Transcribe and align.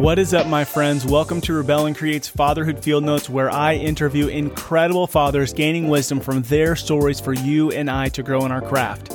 What 0.00 0.18
is 0.18 0.32
up, 0.32 0.46
my 0.46 0.64
friends? 0.64 1.04
Welcome 1.04 1.42
to 1.42 1.52
Rebel 1.52 1.84
and 1.84 1.94
Creates 1.94 2.26
Fatherhood 2.26 2.82
Field 2.82 3.04
Notes, 3.04 3.28
where 3.28 3.50
I 3.50 3.74
interview 3.74 4.28
incredible 4.28 5.06
fathers 5.06 5.52
gaining 5.52 5.88
wisdom 5.88 6.20
from 6.20 6.40
their 6.40 6.74
stories 6.74 7.20
for 7.20 7.34
you 7.34 7.70
and 7.70 7.90
I 7.90 8.08
to 8.08 8.22
grow 8.22 8.46
in 8.46 8.50
our 8.50 8.62
craft. 8.62 9.14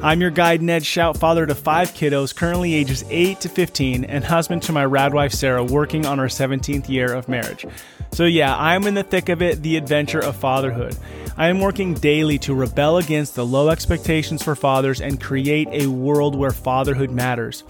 I'm 0.00 0.20
your 0.20 0.30
guide, 0.30 0.62
Ned 0.62 0.86
Shout, 0.86 1.16
father 1.16 1.46
to 1.46 1.54
five 1.56 1.90
kiddos, 1.94 2.32
currently 2.32 2.74
ages 2.74 3.04
8 3.10 3.40
to 3.40 3.48
15, 3.48 4.04
and 4.04 4.22
husband 4.22 4.62
to 4.62 4.72
my 4.72 4.84
rad 4.84 5.12
wife, 5.12 5.32
Sarah, 5.32 5.64
working 5.64 6.06
on 6.06 6.20
our 6.20 6.28
17th 6.28 6.88
year 6.88 7.12
of 7.12 7.28
marriage. 7.28 7.66
So, 8.12 8.24
yeah, 8.24 8.56
I'm 8.56 8.86
in 8.86 8.94
the 8.94 9.02
thick 9.02 9.28
of 9.28 9.40
it, 9.40 9.62
the 9.62 9.76
adventure 9.76 10.18
of 10.18 10.36
fatherhood. 10.36 10.96
I 11.36 11.48
am 11.48 11.60
working 11.60 11.94
daily 11.94 12.38
to 12.40 12.54
rebel 12.54 12.98
against 12.98 13.34
the 13.34 13.46
low 13.46 13.70
expectations 13.70 14.42
for 14.42 14.54
fathers 14.54 15.00
and 15.00 15.20
create 15.20 15.68
a 15.70 15.86
world 15.86 16.34
where 16.34 16.50
fatherhood 16.50 17.10
matters. 17.10 17.64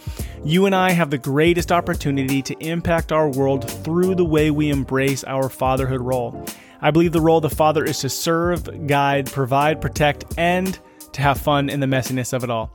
You 0.45 0.67
and 0.67 0.75
I 0.75 0.91
have 0.91 1.11
the 1.11 1.19
greatest 1.19 1.71
opportunity 1.71 2.43
to 2.43 2.59
impact 2.59 3.13
our 3.13 3.29
world 3.29 3.71
through 3.85 4.17
the 4.17 4.25
way 4.25 4.51
we 4.51 4.71
embrace 4.71 5.23
our 5.25 5.49
fatherhood 5.49 6.01
role. 6.01 6.45
I 6.81 6.91
believe 6.91 7.13
the 7.13 7.21
role 7.21 7.39
of 7.39 7.43
the 7.43 7.55
father 7.55 7.85
is 7.85 8.01
to 8.01 8.09
serve, 8.09 8.87
guide, 8.87 9.31
provide, 9.31 9.81
protect, 9.81 10.25
and 10.39 10.79
to 11.13 11.23
have 11.23 11.41
fun 11.41 11.69
in 11.69 11.81
the 11.81 11.87
messiness 11.87 12.33
of 12.33 12.45
it 12.45 12.51
all. 12.51 12.71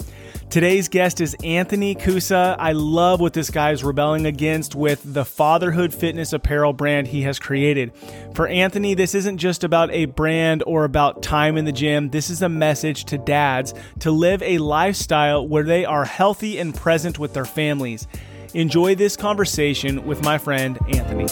Today's 0.49 0.87
guest 0.87 1.21
is 1.21 1.35
Anthony 1.43 1.95
Coussa. 1.95 2.55
I 2.59 2.71
love 2.71 3.19
what 3.19 3.33
this 3.33 3.49
guy 3.49 3.71
is 3.71 3.83
rebelling 3.83 4.25
against 4.25 4.75
with 4.75 5.01
the 5.03 5.25
fatherhood 5.25 5.93
fitness 5.93 6.33
apparel 6.33 6.71
brand 6.71 7.07
he 7.07 7.23
has 7.23 7.39
created. 7.39 7.91
For 8.33 8.47
Anthony, 8.47 8.93
this 8.93 9.15
isn't 9.15 9.37
just 9.37 9.63
about 9.63 9.91
a 9.91 10.05
brand 10.05 10.63
or 10.65 10.85
about 10.85 11.23
time 11.23 11.57
in 11.57 11.65
the 11.65 11.71
gym. 11.71 12.09
This 12.09 12.29
is 12.29 12.41
a 12.41 12.49
message 12.49 13.05
to 13.05 13.17
dads 13.17 13.73
to 13.99 14.11
live 14.11 14.41
a 14.43 14.59
lifestyle 14.59 15.45
where 15.47 15.63
they 15.63 15.83
are 15.83 16.05
healthy 16.05 16.59
and 16.59 16.73
present 16.73 17.19
with 17.19 17.33
their 17.33 17.45
families. 17.45 18.07
Enjoy 18.53 18.95
this 18.95 19.17
conversation 19.17 20.05
with 20.05 20.23
my 20.23 20.37
friend 20.37 20.77
Anthony. 20.87 21.27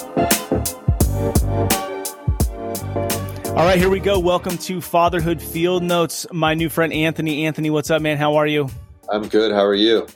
All 3.56 3.68
right, 3.68 3.78
here 3.78 3.92
we 3.92 4.00
go. 4.00 4.18
Welcome 4.18 4.58
to 4.58 4.82
Fatherhood 4.82 5.40
Field 5.40 5.84
Notes. 5.84 6.26
My 6.32 6.56
new 6.56 6.70
friend 6.70 6.92
Anthony. 6.92 7.46
Anthony, 7.46 7.70
what's 7.70 7.92
up, 7.92 8.02
man? 8.02 8.18
How 8.18 8.38
are 8.38 8.48
you? 8.48 8.68
I'm 9.10 9.28
good. 9.28 9.52
How 9.52 9.64
are 9.64 9.76
you? 9.76 10.08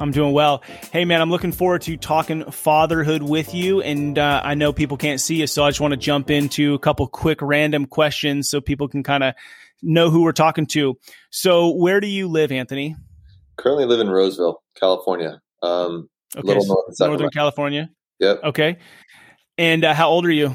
I'm 0.00 0.10
doing 0.10 0.32
well. 0.32 0.62
Hey, 0.90 1.04
man, 1.04 1.20
I'm 1.20 1.28
looking 1.28 1.52
forward 1.52 1.82
to 1.82 1.98
talking 1.98 2.50
fatherhood 2.50 3.22
with 3.22 3.54
you. 3.54 3.82
And 3.82 4.18
uh, 4.18 4.40
I 4.42 4.54
know 4.54 4.72
people 4.72 4.96
can't 4.96 5.20
see 5.20 5.36
you, 5.36 5.46
so 5.46 5.64
I 5.64 5.68
just 5.68 5.82
want 5.82 5.92
to 5.92 5.98
jump 5.98 6.30
into 6.30 6.72
a 6.72 6.78
couple 6.78 7.06
quick 7.08 7.42
random 7.42 7.84
questions 7.84 8.48
so 8.48 8.62
people 8.62 8.88
can 8.88 9.02
kind 9.02 9.22
of 9.22 9.34
know 9.82 10.08
who 10.08 10.22
we're 10.22 10.32
talking 10.32 10.64
to. 10.68 10.96
So, 11.28 11.68
where 11.74 12.00
do 12.00 12.06
you 12.06 12.26
live, 12.26 12.50
Anthony? 12.52 12.96
Currently 13.58 13.84
live 13.84 14.00
in 14.00 14.08
Roseville, 14.08 14.62
California. 14.80 15.42
Um, 15.62 16.08
okay, 16.34 16.46
little 16.46 16.64
north 16.64 16.96
Northern 16.98 17.30
California. 17.30 17.90
Yep. 18.18 18.44
Okay. 18.44 18.78
And 19.58 19.84
uh, 19.84 19.92
how 19.92 20.08
old 20.08 20.24
are 20.24 20.32
you? 20.32 20.54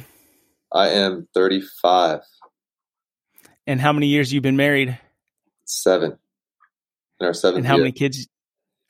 I 0.74 0.90
am 0.90 1.28
35. 1.34 2.22
And 3.68 3.80
how 3.80 3.94
many 3.94 4.08
years 4.08 4.34
you 4.34 4.42
been 4.42 4.58
married? 4.58 4.98
Seven. 5.66 6.18
In 7.20 7.28
our 7.28 7.34
seventh. 7.34 7.60
And 7.60 7.68
how 7.68 7.76
year. 7.76 7.84
many 7.84 7.92
kids? 7.92 8.28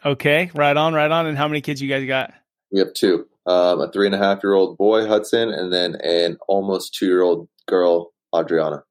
Okay, 0.03 0.50
right 0.56 0.75
on, 0.75 0.94
right 0.94 1.12
on. 1.12 1.28
And 1.28 1.38
how 1.38 1.48
many 1.48 1.62
kids 1.62 1.81
you 1.81 1.90
guys 1.90 2.06
got? 2.08 2.34
We 2.72 2.80
have 2.80 2.94
two. 2.94 3.28
Um, 3.45 3.81
a 3.81 3.92
three 3.92 4.06
and 4.06 4.16
a 4.16 4.17
half 4.17 4.42
year 4.42 4.53
old 4.53 4.78
boy, 4.78 5.06
Hudson, 5.06 5.50
and 5.50 5.72
then 5.72 5.95
an 5.95 6.38
almost 6.48 6.95
two 6.95 7.06
year 7.06 7.22
old 7.22 7.50
girl, 7.67 8.14
Adriana. 8.34 8.84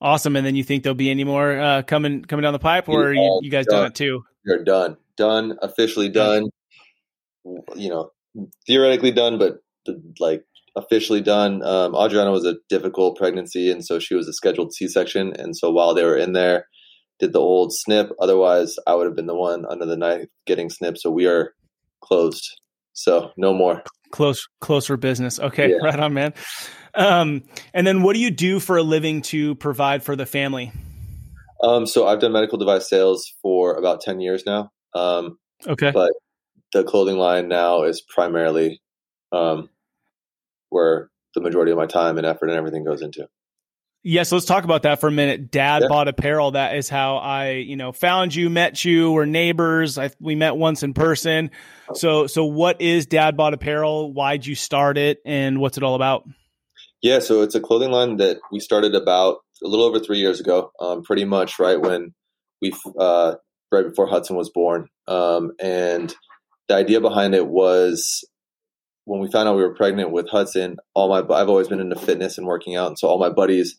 Awesome. 0.00 0.36
And 0.36 0.44
then 0.44 0.54
you 0.54 0.64
think 0.64 0.82
there'll 0.82 0.94
be 0.94 1.10
any 1.10 1.24
more 1.24 1.58
uh, 1.58 1.82
coming 1.82 2.22
coming 2.24 2.42
down 2.42 2.52
the 2.52 2.58
pipe, 2.58 2.88
or 2.88 3.12
you, 3.14 3.40
you, 3.42 3.50
guys 3.50 3.66
done. 3.66 3.78
done 3.78 3.86
it 3.86 3.94
too? 3.94 4.24
You're 4.44 4.64
done, 4.64 4.96
done, 5.16 5.58
officially 5.62 6.10
done. 6.10 6.50
You 7.44 7.88
know, 7.88 8.10
theoretically 8.66 9.12
done, 9.12 9.38
but 9.38 9.62
like 10.20 10.44
officially 10.76 11.20
done. 11.20 11.62
Um, 11.62 11.94
Adriana 11.94 12.30
was 12.30 12.44
a 12.44 12.56
difficult 12.68 13.16
pregnancy, 13.16 13.70
and 13.70 13.84
so 13.84 13.98
she 13.98 14.14
was 14.14 14.28
a 14.28 14.32
scheduled 14.32 14.72
C-section. 14.72 15.34
And 15.38 15.56
so 15.56 15.70
while 15.70 15.94
they 15.94 16.04
were 16.04 16.16
in 16.16 16.32
there, 16.32 16.66
did 17.18 17.32
the 17.32 17.40
old 17.40 17.72
snip. 17.72 18.10
Otherwise, 18.20 18.76
I 18.86 18.94
would 18.94 19.06
have 19.06 19.16
been 19.16 19.26
the 19.26 19.34
one 19.34 19.64
under 19.68 19.86
the 19.86 19.96
knife 19.96 20.26
getting 20.46 20.70
snipped. 20.70 20.98
So 20.98 21.10
we 21.10 21.26
are 21.26 21.54
closed. 22.02 22.60
So 22.94 23.30
no 23.36 23.54
more. 23.54 23.82
Close, 24.10 24.46
closer 24.60 24.96
business. 24.96 25.38
Okay, 25.38 25.70
yeah. 25.70 25.76
right 25.76 25.98
on, 25.98 26.12
man. 26.12 26.34
Um, 26.94 27.44
and 27.72 27.86
then, 27.86 28.02
what 28.02 28.14
do 28.14 28.20
you 28.20 28.30
do 28.30 28.60
for 28.60 28.76
a 28.76 28.82
living 28.82 29.22
to 29.22 29.54
provide 29.54 30.02
for 30.02 30.16
the 30.16 30.26
family? 30.26 30.72
Um, 31.62 31.86
so 31.86 32.06
I've 32.06 32.20
done 32.20 32.32
medical 32.32 32.58
device 32.58 32.88
sales 32.88 33.32
for 33.40 33.74
about 33.74 34.02
ten 34.02 34.20
years 34.20 34.44
now. 34.44 34.70
Um, 34.94 35.38
okay, 35.66 35.90
but 35.92 36.12
the 36.74 36.84
clothing 36.84 37.16
line 37.16 37.48
now 37.48 37.84
is 37.84 38.02
primarily 38.02 38.82
um, 39.32 39.70
where 40.72 41.10
the 41.34 41.40
majority 41.40 41.72
of 41.72 41.78
my 41.78 41.86
time 41.86 42.18
and 42.18 42.26
effort 42.26 42.48
and 42.48 42.58
everything 42.58 42.84
goes 42.84 43.02
into. 43.02 43.28
Yes, 44.04 44.32
let's 44.32 44.46
talk 44.46 44.64
about 44.64 44.82
that 44.82 45.00
for 45.00 45.06
a 45.06 45.12
minute. 45.12 45.52
Dad 45.52 45.82
yeah. 45.82 45.88
bod 45.88 46.08
apparel. 46.08 46.52
That 46.52 46.74
is 46.76 46.88
how 46.88 47.18
I, 47.18 47.50
you 47.50 47.76
know, 47.76 47.92
found 47.92 48.34
you, 48.34 48.50
met 48.50 48.84
you, 48.84 49.12
we're 49.12 49.26
neighbors. 49.26 49.96
I, 49.96 50.10
we 50.18 50.34
met 50.34 50.56
once 50.56 50.82
in 50.82 50.92
person. 50.92 51.52
So, 51.94 52.26
so 52.26 52.44
what 52.44 52.80
is 52.80 53.06
Dad 53.06 53.36
bod 53.36 53.54
apparel? 53.54 54.12
Why'd 54.12 54.44
you 54.44 54.56
start 54.56 54.98
it, 54.98 55.18
and 55.24 55.60
what's 55.60 55.76
it 55.76 55.84
all 55.84 55.94
about? 55.94 56.24
Yeah, 57.00 57.20
so 57.20 57.42
it's 57.42 57.54
a 57.54 57.60
clothing 57.60 57.92
line 57.92 58.16
that 58.16 58.38
we 58.50 58.58
started 58.58 58.96
about 58.96 59.38
a 59.62 59.68
little 59.68 59.84
over 59.84 60.00
three 60.00 60.18
years 60.18 60.40
ago. 60.40 60.72
Um, 60.80 61.04
pretty 61.04 61.24
much 61.24 61.60
right 61.60 61.80
when 61.80 62.12
we, 62.60 62.72
uh, 62.98 63.36
right 63.70 63.86
before 63.86 64.08
Hudson 64.08 64.34
was 64.34 64.50
born, 64.50 64.88
um, 65.06 65.52
and 65.60 66.12
the 66.68 66.74
idea 66.74 67.00
behind 67.00 67.36
it 67.36 67.46
was 67.46 68.24
when 69.04 69.20
we 69.20 69.30
found 69.30 69.48
out 69.48 69.56
we 69.56 69.62
were 69.62 69.74
pregnant 69.74 70.12
with 70.12 70.28
Hudson, 70.28 70.76
all 70.94 71.08
my 71.08 71.18
I've 71.18 71.48
always 71.48 71.68
been 71.68 71.80
into 71.80 71.96
fitness 71.96 72.38
and 72.38 72.46
working 72.46 72.76
out, 72.76 72.88
and 72.88 72.98
so 72.98 73.08
all 73.08 73.18
my 73.18 73.30
buddies 73.30 73.78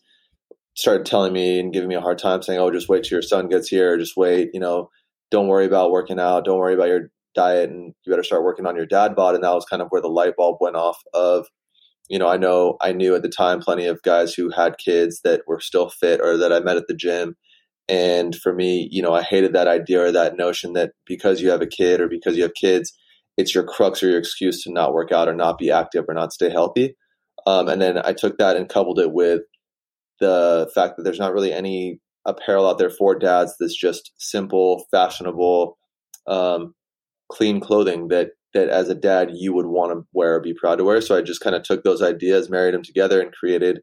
started 0.76 1.06
telling 1.06 1.32
me 1.32 1.60
and 1.60 1.72
giving 1.72 1.88
me 1.88 1.94
a 1.94 2.00
hard 2.00 2.18
time, 2.18 2.42
saying, 2.42 2.58
"Oh, 2.60 2.70
just 2.70 2.88
wait 2.88 3.04
till 3.04 3.16
your 3.16 3.22
son 3.22 3.48
gets 3.48 3.68
here. 3.68 3.96
Just 3.98 4.16
wait. 4.16 4.50
You 4.52 4.60
know, 4.60 4.90
don't 5.30 5.48
worry 5.48 5.66
about 5.66 5.90
working 5.92 6.20
out. 6.20 6.44
Don't 6.44 6.58
worry 6.58 6.74
about 6.74 6.88
your 6.88 7.10
diet, 7.34 7.70
and 7.70 7.94
you 8.04 8.10
better 8.10 8.22
start 8.22 8.44
working 8.44 8.66
on 8.66 8.76
your 8.76 8.86
dad 8.86 9.14
bod." 9.14 9.34
And 9.34 9.44
that 9.44 9.54
was 9.54 9.64
kind 9.64 9.82
of 9.82 9.88
where 9.90 10.02
the 10.02 10.08
light 10.08 10.34
bulb 10.36 10.58
went 10.60 10.76
off. 10.76 10.98
Of, 11.14 11.46
you 12.08 12.18
know, 12.18 12.28
I 12.28 12.36
know 12.36 12.76
I 12.80 12.92
knew 12.92 13.14
at 13.14 13.22
the 13.22 13.28
time 13.28 13.60
plenty 13.60 13.86
of 13.86 14.02
guys 14.02 14.34
who 14.34 14.50
had 14.50 14.78
kids 14.78 15.20
that 15.24 15.42
were 15.46 15.60
still 15.60 15.88
fit 15.88 16.20
or 16.20 16.36
that 16.36 16.52
I 16.52 16.60
met 16.60 16.76
at 16.76 16.86
the 16.88 16.94
gym. 16.94 17.36
And 17.88 18.34
for 18.34 18.54
me, 18.54 18.88
you 18.90 19.02
know, 19.02 19.12
I 19.12 19.22
hated 19.22 19.52
that 19.52 19.68
idea 19.68 20.04
or 20.04 20.12
that 20.12 20.36
notion 20.36 20.72
that 20.72 20.92
because 21.06 21.42
you 21.42 21.50
have 21.50 21.60
a 21.60 21.66
kid 21.66 22.00
or 22.00 22.08
because 22.08 22.36
you 22.36 22.42
have 22.42 22.54
kids, 22.54 22.94
it's 23.36 23.54
your 23.54 23.64
crux 23.64 24.02
or 24.02 24.08
your 24.08 24.18
excuse 24.18 24.62
to 24.62 24.72
not 24.72 24.92
work 24.92 25.12
out 25.12 25.28
or 25.28 25.34
not 25.34 25.58
be 25.58 25.70
active 25.70 26.04
or 26.08 26.14
not 26.14 26.32
stay 26.32 26.50
healthy. 26.50 26.96
Um, 27.46 27.68
and 27.68 27.80
then 27.80 27.98
I 28.04 28.12
took 28.12 28.38
that 28.38 28.56
and 28.56 28.68
coupled 28.68 28.98
it 28.98 29.12
with 29.12 29.42
the 30.20 30.70
fact 30.74 30.96
that 30.96 31.02
there's 31.02 31.18
not 31.18 31.32
really 31.32 31.52
any 31.52 32.00
apparel 32.24 32.68
out 32.68 32.78
there 32.78 32.90
for 32.90 33.18
dads 33.18 33.54
that's 33.58 33.78
just 33.78 34.12
simple, 34.18 34.86
fashionable, 34.90 35.76
um, 36.26 36.74
clean 37.30 37.60
clothing 37.60 38.08
that 38.08 38.30
that 38.54 38.68
as 38.68 38.88
a 38.88 38.94
dad 38.94 39.30
you 39.34 39.52
would 39.52 39.66
want 39.66 39.92
to 39.92 40.06
wear 40.12 40.36
or 40.36 40.40
be 40.40 40.54
proud 40.54 40.76
to 40.76 40.84
wear. 40.84 41.00
So 41.00 41.16
I 41.16 41.22
just 41.22 41.40
kind 41.40 41.56
of 41.56 41.64
took 41.64 41.82
those 41.82 42.00
ideas, 42.00 42.48
married 42.48 42.74
them 42.74 42.84
together, 42.84 43.20
and 43.20 43.32
created 43.32 43.80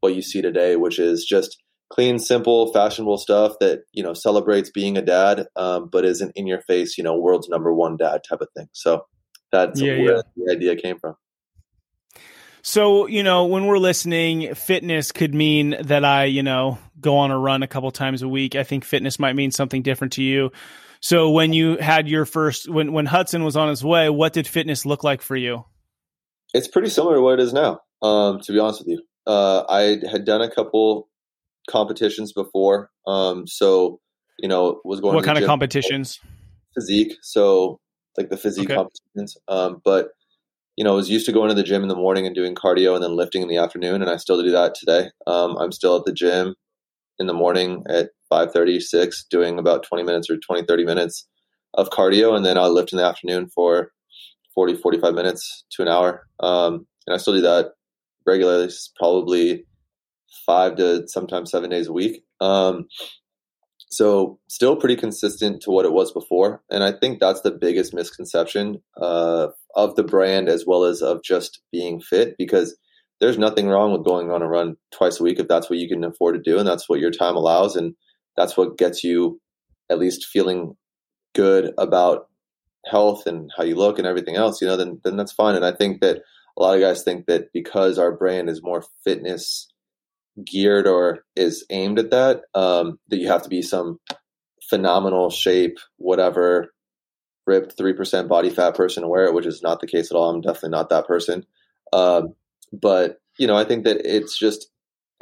what 0.00 0.14
you 0.14 0.22
see 0.22 0.42
today, 0.42 0.74
which 0.76 0.98
is 0.98 1.24
just 1.24 1.56
clean, 1.90 2.18
simple, 2.18 2.72
fashionable 2.72 3.18
stuff 3.18 3.54
that 3.60 3.82
you 3.92 4.02
know 4.02 4.14
celebrates 4.14 4.70
being 4.70 4.96
a 4.96 5.02
dad, 5.02 5.46
um, 5.56 5.88
but 5.90 6.04
isn't 6.04 6.32
in 6.36 6.46
your 6.46 6.60
face, 6.62 6.98
you 6.98 7.04
know, 7.04 7.16
world's 7.16 7.48
number 7.48 7.72
one 7.72 7.96
dad 7.96 8.22
type 8.28 8.40
of 8.40 8.48
thing. 8.56 8.68
So 8.72 9.06
that's 9.50 9.80
yeah, 9.80 9.98
where 9.98 10.16
yeah. 10.16 10.22
the 10.36 10.52
idea 10.52 10.76
came 10.76 10.98
from. 10.98 11.16
So, 12.62 13.06
you 13.06 13.22
know, 13.22 13.46
when 13.46 13.66
we're 13.66 13.78
listening, 13.78 14.54
fitness 14.54 15.12
could 15.12 15.34
mean 15.34 15.76
that 15.80 16.04
I, 16.04 16.24
you 16.24 16.42
know, 16.42 16.78
go 17.00 17.16
on 17.16 17.30
a 17.30 17.38
run 17.38 17.62
a 17.62 17.68
couple 17.68 17.90
times 17.90 18.22
a 18.22 18.28
week. 18.28 18.56
I 18.56 18.64
think 18.64 18.84
fitness 18.84 19.18
might 19.18 19.34
mean 19.34 19.52
something 19.52 19.82
different 19.82 20.14
to 20.14 20.22
you. 20.22 20.50
So, 21.00 21.30
when 21.30 21.52
you 21.52 21.76
had 21.76 22.08
your 22.08 22.26
first, 22.26 22.68
when 22.68 22.92
when 22.92 23.06
Hudson 23.06 23.44
was 23.44 23.56
on 23.56 23.68
his 23.68 23.84
way, 23.84 24.10
what 24.10 24.32
did 24.32 24.46
fitness 24.46 24.84
look 24.84 25.04
like 25.04 25.22
for 25.22 25.36
you? 25.36 25.64
It's 26.52 26.66
pretty 26.66 26.88
similar 26.88 27.16
to 27.16 27.20
what 27.20 27.34
it 27.34 27.40
is 27.40 27.52
now. 27.52 27.80
Um, 28.02 28.40
to 28.40 28.52
be 28.52 28.58
honest 28.58 28.80
with 28.80 28.88
you, 28.88 29.02
uh, 29.26 29.64
I 29.68 30.00
had 30.10 30.24
done 30.24 30.42
a 30.42 30.50
couple 30.52 31.08
competitions 31.68 32.32
before, 32.32 32.90
um, 33.06 33.46
so 33.46 34.00
you 34.38 34.48
know, 34.48 34.80
was 34.84 35.00
going. 35.00 35.12
To 35.12 35.16
what 35.16 35.24
kind 35.24 35.38
of 35.38 35.44
competitions? 35.44 36.20
Physique. 36.74 37.14
So, 37.22 37.80
like 38.16 38.30
the 38.30 38.36
physique 38.36 38.70
okay. 38.70 38.76
competitions. 38.76 39.36
Um, 39.48 39.80
but 39.84 40.08
you 40.76 40.84
know, 40.84 40.92
I 40.92 40.96
was 40.96 41.10
used 41.10 41.26
to 41.26 41.32
going 41.32 41.48
to 41.48 41.54
the 41.54 41.64
gym 41.64 41.82
in 41.82 41.88
the 41.88 41.96
morning 41.96 42.24
and 42.24 42.34
doing 42.34 42.54
cardio 42.54 42.94
and 42.94 43.02
then 43.02 43.16
lifting 43.16 43.42
in 43.42 43.48
the 43.48 43.56
afternoon, 43.56 44.00
and 44.00 44.10
I 44.10 44.16
still 44.16 44.40
do 44.40 44.52
that 44.52 44.74
today. 44.74 45.10
Um, 45.26 45.56
I'm 45.56 45.72
still 45.72 45.96
at 45.96 46.04
the 46.04 46.12
gym 46.12 46.54
in 47.18 47.26
the 47.26 47.32
morning 47.32 47.82
at 47.88 48.10
5.30, 48.32 48.80
6, 48.80 49.24
doing 49.28 49.58
about 49.58 49.82
20 49.82 50.04
minutes 50.04 50.30
or 50.30 50.36
20, 50.36 50.66
30 50.66 50.84
minutes 50.84 51.26
of 51.74 51.90
cardio, 51.90 52.36
and 52.36 52.46
then 52.46 52.56
I'll 52.56 52.72
lift 52.72 52.92
in 52.92 52.98
the 52.98 53.04
afternoon 53.04 53.48
for 53.52 53.90
40, 54.54 54.76
45 54.76 55.14
minutes 55.14 55.64
to 55.72 55.82
an 55.82 55.88
hour. 55.88 56.28
Um, 56.38 56.86
and 57.06 57.14
I 57.14 57.16
still 57.16 57.34
do 57.34 57.40
that 57.40 57.72
regularly, 58.24 58.66
it's 58.66 58.92
probably 58.96 59.64
five 60.46 60.76
to 60.76 61.06
sometimes 61.08 61.50
seven 61.50 61.70
days 61.70 61.88
a 61.88 61.92
week. 61.92 62.22
Um, 62.40 62.88
so 63.90 64.38
still 64.48 64.76
pretty 64.76 64.96
consistent 64.96 65.62
to 65.62 65.70
what 65.70 65.86
it 65.86 65.92
was 65.92 66.12
before, 66.12 66.62
and 66.70 66.84
I 66.84 66.92
think 66.92 67.20
that's 67.20 67.40
the 67.40 67.50
biggest 67.50 67.94
misconception 67.94 68.82
uh, 69.00 69.48
of 69.74 69.96
the 69.96 70.04
brand 70.04 70.48
as 70.48 70.64
well 70.66 70.84
as 70.84 71.00
of 71.00 71.22
just 71.22 71.62
being 71.72 72.00
fit 72.00 72.36
because 72.36 72.76
there's 73.20 73.38
nothing 73.38 73.66
wrong 73.66 73.92
with 73.92 74.04
going 74.04 74.30
on 74.30 74.42
a 74.42 74.48
run 74.48 74.76
twice 74.92 75.20
a 75.20 75.22
week 75.22 75.38
if 75.38 75.48
that's 75.48 75.68
what 75.68 75.78
you 75.78 75.88
can 75.88 76.04
afford 76.04 76.34
to 76.34 76.50
do 76.50 76.58
and 76.58 76.68
that's 76.68 76.88
what 76.88 77.00
your 77.00 77.10
time 77.10 77.34
allows 77.34 77.74
and 77.74 77.94
that's 78.36 78.56
what 78.56 78.78
gets 78.78 79.02
you 79.02 79.40
at 79.90 79.98
least 79.98 80.26
feeling 80.26 80.76
good 81.34 81.72
about 81.78 82.28
health 82.86 83.26
and 83.26 83.50
how 83.56 83.64
you 83.64 83.74
look 83.74 83.98
and 83.98 84.06
everything 84.06 84.36
else, 84.36 84.60
you 84.60 84.66
know, 84.66 84.76
then 84.76 85.00
then 85.04 85.16
that's 85.16 85.32
fine. 85.32 85.54
And 85.54 85.64
I 85.64 85.72
think 85.72 86.00
that 86.00 86.22
a 86.56 86.62
lot 86.62 86.74
of 86.74 86.80
guys 86.80 87.02
think 87.02 87.26
that 87.26 87.52
because 87.52 87.98
our 87.98 88.12
brand 88.12 88.48
is 88.48 88.62
more 88.62 88.84
fitness 89.04 89.68
geared 90.44 90.86
or 90.86 91.24
is 91.36 91.64
aimed 91.70 91.98
at 91.98 92.10
that, 92.10 92.42
um, 92.54 92.98
that 93.08 93.18
you 93.18 93.28
have 93.28 93.42
to 93.42 93.48
be 93.48 93.62
some 93.62 93.98
phenomenal 94.68 95.30
shape, 95.30 95.78
whatever, 95.96 96.72
ripped 97.46 97.76
three 97.76 97.94
percent 97.94 98.28
body 98.28 98.50
fat 98.50 98.74
person 98.74 99.02
to 99.02 99.08
wear 99.08 99.24
it, 99.24 99.34
which 99.34 99.46
is 99.46 99.62
not 99.62 99.80
the 99.80 99.86
case 99.86 100.10
at 100.10 100.16
all. 100.16 100.30
I'm 100.30 100.40
definitely 100.40 100.70
not 100.70 100.90
that 100.90 101.06
person. 101.06 101.44
Um, 101.92 102.34
but 102.72 103.20
you 103.38 103.46
know, 103.46 103.56
I 103.56 103.64
think 103.64 103.84
that 103.84 104.02
it's 104.04 104.38
just 104.38 104.68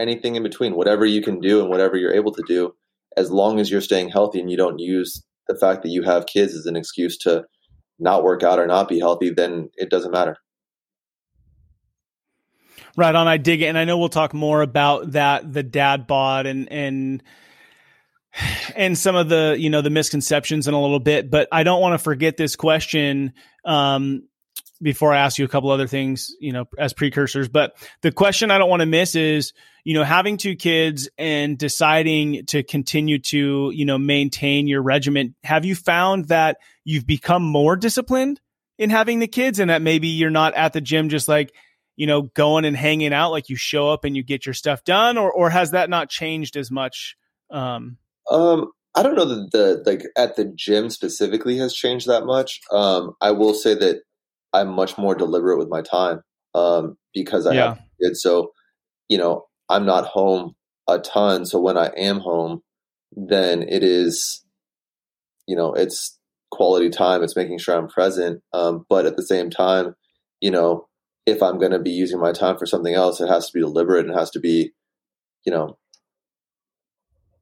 anything 0.00 0.36
in 0.36 0.42
between, 0.42 0.74
whatever 0.74 1.06
you 1.06 1.22
can 1.22 1.40
do 1.40 1.60
and 1.60 1.70
whatever 1.70 1.96
you're 1.96 2.14
able 2.14 2.32
to 2.32 2.42
do, 2.46 2.74
as 3.16 3.30
long 3.30 3.60
as 3.60 3.70
you're 3.70 3.80
staying 3.80 4.08
healthy 4.08 4.40
and 4.40 4.50
you 4.50 4.56
don't 4.56 4.78
use 4.78 5.22
the 5.48 5.56
fact 5.56 5.82
that 5.82 5.90
you 5.90 6.02
have 6.02 6.26
kids 6.26 6.54
as 6.54 6.66
an 6.66 6.76
excuse 6.76 7.16
to 7.18 7.44
not 7.98 8.24
work 8.24 8.42
out 8.42 8.58
or 8.58 8.66
not 8.66 8.88
be 8.88 8.98
healthy, 8.98 9.30
then 9.30 9.70
it 9.76 9.90
doesn't 9.90 10.10
matter. 10.10 10.36
Right 12.96 13.14
on. 13.14 13.28
I 13.28 13.36
dig 13.36 13.62
it. 13.62 13.66
And 13.66 13.76
I 13.76 13.84
know 13.84 13.98
we'll 13.98 14.08
talk 14.08 14.32
more 14.32 14.62
about 14.62 15.12
that, 15.12 15.52
the 15.52 15.62
dad 15.62 16.06
bod 16.06 16.46
and, 16.46 16.72
and, 16.72 17.22
and 18.74 18.96
some 18.96 19.16
of 19.16 19.28
the, 19.28 19.56
you 19.58 19.70
know, 19.70 19.82
the 19.82 19.90
misconceptions 19.90 20.66
in 20.66 20.74
a 20.74 20.80
little 20.80 21.00
bit, 21.00 21.30
but 21.30 21.48
I 21.52 21.62
don't 21.62 21.80
want 21.80 21.94
to 21.94 21.98
forget 21.98 22.36
this 22.36 22.56
question. 22.56 23.32
Um, 23.64 24.22
before 24.82 25.12
I 25.12 25.18
ask 25.18 25.38
you 25.38 25.44
a 25.44 25.48
couple 25.48 25.70
other 25.70 25.86
things, 25.86 26.34
you 26.40 26.52
know, 26.52 26.66
as 26.78 26.92
precursors. 26.92 27.48
But 27.48 27.76
the 28.02 28.12
question 28.12 28.50
I 28.50 28.58
don't 28.58 28.68
want 28.68 28.80
to 28.80 28.86
miss 28.86 29.14
is, 29.14 29.52
you 29.84 29.94
know, 29.94 30.04
having 30.04 30.36
two 30.36 30.56
kids 30.56 31.08
and 31.16 31.56
deciding 31.56 32.46
to 32.46 32.62
continue 32.62 33.18
to, 33.20 33.70
you 33.74 33.84
know, 33.84 33.98
maintain 33.98 34.66
your 34.66 34.82
regiment. 34.82 35.34
Have 35.44 35.64
you 35.64 35.74
found 35.74 36.26
that 36.26 36.58
you've 36.84 37.06
become 37.06 37.42
more 37.42 37.76
disciplined 37.76 38.40
in 38.78 38.90
having 38.90 39.18
the 39.18 39.28
kids 39.28 39.58
and 39.58 39.70
that 39.70 39.80
maybe 39.80 40.08
you're 40.08 40.30
not 40.30 40.54
at 40.54 40.72
the 40.72 40.80
gym 40.80 41.08
just 41.08 41.28
like, 41.28 41.54
you 41.96 42.06
know, 42.06 42.22
going 42.22 42.64
and 42.64 42.76
hanging 42.76 43.12
out, 43.12 43.30
like 43.30 43.48
you 43.48 43.56
show 43.56 43.88
up 43.88 44.04
and 44.04 44.16
you 44.16 44.22
get 44.22 44.46
your 44.46 44.54
stuff 44.54 44.84
done, 44.84 45.18
or 45.18 45.32
or 45.32 45.50
has 45.50 45.72
that 45.72 45.90
not 45.90 46.08
changed 46.08 46.56
as 46.56 46.70
much? 46.70 47.16
Um, 47.50 47.98
um 48.30 48.70
I 48.96 49.02
don't 49.02 49.14
know 49.14 49.26
that 49.26 49.50
the 49.52 49.82
like 49.84 50.04
at 50.16 50.36
the 50.36 50.50
gym 50.56 50.88
specifically 50.88 51.58
has 51.58 51.74
changed 51.74 52.06
that 52.06 52.24
much. 52.24 52.60
Um, 52.72 53.12
I 53.20 53.30
will 53.32 53.52
say 53.52 53.74
that 53.74 54.00
I'm 54.54 54.68
much 54.68 54.96
more 54.96 55.14
deliberate 55.14 55.58
with 55.58 55.68
my 55.68 55.82
time 55.82 56.22
um, 56.54 56.96
because 57.12 57.46
I 57.46 57.54
yeah. 57.54 57.68
have 57.68 57.80
kids. 58.02 58.22
So, 58.22 58.52
you 59.08 59.18
know, 59.18 59.44
I'm 59.68 59.84
not 59.84 60.06
home 60.06 60.54
a 60.88 60.98
ton. 60.98 61.44
So 61.44 61.60
when 61.60 61.76
I 61.76 61.88
am 61.88 62.20
home, 62.20 62.62
then 63.12 63.62
it 63.68 63.82
is, 63.82 64.42
you 65.46 65.56
know, 65.56 65.74
it's 65.74 66.18
quality 66.50 66.88
time. 66.88 67.22
It's 67.22 67.36
making 67.36 67.58
sure 67.58 67.76
I'm 67.76 67.88
present. 67.88 68.40
Um, 68.54 68.86
but 68.88 69.04
at 69.04 69.16
the 69.16 69.26
same 69.26 69.50
time, 69.50 69.94
you 70.40 70.50
know, 70.50 70.85
if 71.26 71.42
I'm 71.42 71.58
going 71.58 71.72
to 71.72 71.78
be 71.80 71.90
using 71.90 72.20
my 72.20 72.32
time 72.32 72.56
for 72.56 72.66
something 72.66 72.94
else, 72.94 73.20
it 73.20 73.28
has 73.28 73.48
to 73.48 73.52
be 73.52 73.60
deliberate. 73.60 74.06
It 74.08 74.14
has 74.14 74.30
to 74.30 74.40
be, 74.40 74.72
you 75.44 75.52
know, 75.52 75.76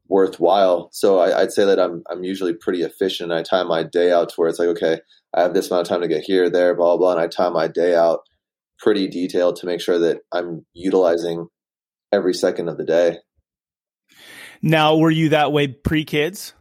worthwhile. 0.08 0.88
So 0.92 1.18
I, 1.18 1.42
would 1.42 1.52
say 1.52 1.64
that 1.64 1.78
I'm 1.78 2.02
I'm 2.10 2.24
usually 2.24 2.54
pretty 2.54 2.82
efficient. 2.82 3.32
I 3.32 3.42
time 3.42 3.68
my 3.68 3.82
day 3.82 4.10
out 4.10 4.30
to 4.30 4.34
where 4.36 4.48
it's 4.48 4.58
like, 4.58 4.68
okay, 4.68 5.00
I 5.34 5.42
have 5.42 5.54
this 5.54 5.70
amount 5.70 5.86
of 5.86 5.88
time 5.88 6.00
to 6.00 6.08
get 6.08 6.22
here, 6.22 6.48
there, 6.48 6.74
blah, 6.74 6.96
blah, 6.96 6.96
blah. 6.96 7.12
And 7.12 7.20
I 7.20 7.26
time 7.26 7.52
my 7.52 7.68
day 7.68 7.94
out 7.94 8.20
pretty 8.78 9.08
detailed 9.08 9.56
to 9.56 9.66
make 9.66 9.80
sure 9.80 9.98
that 9.98 10.20
I'm 10.32 10.64
utilizing 10.72 11.48
every 12.12 12.34
second 12.34 12.68
of 12.68 12.78
the 12.78 12.84
day. 12.84 13.18
Now, 14.62 14.96
were 14.96 15.10
you 15.10 15.30
that 15.30 15.52
way 15.52 15.68
pre 15.68 16.04
kids? 16.04 16.54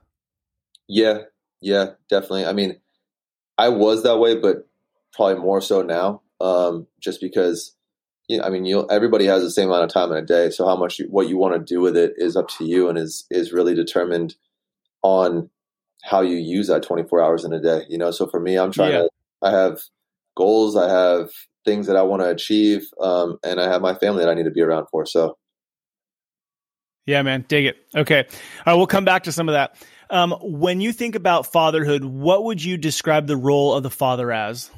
Yeah, 0.88 1.20
yeah, 1.62 1.92
definitely. 2.10 2.46
I 2.46 2.54
mean, 2.54 2.82
I 3.58 3.70
was 3.70 4.04
that 4.04 4.18
way, 4.18 4.36
but 4.36 4.68
probably 5.14 5.42
more 5.42 5.62
so 5.62 5.82
now, 5.82 6.23
um, 6.42 6.88
just 7.02 7.22
because. 7.22 7.76
You 8.30 8.38
know, 8.38 8.46
I 8.46 8.50
mean, 8.50 8.64
you 8.64 8.88
everybody 8.90 9.26
has 9.26 9.44
the 9.44 9.52
same 9.52 9.68
amount 9.68 9.84
of 9.84 9.90
time 9.90 10.10
in 10.10 10.18
a 10.18 10.26
day, 10.26 10.50
so 10.50 10.66
how 10.66 10.78
much 10.78 10.98
you, 10.98 11.08
what 11.10 11.28
you 11.28 11.38
want 11.38 11.56
to 11.56 11.74
do 11.74 11.82
with 11.82 11.98
it 11.98 12.14
is 12.16 12.38
up 12.38 12.48
to 12.58 12.64
you, 12.64 12.88
and 12.88 12.98
is 12.98 13.26
is 13.30 13.52
really 13.52 13.76
determined 13.76 14.36
on 15.02 15.50
how 16.04 16.22
you 16.22 16.36
use 16.36 16.68
that 16.68 16.84
24 16.84 17.22
hours 17.22 17.46
in 17.46 17.54
a 17.54 17.62
day 17.62 17.84
you 17.90 17.98
know? 17.98 18.12
So 18.12 18.28
for 18.28 18.40
me 18.40 18.58
i'm 18.58 18.72
trying 18.72 18.92
yeah. 18.92 19.00
to 19.00 19.10
i 19.42 19.52
have 19.52 19.80
goals 20.36 20.76
i 20.76 20.90
have 20.90 21.30
things 21.66 21.88
that 21.88 21.96
i 21.96 22.02
want 22.02 22.22
to 22.22 22.30
achieve 22.30 22.86
um, 23.00 23.38
and 23.44 23.60
i 23.60 23.70
have 23.70 23.82
my 23.82 23.96
family 23.96 24.24
that 24.24 24.30
i 24.30 24.34
need 24.34 24.44
to 24.44 24.52
be 24.52 24.62
around 24.62 24.88
for 24.92 25.06
so. 25.06 25.38
Yeah 27.06 27.22
man 27.22 27.46
dig 27.48 27.66
it. 27.66 27.78
Okay. 27.96 28.20
All 28.20 28.34
right 28.66 28.74
we'll 28.76 28.88
come 28.88 29.06
back 29.06 29.24
to 29.24 29.32
some 29.32 29.50
of 29.50 29.54
that. 29.54 29.76
Um, 30.10 30.32
when 30.42 30.80
you 30.80 30.94
think 30.94 31.16
about 31.16 31.48
fatherhood 31.48 32.06
what 32.06 32.44
would 32.44 32.64
you 32.64 32.78
describe 32.78 33.28
the 33.28 33.38
role 33.38 33.74
of 33.74 33.84
the 33.84 33.90
father 33.90 34.32
as 34.32 34.70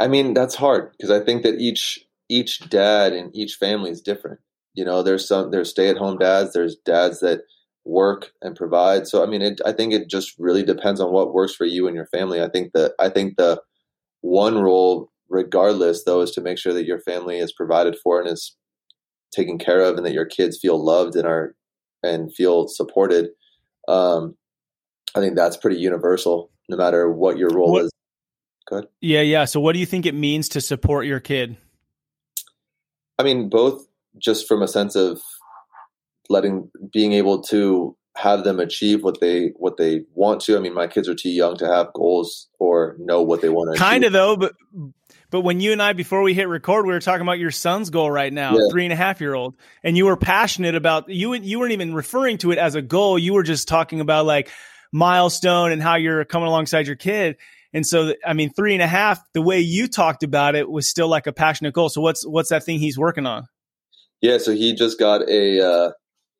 i 0.00 0.08
mean 0.08 0.34
that's 0.34 0.54
hard 0.54 0.90
because 0.92 1.10
i 1.10 1.24
think 1.24 1.42
that 1.42 1.60
each 1.60 2.06
each 2.28 2.68
dad 2.70 3.12
in 3.12 3.30
each 3.34 3.54
family 3.54 3.90
is 3.90 4.00
different 4.00 4.40
you 4.74 4.84
know 4.84 5.02
there's 5.02 5.26
some 5.26 5.50
there's 5.50 5.70
stay-at-home 5.70 6.18
dads 6.18 6.52
there's 6.52 6.76
dads 6.84 7.20
that 7.20 7.42
work 7.84 8.32
and 8.42 8.56
provide. 8.56 9.06
So 9.06 9.22
I 9.22 9.26
mean, 9.26 9.42
it, 9.42 9.60
I 9.66 9.72
think 9.72 9.92
it 9.92 10.08
just 10.08 10.34
really 10.38 10.62
depends 10.62 11.00
on 11.00 11.12
what 11.12 11.34
works 11.34 11.54
for 11.54 11.64
you 11.64 11.86
and 11.86 11.96
your 11.96 12.06
family. 12.06 12.42
I 12.42 12.48
think 12.48 12.72
that 12.72 12.92
I 12.98 13.08
think 13.08 13.36
the 13.36 13.60
one 14.20 14.58
role, 14.58 15.10
regardless, 15.28 16.04
though, 16.04 16.20
is 16.20 16.30
to 16.32 16.40
make 16.40 16.58
sure 16.58 16.72
that 16.72 16.86
your 16.86 17.00
family 17.00 17.38
is 17.38 17.52
provided 17.52 17.96
for 18.02 18.20
and 18.20 18.28
is 18.28 18.56
taken 19.32 19.58
care 19.58 19.80
of, 19.80 19.96
and 19.96 20.06
that 20.06 20.12
your 20.12 20.26
kids 20.26 20.58
feel 20.60 20.82
loved 20.82 21.16
and 21.16 21.26
are 21.26 21.54
and 22.02 22.34
feel 22.34 22.68
supported. 22.68 23.30
Um, 23.88 24.36
I 25.14 25.20
think 25.20 25.36
that's 25.36 25.56
pretty 25.56 25.76
universal, 25.76 26.50
no 26.68 26.76
matter 26.76 27.10
what 27.10 27.38
your 27.38 27.50
role 27.50 27.72
what, 27.72 27.84
is. 27.84 27.90
Good. 28.72 28.88
Yeah, 29.02 29.20
yeah. 29.20 29.44
So, 29.44 29.60
what 29.60 29.74
do 29.74 29.80
you 29.80 29.86
think 29.86 30.06
it 30.06 30.14
means 30.14 30.48
to 30.50 30.60
support 30.62 31.04
your 31.04 31.20
kid? 31.20 31.58
I 33.18 33.22
mean, 33.22 33.50
both 33.50 33.86
just 34.16 34.48
from 34.48 34.62
a 34.62 34.68
sense 34.68 34.96
of 34.96 35.20
letting 36.30 36.70
being 36.90 37.12
able 37.12 37.42
to 37.42 37.94
have 38.16 38.44
them 38.44 38.60
achieve 38.60 39.04
what 39.04 39.20
they 39.20 39.48
what 39.56 39.76
they 39.76 40.04
want 40.14 40.40
to. 40.42 40.56
I 40.56 40.60
mean, 40.60 40.72
my 40.72 40.86
kids 40.86 41.06
are 41.06 41.14
too 41.14 41.28
young 41.28 41.58
to 41.58 41.66
have 41.66 41.92
goals 41.92 42.48
or 42.58 42.96
know 42.98 43.20
what 43.20 43.42
they 43.42 43.50
want 43.50 43.74
to. 43.74 43.78
Kind 43.78 44.04
of 44.04 44.12
though, 44.12 44.36
but 44.36 44.54
but 45.30 45.42
when 45.42 45.60
you 45.60 45.72
and 45.72 45.82
I 45.82 45.92
before 45.92 46.22
we 46.22 46.32
hit 46.32 46.48
record, 46.48 46.86
we 46.86 46.94
were 46.94 47.00
talking 47.00 47.22
about 47.22 47.38
your 47.38 47.50
son's 47.50 47.90
goal 47.90 48.10
right 48.10 48.32
now, 48.32 48.54
yeah. 48.54 48.70
three 48.70 48.84
and 48.84 48.92
a 48.92 48.96
half 48.96 49.20
year 49.20 49.34
old, 49.34 49.54
and 49.84 49.98
you 49.98 50.06
were 50.06 50.16
passionate 50.16 50.76
about 50.76 51.10
you. 51.10 51.34
You 51.34 51.58
weren't 51.58 51.72
even 51.72 51.92
referring 51.92 52.38
to 52.38 52.52
it 52.52 52.58
as 52.58 52.74
a 52.74 52.80
goal. 52.80 53.18
You 53.18 53.34
were 53.34 53.42
just 53.42 53.68
talking 53.68 54.00
about 54.00 54.24
like 54.24 54.50
milestone 54.92 55.72
and 55.72 55.82
how 55.82 55.96
you're 55.96 56.24
coming 56.24 56.48
alongside 56.48 56.86
your 56.86 56.96
kid. 56.96 57.36
And 57.74 57.86
so, 57.86 58.14
I 58.24 58.34
mean, 58.34 58.52
three 58.52 58.74
and 58.74 58.82
a 58.82 58.86
half. 58.86 59.20
The 59.32 59.42
way 59.42 59.60
you 59.60 59.88
talked 59.88 60.22
about 60.22 60.54
it 60.54 60.70
was 60.70 60.88
still 60.88 61.08
like 61.08 61.26
a 61.26 61.32
passionate 61.32 61.72
goal. 61.72 61.88
So 61.88 62.00
what's 62.00 62.26
what's 62.26 62.50
that 62.50 62.64
thing 62.64 62.78
he's 62.78 62.98
working 62.98 63.26
on? 63.26 63.48
Yeah, 64.20 64.38
so 64.38 64.52
he 64.52 64.74
just 64.74 64.98
got 64.98 65.28
a 65.28 65.60
uh, 65.60 65.90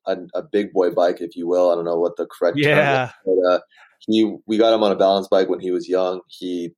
a, 0.06 0.16
a, 0.34 0.42
big 0.42 0.72
boy 0.72 0.90
bike, 0.90 1.20
if 1.20 1.36
you 1.36 1.48
will. 1.48 1.70
I 1.70 1.74
don't 1.74 1.84
know 1.84 1.98
what 1.98 2.16
the 2.16 2.26
correct 2.26 2.56
yeah. 2.58 2.74
term 2.76 3.06
is, 3.06 3.12
but 3.44 3.52
uh, 3.52 3.60
he 4.00 4.36
we 4.46 4.58
got 4.58 4.72
him 4.72 4.82
on 4.82 4.92
a 4.92 4.96
balance 4.96 5.28
bike 5.28 5.48
when 5.48 5.60
he 5.60 5.70
was 5.70 5.88
young. 5.88 6.20
He 6.28 6.74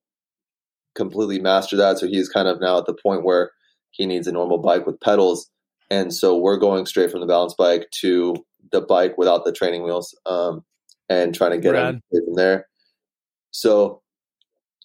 completely 0.94 1.40
mastered 1.40 1.80
that, 1.80 1.98
so 1.98 2.06
he's 2.06 2.28
kind 2.28 2.48
of 2.48 2.60
now 2.60 2.78
at 2.78 2.86
the 2.86 2.94
point 2.94 3.24
where 3.24 3.50
he 3.90 4.06
needs 4.06 4.26
a 4.26 4.32
normal 4.32 4.58
bike 4.58 4.86
with 4.86 5.00
pedals, 5.00 5.50
and 5.90 6.14
so 6.14 6.38
we're 6.38 6.58
going 6.58 6.86
straight 6.86 7.10
from 7.10 7.20
the 7.20 7.26
balance 7.26 7.54
bike 7.54 7.86
to 8.00 8.34
the 8.72 8.80
bike 8.80 9.18
without 9.18 9.44
the 9.44 9.52
training 9.52 9.82
wheels, 9.82 10.16
um, 10.26 10.64
and 11.08 11.34
trying 11.34 11.52
to 11.52 11.58
get 11.58 11.72
Rad. 11.72 11.96
him 11.96 12.02
from 12.10 12.34
there. 12.34 12.66
So, 13.50 14.02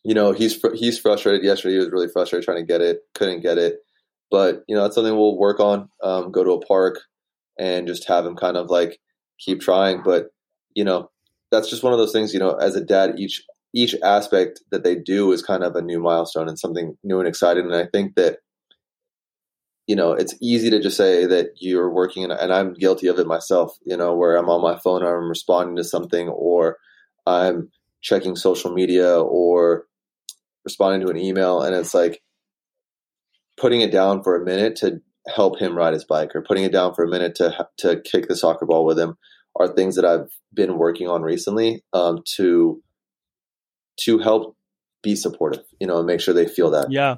you 0.03 0.13
know, 0.13 0.31
he's 0.31 0.55
fr- 0.55 0.75
he's 0.75 0.99
frustrated. 0.99 1.43
Yesterday, 1.43 1.73
he 1.75 1.79
was 1.79 1.91
really 1.91 2.07
frustrated 2.07 2.45
trying 2.45 2.65
to 2.65 2.71
get 2.71 2.81
it, 2.81 2.99
couldn't 3.15 3.41
get 3.41 3.57
it, 3.57 3.79
but 4.31 4.63
you 4.67 4.75
know, 4.75 4.83
that's 4.83 4.95
something 4.95 5.15
we'll 5.15 5.37
work 5.37 5.59
on. 5.59 5.89
Um, 6.03 6.31
go 6.31 6.43
to 6.43 6.51
a 6.51 6.65
park, 6.65 6.99
and 7.59 7.87
just 7.87 8.07
have 8.07 8.25
him 8.25 8.35
kind 8.35 8.57
of 8.57 8.69
like 8.69 8.99
keep 9.39 9.59
trying. 9.59 10.01
But 10.03 10.27
you 10.75 10.83
know, 10.83 11.09
that's 11.51 11.69
just 11.69 11.83
one 11.83 11.93
of 11.93 11.99
those 11.99 12.13
things. 12.13 12.33
You 12.33 12.39
know, 12.39 12.53
as 12.53 12.75
a 12.75 12.83
dad, 12.83 13.19
each 13.19 13.43
each 13.73 13.95
aspect 14.03 14.61
that 14.71 14.83
they 14.83 14.95
do 14.95 15.31
is 15.31 15.43
kind 15.43 15.63
of 15.63 15.75
a 15.75 15.81
new 15.81 15.99
milestone 15.99 16.47
and 16.47 16.57
something 16.57 16.97
new 17.03 17.19
and 17.19 17.27
exciting. 17.27 17.65
And 17.65 17.75
I 17.75 17.85
think 17.85 18.15
that 18.15 18.39
you 19.87 19.95
know 19.95 20.13
it's 20.13 20.35
easy 20.41 20.69
to 20.69 20.79
just 20.79 20.97
say 20.97 21.25
that 21.25 21.49
you're 21.59 21.91
working, 21.91 22.23
and, 22.23 22.33
and 22.33 22.53
I'm 22.53 22.73
guilty 22.73 23.07
of 23.07 23.19
it 23.19 23.27
myself. 23.27 23.75
You 23.83 23.97
know, 23.97 24.15
where 24.15 24.37
I'm 24.37 24.49
on 24.49 24.61
my 24.61 24.79
phone, 24.79 25.03
or 25.03 25.17
I'm 25.17 25.29
responding 25.29 25.75
to 25.75 25.83
something, 25.83 26.29
or 26.29 26.77
I'm 27.25 27.69
checking 28.01 28.35
social 28.35 28.71
media, 28.71 29.19
or 29.19 29.85
responding 30.65 31.01
to 31.01 31.11
an 31.11 31.17
email, 31.17 31.61
and 31.61 31.75
it's 31.75 31.93
like 31.93 32.21
putting 33.57 33.81
it 33.81 33.91
down 33.91 34.23
for 34.23 34.35
a 34.35 34.45
minute 34.45 34.75
to 34.77 35.01
help 35.27 35.59
him 35.59 35.75
ride 35.75 35.93
his 35.93 36.05
bike 36.05 36.35
or 36.35 36.41
putting 36.41 36.63
it 36.63 36.71
down 36.71 36.93
for 36.93 37.03
a 37.03 37.09
minute 37.09 37.35
to 37.35 37.67
to 37.77 38.01
kick 38.01 38.27
the 38.27 38.35
soccer 38.35 38.65
ball 38.65 38.85
with 38.85 38.97
him 38.97 39.17
are 39.55 39.67
things 39.67 39.95
that 39.95 40.05
I've 40.05 40.29
been 40.53 40.77
working 40.77 41.07
on 41.07 41.21
recently 41.21 41.83
um, 41.93 42.23
to 42.37 42.81
to 44.01 44.19
help 44.19 44.55
be 45.03 45.15
supportive, 45.15 45.63
you 45.79 45.87
know, 45.87 45.97
and 45.97 46.07
make 46.07 46.21
sure 46.21 46.33
they 46.33 46.47
feel 46.47 46.71
that. 46.71 46.87
Yeah. 46.89 47.17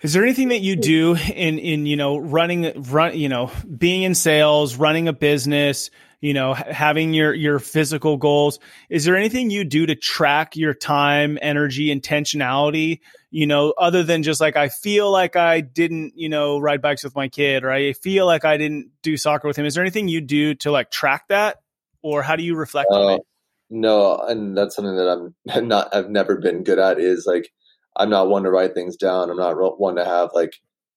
Is 0.00 0.12
there 0.12 0.22
anything 0.22 0.48
that 0.48 0.60
you 0.60 0.76
do 0.76 1.16
in 1.16 1.58
in 1.58 1.86
you 1.86 1.96
know 1.96 2.18
running 2.18 2.82
run 2.82 3.18
you 3.18 3.28
know 3.28 3.50
being 3.76 4.02
in 4.02 4.14
sales, 4.14 4.76
running 4.76 5.08
a 5.08 5.12
business, 5.12 5.90
you 6.20 6.34
know 6.34 6.54
having 6.54 7.14
your 7.14 7.32
your 7.32 7.58
physical 7.58 8.16
goals? 8.16 8.58
Is 8.90 9.04
there 9.04 9.16
anything 9.16 9.50
you 9.50 9.64
do 9.64 9.86
to 9.86 9.94
track 9.94 10.56
your 10.56 10.74
time, 10.74 11.38
energy, 11.40 11.94
intentionality? 11.94 13.00
You 13.30 13.46
know, 13.46 13.74
other 13.78 14.02
than 14.02 14.22
just 14.22 14.40
like 14.40 14.56
I 14.56 14.68
feel 14.68 15.10
like 15.10 15.36
I 15.36 15.60
didn't 15.60 16.12
you 16.16 16.28
know 16.28 16.58
ride 16.58 16.82
bikes 16.82 17.04
with 17.04 17.14
my 17.14 17.28
kid, 17.28 17.64
or 17.64 17.70
I 17.70 17.92
feel 17.92 18.26
like 18.26 18.44
I 18.44 18.56
didn't 18.56 18.90
do 19.02 19.16
soccer 19.16 19.46
with 19.46 19.56
him. 19.56 19.66
Is 19.66 19.74
there 19.74 19.84
anything 19.84 20.08
you 20.08 20.20
do 20.20 20.54
to 20.56 20.70
like 20.70 20.90
track 20.90 21.28
that, 21.28 21.58
or 22.02 22.22
how 22.22 22.36
do 22.36 22.42
you 22.42 22.56
reflect 22.56 22.90
uh, 22.90 22.94
on 22.94 23.12
it? 23.14 23.22
No, 23.70 24.16
and 24.16 24.56
that's 24.56 24.74
something 24.76 24.96
that 24.96 25.08
I'm 25.08 25.68
not. 25.68 25.94
I've 25.94 26.10
never 26.10 26.36
been 26.36 26.64
good 26.64 26.78
at. 26.78 26.98
Is 26.98 27.26
like 27.26 27.50
I'm 27.96 28.10
not 28.10 28.28
one 28.28 28.44
to 28.44 28.50
write 28.50 28.74
things 28.74 28.96
down. 28.96 29.30
I'm 29.30 29.36
not 29.36 29.78
one 29.78 29.96
to 29.96 30.04
have 30.04 30.30
like 30.34 30.54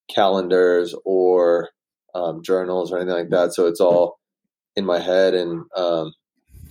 calendars 0.09 0.95
or 1.05 1.69
um, 2.13 2.43
journals 2.43 2.91
or 2.91 2.97
anything 2.97 3.15
like 3.15 3.29
that. 3.29 3.53
So 3.53 3.67
it's 3.67 3.81
all 3.81 4.19
in 4.75 4.85
my 4.85 4.99
head, 4.99 5.33
and 5.33 5.63
um, 5.75 6.13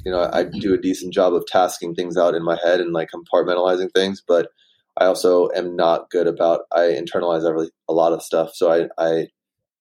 you 0.04 0.12
know, 0.12 0.28
I 0.32 0.44
do 0.44 0.74
a 0.74 0.78
decent 0.78 1.12
job 1.12 1.34
of 1.34 1.46
tasking 1.46 1.94
things 1.94 2.16
out 2.16 2.34
in 2.34 2.42
my 2.42 2.58
head 2.62 2.80
and 2.80 2.92
like 2.92 3.10
compartmentalizing 3.14 3.92
things. 3.94 4.22
But 4.26 4.48
I 4.96 5.06
also 5.06 5.48
am 5.54 5.76
not 5.76 6.10
good 6.10 6.26
about. 6.26 6.62
I 6.72 6.98
internalize 7.00 7.48
every 7.48 7.70
a 7.88 7.92
lot 7.92 8.12
of 8.12 8.22
stuff, 8.22 8.52
so 8.54 8.70
I 8.70 8.88
I 8.98 9.28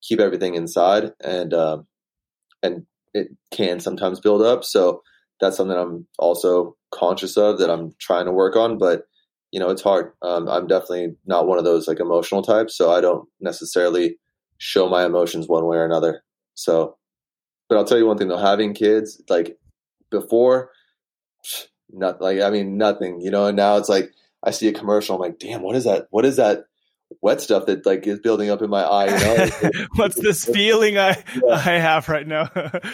keep 0.01 0.19
everything 0.19 0.55
inside, 0.55 1.11
and 1.23 1.53
um, 1.53 1.87
and 2.61 2.85
it 3.13 3.27
can 3.51 3.79
sometimes 3.79 4.19
build 4.19 4.41
up. 4.41 4.63
So 4.63 5.01
that's 5.39 5.57
something 5.57 5.77
I'm 5.77 6.05
also 6.17 6.75
conscious 6.91 7.37
of 7.37 7.59
that 7.59 7.69
I'm 7.69 7.93
trying 7.99 8.25
to 8.25 8.31
work 8.31 8.55
on, 8.55 8.77
but 8.77 9.03
you 9.51 9.59
know, 9.59 9.69
it's 9.69 9.81
hard. 9.81 10.11
Um, 10.21 10.47
I'm 10.47 10.67
definitely 10.67 11.15
not 11.25 11.47
one 11.47 11.57
of 11.57 11.63
those 11.63 11.87
like 11.87 11.99
emotional 11.99 12.43
types, 12.43 12.77
so 12.77 12.91
I 12.91 13.01
don't 13.01 13.27
necessarily 13.39 14.17
show 14.57 14.87
my 14.87 15.05
emotions 15.05 15.47
one 15.47 15.65
way 15.65 15.77
or 15.77 15.85
another. 15.85 16.23
So, 16.53 16.97
but 17.69 17.77
I'll 17.77 17.85
tell 17.85 17.97
you 17.97 18.07
one 18.07 18.17
thing 18.17 18.27
though, 18.27 18.37
having 18.37 18.73
kids, 18.73 19.21
like 19.29 19.57
before, 20.09 20.71
not 21.91 22.19
like 22.19 22.41
I 22.41 22.49
mean 22.49 22.77
nothing, 22.77 23.21
you 23.21 23.31
know. 23.31 23.45
And 23.45 23.55
now 23.55 23.77
it's 23.77 23.87
like 23.89 24.11
I 24.43 24.51
see 24.51 24.67
a 24.67 24.73
commercial, 24.73 25.15
I'm 25.15 25.21
like, 25.21 25.39
damn, 25.39 25.61
what 25.61 25.75
is 25.75 25.85
that? 25.85 26.07
What 26.09 26.25
is 26.25 26.37
that? 26.37 26.65
Wet 27.21 27.41
stuff 27.41 27.65
that 27.65 27.85
like 27.85 28.05
is 28.05 28.19
building 28.19 28.49
up 28.49 28.61
in 28.61 28.69
my 28.69 28.83
eye. 28.83 29.05
You 29.05 29.71
know? 29.71 29.85
What's 29.95 30.19
this 30.19 30.45
feeling 30.45 30.97
I 30.97 31.23
yeah. 31.35 31.53
I 31.53 31.77
have 31.77 32.07
right 32.09 32.27
now? 32.27 32.49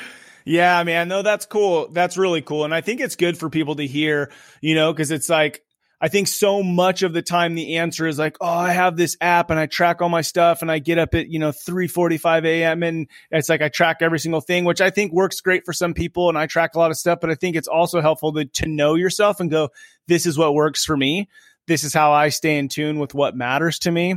yeah, 0.45 0.83
man, 0.83 1.07
no, 1.07 1.21
that's 1.21 1.45
cool. 1.45 1.89
That's 1.89 2.17
really 2.17 2.41
cool, 2.41 2.63
and 2.63 2.73
I 2.73 2.81
think 2.81 3.01
it's 3.01 3.15
good 3.15 3.37
for 3.37 3.49
people 3.49 3.75
to 3.75 3.85
hear, 3.85 4.31
you 4.61 4.75
know, 4.75 4.93
because 4.93 5.11
it's 5.11 5.27
like 5.27 5.64
I 6.01 6.09
think 6.09 6.27
so 6.27 6.61
much 6.61 7.03
of 7.03 7.13
the 7.13 7.21
time 7.21 7.55
the 7.55 7.77
answer 7.77 8.05
is 8.05 8.19
like, 8.19 8.37
oh, 8.41 8.47
I 8.47 8.71
have 8.73 8.97
this 8.97 9.15
app 9.21 9.49
and 9.49 9.59
I 9.59 9.65
track 9.65 10.01
all 10.01 10.09
my 10.09 10.21
stuff 10.21 10.61
and 10.61 10.69
I 10.69 10.79
get 10.79 10.97
up 10.97 11.15
at, 11.15 11.29
you 11.29 11.39
know, 11.39 11.51
3:45 11.51 12.45
a.m. 12.45 12.83
and 12.83 13.07
it's 13.31 13.49
like 13.49 13.61
I 13.61 13.69
track 13.69 13.97
every 14.01 14.19
single 14.19 14.41
thing, 14.41 14.65
which 14.65 14.81
I 14.81 14.89
think 14.89 15.13
works 15.13 15.39
great 15.41 15.65
for 15.65 15.73
some 15.73 15.93
people 15.93 16.27
and 16.27 16.37
I 16.37 16.47
track 16.47 16.75
a 16.75 16.79
lot 16.79 16.91
of 16.91 16.97
stuff, 16.97 17.19
but 17.21 17.29
I 17.29 17.35
think 17.35 17.55
it's 17.55 17.67
also 17.67 18.01
helpful 18.01 18.33
to, 18.33 18.45
to 18.45 18.67
know 18.67 18.95
yourself 18.95 19.39
and 19.39 19.49
go, 19.49 19.69
this 20.07 20.25
is 20.25 20.37
what 20.37 20.53
works 20.53 20.83
for 20.83 20.97
me. 20.97 21.29
This 21.67 21.83
is 21.83 21.93
how 21.93 22.11
I 22.11 22.29
stay 22.29 22.57
in 22.57 22.67
tune 22.67 22.99
with 22.99 23.13
what 23.13 23.35
matters 23.35 23.79
to 23.79 23.91
me. 23.91 24.15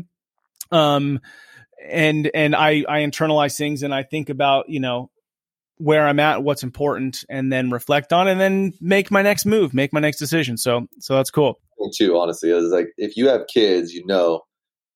Um 0.71 1.21
and 1.89 2.29
and 2.35 2.57
I 2.57 2.85
I 2.89 2.99
internalize 3.01 3.57
things 3.57 3.85
and 3.85 3.95
I 3.95 4.03
think 4.03 4.31
about, 4.31 4.69
you 4.69 4.81
know, 4.81 5.11
where 5.79 6.07
I'm 6.07 6.19
at, 6.19 6.43
what's 6.43 6.65
important, 6.65 7.25
and 7.29 7.53
then 7.53 7.71
reflect 7.71 8.13
on, 8.13 8.27
and 8.27 8.41
then 8.41 8.73
make 8.81 9.11
my 9.13 9.23
next 9.23 9.47
move, 9.47 9.73
make 9.73 9.93
my 9.93 10.01
next 10.01 10.19
decision. 10.19 10.57
So, 10.57 10.89
so 10.99 11.15
that's 11.15 11.31
cool. 11.31 11.61
Too 11.97 12.19
honestly, 12.19 12.51
is 12.51 12.73
like 12.73 12.89
if 12.97 13.17
you 13.17 13.29
have 13.29 13.47
kids, 13.53 13.93
you 13.93 14.05
know, 14.07 14.43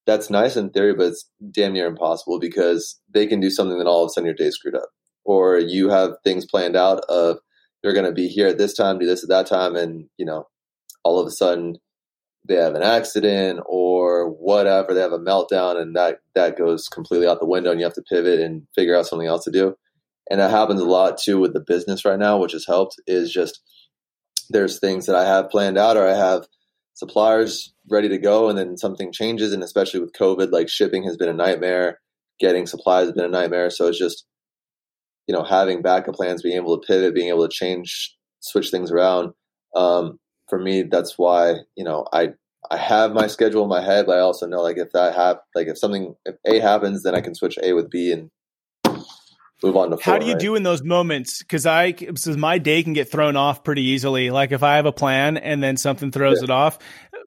that's 0.05 0.29
nice 0.29 0.57
in 0.57 0.69
theory, 0.69 0.93
but 0.93 1.07
it's 1.07 1.29
damn 1.51 1.73
near 1.73 1.87
impossible 1.87 2.39
because 2.39 2.99
they 3.13 3.25
can 3.25 3.39
do 3.39 3.49
something 3.49 3.77
that 3.77 3.87
all 3.87 4.03
of 4.03 4.07
a 4.07 4.09
sudden 4.09 4.25
your 4.25 4.35
day 4.35 4.49
screwed 4.49 4.75
up, 4.75 4.89
or 5.23 5.57
you 5.57 5.89
have 5.89 6.11
things 6.23 6.45
planned 6.45 6.75
out 6.75 7.03
of 7.09 7.37
they're 7.81 7.93
going 7.93 8.05
to 8.05 8.11
be 8.11 8.27
here 8.27 8.47
at 8.47 8.57
this 8.57 8.73
time, 8.73 8.99
do 8.99 9.05
this 9.05 9.23
at 9.23 9.29
that 9.29 9.47
time, 9.47 9.75
and 9.75 10.05
you 10.17 10.25
know, 10.25 10.47
all 11.03 11.19
of 11.19 11.27
a 11.27 11.31
sudden 11.31 11.77
they 12.47 12.55
have 12.55 12.75
an 12.75 12.83
accident 12.83 13.61
or 13.65 14.29
whatever, 14.29 14.93
they 14.93 15.01
have 15.01 15.13
a 15.13 15.19
meltdown, 15.19 15.81
and 15.81 15.95
that 15.95 16.17
that 16.35 16.57
goes 16.57 16.87
completely 16.89 17.27
out 17.27 17.39
the 17.39 17.45
window, 17.45 17.71
and 17.71 17.79
you 17.79 17.85
have 17.85 17.95
to 17.95 18.03
pivot 18.03 18.39
and 18.39 18.67
figure 18.75 18.95
out 18.95 19.07
something 19.07 19.27
else 19.27 19.45
to 19.45 19.51
do 19.51 19.75
and 20.29 20.39
that 20.39 20.51
happens 20.51 20.81
a 20.81 20.85
lot 20.85 21.17
too 21.17 21.39
with 21.39 21.53
the 21.53 21.59
business 21.59 22.05
right 22.05 22.19
now, 22.19 22.37
which 22.37 22.53
has 22.53 22.65
helped. 22.65 22.95
Is 23.07 23.31
just 23.31 23.61
there's 24.49 24.79
things 24.79 25.05
that 25.05 25.15
I 25.15 25.25
have 25.25 25.49
planned 25.49 25.77
out, 25.77 25.97
or 25.97 26.07
I 26.07 26.15
have 26.15 26.47
suppliers 26.93 27.73
ready 27.89 28.09
to 28.09 28.17
go, 28.17 28.49
and 28.49 28.57
then 28.57 28.77
something 28.77 29.11
changes, 29.11 29.53
and 29.53 29.63
especially 29.63 29.99
with 29.99 30.13
COVID, 30.13 30.51
like 30.51 30.69
shipping 30.69 31.03
has 31.03 31.17
been 31.17 31.29
a 31.29 31.33
nightmare, 31.33 31.99
getting 32.39 32.65
supplies 32.65 33.05
has 33.05 33.13
been 33.13 33.25
a 33.25 33.29
nightmare. 33.29 33.69
So 33.69 33.87
it's 33.87 33.99
just 33.99 34.25
you 35.27 35.33
know 35.33 35.43
having 35.43 35.81
backup 35.81 36.15
plans, 36.15 36.41
being 36.41 36.55
able 36.55 36.79
to 36.79 36.85
pivot, 36.85 37.15
being 37.15 37.29
able 37.29 37.47
to 37.47 37.53
change, 37.53 38.15
switch 38.39 38.69
things 38.69 38.91
around. 38.91 39.33
Um, 39.75 40.19
for 40.49 40.59
me, 40.59 40.83
that's 40.83 41.17
why 41.17 41.55
you 41.75 41.83
know 41.83 42.05
I 42.13 42.29
I 42.71 42.77
have 42.77 43.13
my 43.13 43.27
schedule 43.27 43.63
in 43.63 43.69
my 43.69 43.81
head, 43.81 44.05
but 44.05 44.17
I 44.17 44.21
also 44.21 44.47
know 44.47 44.61
like 44.61 44.77
if 44.77 44.91
that 44.93 45.15
hap- 45.15 45.43
like 45.55 45.67
if 45.67 45.77
something 45.77 46.15
if 46.25 46.35
A 46.45 46.59
happens, 46.59 47.03
then 47.03 47.15
I 47.15 47.21
can 47.21 47.35
switch 47.35 47.57
A 47.61 47.73
with 47.73 47.89
B 47.89 48.11
and 48.11 48.29
move 49.63 49.77
on 49.77 49.91
to 49.91 49.97
How 50.01 50.17
do 50.17 50.25
you 50.25 50.33
right? 50.33 50.41
do 50.41 50.55
in 50.55 50.63
those 50.63 50.83
moments? 50.83 51.39
Because 51.39 51.65
I, 51.65 51.91
because 51.91 52.37
my 52.37 52.57
day 52.57 52.83
can 52.83 52.93
get 52.93 53.09
thrown 53.09 53.35
off 53.35 53.63
pretty 53.63 53.83
easily. 53.83 54.29
Like 54.29 54.51
if 54.51 54.63
I 54.63 54.75
have 54.75 54.85
a 54.85 54.91
plan 54.91 55.37
and 55.37 55.63
then 55.63 55.77
something 55.77 56.11
throws 56.11 56.39
yeah. 56.39 56.45
it 56.45 56.49
off, 56.49 56.79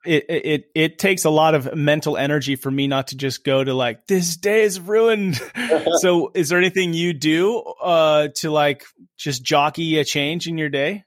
it, 0.05 0.25
it 0.29 0.71
it 0.75 0.99
takes 0.99 1.25
a 1.25 1.31
lot 1.31 1.55
of 1.55 1.75
mental 1.75 2.17
energy 2.17 2.57
for 2.57 2.71
me 2.71 2.87
not 2.87 3.09
to 3.09 3.17
just 3.17 3.45
go 3.45 3.63
to 3.63 3.75
like 3.75 4.07
this 4.07 4.37
day 4.37 4.63
is 4.63 4.79
ruined. 4.79 5.41
so, 5.99 6.31
is 6.35 6.49
there 6.49 6.59
anything 6.59 6.95
you 6.95 7.13
do 7.13 7.59
uh, 7.59 8.29
to 8.37 8.51
like 8.51 8.85
just 9.17 9.43
jockey 9.43 9.99
a 9.99 10.05
change 10.05 10.47
in 10.47 10.59
your 10.59 10.69
day? 10.69 11.05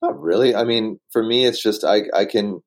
Not 0.00 0.20
really. 0.20 0.54
I 0.54 0.64
mean, 0.64 1.00
for 1.10 1.22
me, 1.22 1.44
it's 1.44 1.62
just 1.62 1.84
I 1.84 2.02
I 2.14 2.24
can 2.24 2.62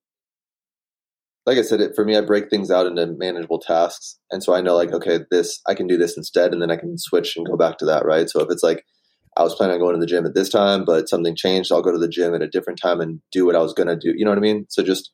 like 1.48 1.58
I 1.58 1.62
said, 1.62 1.80
it, 1.80 1.96
for 1.96 2.04
me, 2.04 2.18
I 2.18 2.22
break 2.22 2.50
things 2.50 2.70
out 2.70 2.88
into 2.88 3.08
manageable 3.08 3.60
tasks. 3.60 4.20
And 4.30 4.44
so 4.44 4.54
I 4.54 4.60
know 4.60 4.76
like, 4.76 4.92
okay, 4.92 5.22
this, 5.32 5.62
I 5.66 5.76
can 5.76 5.88
do 5.88 5.98
this 5.98 6.18
instead. 6.18 6.52
And 6.52 6.62
then 6.62 6.70
I 6.70 6.76
can 6.76 6.98
switch 6.98 7.38
and 7.38 7.48
go 7.48 7.56
back 7.56 7.78
to 7.78 7.86
that. 7.86 8.06
Right. 8.06 8.30
So 8.30 8.42
if 8.42 8.52
it's 8.52 8.64
like, 8.64 8.84
I 9.38 9.44
was 9.44 9.56
planning 9.56 9.76
on 9.76 9.80
going 9.80 9.94
to 9.96 10.00
the 10.00 10.08
gym 10.08 10.26
at 10.26 10.34
this 10.34 10.50
time, 10.50 10.84
but 10.84 11.08
something 11.08 11.38
changed, 11.38 11.72
I'll 11.72 11.82
go 11.82 11.94
to 11.94 11.98
the 11.98 12.10
gym 12.10 12.36
at 12.36 12.42
a 12.42 12.50
different 12.50 12.82
time 12.82 13.00
and 13.00 13.22
do 13.32 13.46
what 13.46 13.56
I 13.56 13.60
was 13.60 13.74
going 13.74 13.88
to 13.88 13.96
do. 13.96 14.14
You 14.14 14.26
know 14.26 14.32
what 14.32 14.40
I 14.40 14.42
mean? 14.42 14.66
So 14.68 14.84
just 14.84 15.12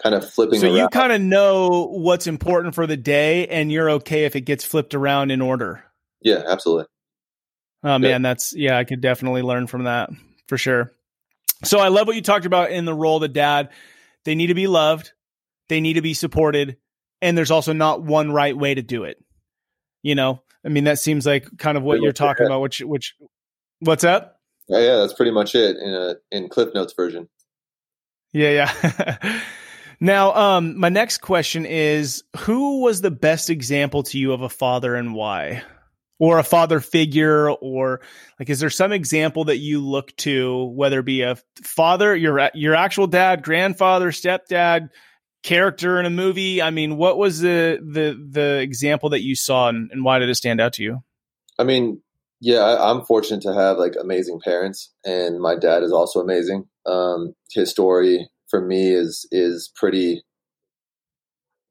kind 0.00 0.14
of 0.14 0.30
flipping. 0.30 0.60
So 0.60 0.68
around. 0.68 0.76
you 0.76 0.88
kind 0.90 1.10
of 1.10 1.20
know 1.20 1.88
what's 1.88 2.28
important 2.28 2.76
for 2.76 2.86
the 2.86 2.96
day 2.96 3.48
and 3.48 3.72
you're 3.72 3.90
okay 3.90 4.24
if 4.24 4.36
it 4.36 4.42
gets 4.42 4.64
flipped 4.64 4.94
around 4.94 5.32
in 5.32 5.40
order. 5.40 5.82
Yeah, 6.20 6.44
absolutely. 6.46 6.86
Oh 7.82 7.98
man, 7.98 8.22
that's, 8.22 8.54
yeah, 8.54 8.78
I 8.78 8.84
could 8.84 9.00
definitely 9.00 9.42
learn 9.42 9.66
from 9.66 9.84
that 9.84 10.10
for 10.46 10.56
sure. 10.56 10.92
So 11.64 11.80
I 11.80 11.88
love 11.88 12.06
what 12.06 12.14
you 12.14 12.22
talked 12.22 12.46
about 12.46 12.70
in 12.70 12.84
the 12.84 12.94
role 12.94 13.16
of 13.16 13.22
the 13.22 13.28
dad. 13.28 13.70
They 14.24 14.36
need 14.36 14.48
to 14.48 14.54
be 14.54 14.68
loved 14.68 15.12
they 15.72 15.80
need 15.80 15.94
to 15.94 16.02
be 16.02 16.12
supported. 16.12 16.76
And 17.22 17.36
there's 17.36 17.50
also 17.50 17.72
not 17.72 18.02
one 18.02 18.30
right 18.30 18.56
way 18.56 18.74
to 18.74 18.82
do 18.82 19.04
it. 19.04 19.16
You 20.02 20.14
know, 20.14 20.42
I 20.64 20.68
mean, 20.68 20.84
that 20.84 20.98
seems 20.98 21.24
like 21.24 21.48
kind 21.56 21.78
of 21.78 21.82
what 21.82 22.02
you're 22.02 22.12
talking 22.12 22.44
about, 22.44 22.60
which, 22.60 22.80
which, 22.80 23.14
what's 23.80 24.04
up? 24.04 24.38
Yeah, 24.68 24.80
yeah, 24.80 24.96
that's 24.96 25.14
pretty 25.14 25.30
much 25.30 25.54
it 25.54 25.76
in 25.76 25.94
a, 25.94 26.16
in 26.30 26.48
Cliff 26.48 26.74
Notes 26.74 26.92
version. 26.92 27.28
Yeah, 28.32 28.66
yeah. 28.82 29.40
now, 30.00 30.34
um, 30.34 30.78
my 30.78 30.90
next 30.90 31.18
question 31.18 31.64
is 31.64 32.22
who 32.40 32.82
was 32.82 33.00
the 33.00 33.10
best 33.10 33.48
example 33.48 34.02
to 34.04 34.18
you 34.18 34.32
of 34.32 34.42
a 34.42 34.48
father 34.50 34.94
and 34.94 35.14
why? 35.14 35.62
Or 36.18 36.38
a 36.38 36.44
father 36.44 36.80
figure, 36.80 37.50
or 37.50 38.00
like, 38.38 38.48
is 38.48 38.60
there 38.60 38.70
some 38.70 38.92
example 38.92 39.44
that 39.44 39.58
you 39.58 39.80
look 39.80 40.14
to, 40.18 40.66
whether 40.66 41.00
it 41.00 41.04
be 41.04 41.22
a 41.22 41.36
father, 41.64 42.14
your 42.14 42.50
your 42.54 42.76
actual 42.76 43.08
dad, 43.08 43.42
grandfather, 43.42 44.12
stepdad, 44.12 44.90
character 45.42 45.98
in 45.98 46.06
a 46.06 46.10
movie? 46.10 46.62
I 46.62 46.70
mean, 46.70 46.96
what 46.96 47.18
was 47.18 47.40
the 47.40 47.78
the 47.82 48.18
the 48.30 48.60
example 48.60 49.10
that 49.10 49.22
you 49.22 49.34
saw, 49.34 49.68
and, 49.68 49.90
and 49.90 50.04
why 50.04 50.18
did 50.18 50.28
it 50.28 50.34
stand 50.34 50.60
out 50.60 50.72
to 50.74 50.82
you? 50.82 51.02
I 51.58 51.64
mean, 51.64 52.00
yeah, 52.40 52.58
I, 52.58 52.90
am 52.90 53.02
fortunate 53.04 53.42
to 53.42 53.54
have 53.54 53.78
like 53.78 53.94
amazing 54.00 54.40
parents, 54.44 54.90
and 55.04 55.40
my 55.40 55.54
dad 55.54 55.82
is 55.82 55.92
also 55.92 56.20
amazing. 56.20 56.66
Um, 56.86 57.34
his 57.52 57.70
story 57.70 58.28
for 58.48 58.60
me 58.60 58.90
is 58.90 59.26
is 59.30 59.70
pretty 59.76 60.24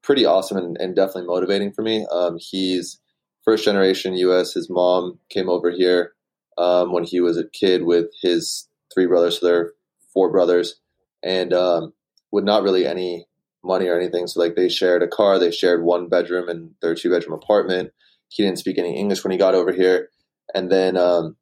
pretty 0.02 0.24
awesome 0.24 0.56
and, 0.56 0.76
and 0.80 0.96
definitely 0.96 1.26
motivating 1.28 1.72
for 1.72 1.82
me. 1.82 2.06
Um, 2.10 2.38
he's 2.40 2.98
first 3.44 3.64
generation 3.64 4.14
U.S. 4.14 4.54
His 4.54 4.68
mom 4.68 5.18
came 5.28 5.48
over 5.48 5.70
here 5.70 6.12
um, 6.58 6.92
when 6.92 7.04
he 7.04 7.20
was 7.20 7.38
a 7.38 7.48
kid 7.48 7.84
with 7.84 8.06
his 8.20 8.68
three 8.92 9.06
brothers, 9.06 9.40
so 9.40 9.46
they're 9.46 9.72
four 10.12 10.30
brothers, 10.30 10.80
and 11.22 11.52
um, 11.52 11.92
with 12.30 12.44
not 12.44 12.62
really 12.62 12.86
any 12.86 13.26
money 13.64 13.86
or 13.86 13.98
anything. 13.98 14.26
So 14.26 14.40
like 14.40 14.54
they 14.54 14.68
shared 14.68 15.02
a 15.02 15.08
car, 15.08 15.38
they 15.38 15.50
shared 15.50 15.84
one 15.84 16.08
bedroom 16.08 16.48
and 16.48 16.72
their 16.80 16.94
two 16.94 17.10
bedroom 17.10 17.34
apartment. 17.34 17.92
He 18.28 18.42
didn't 18.42 18.58
speak 18.58 18.78
any 18.78 18.96
English 18.96 19.22
when 19.22 19.30
he 19.30 19.38
got 19.38 19.54
over 19.54 19.72
here, 19.72 20.08
and 20.54 20.70
then 20.70 20.96
um, 20.96 21.36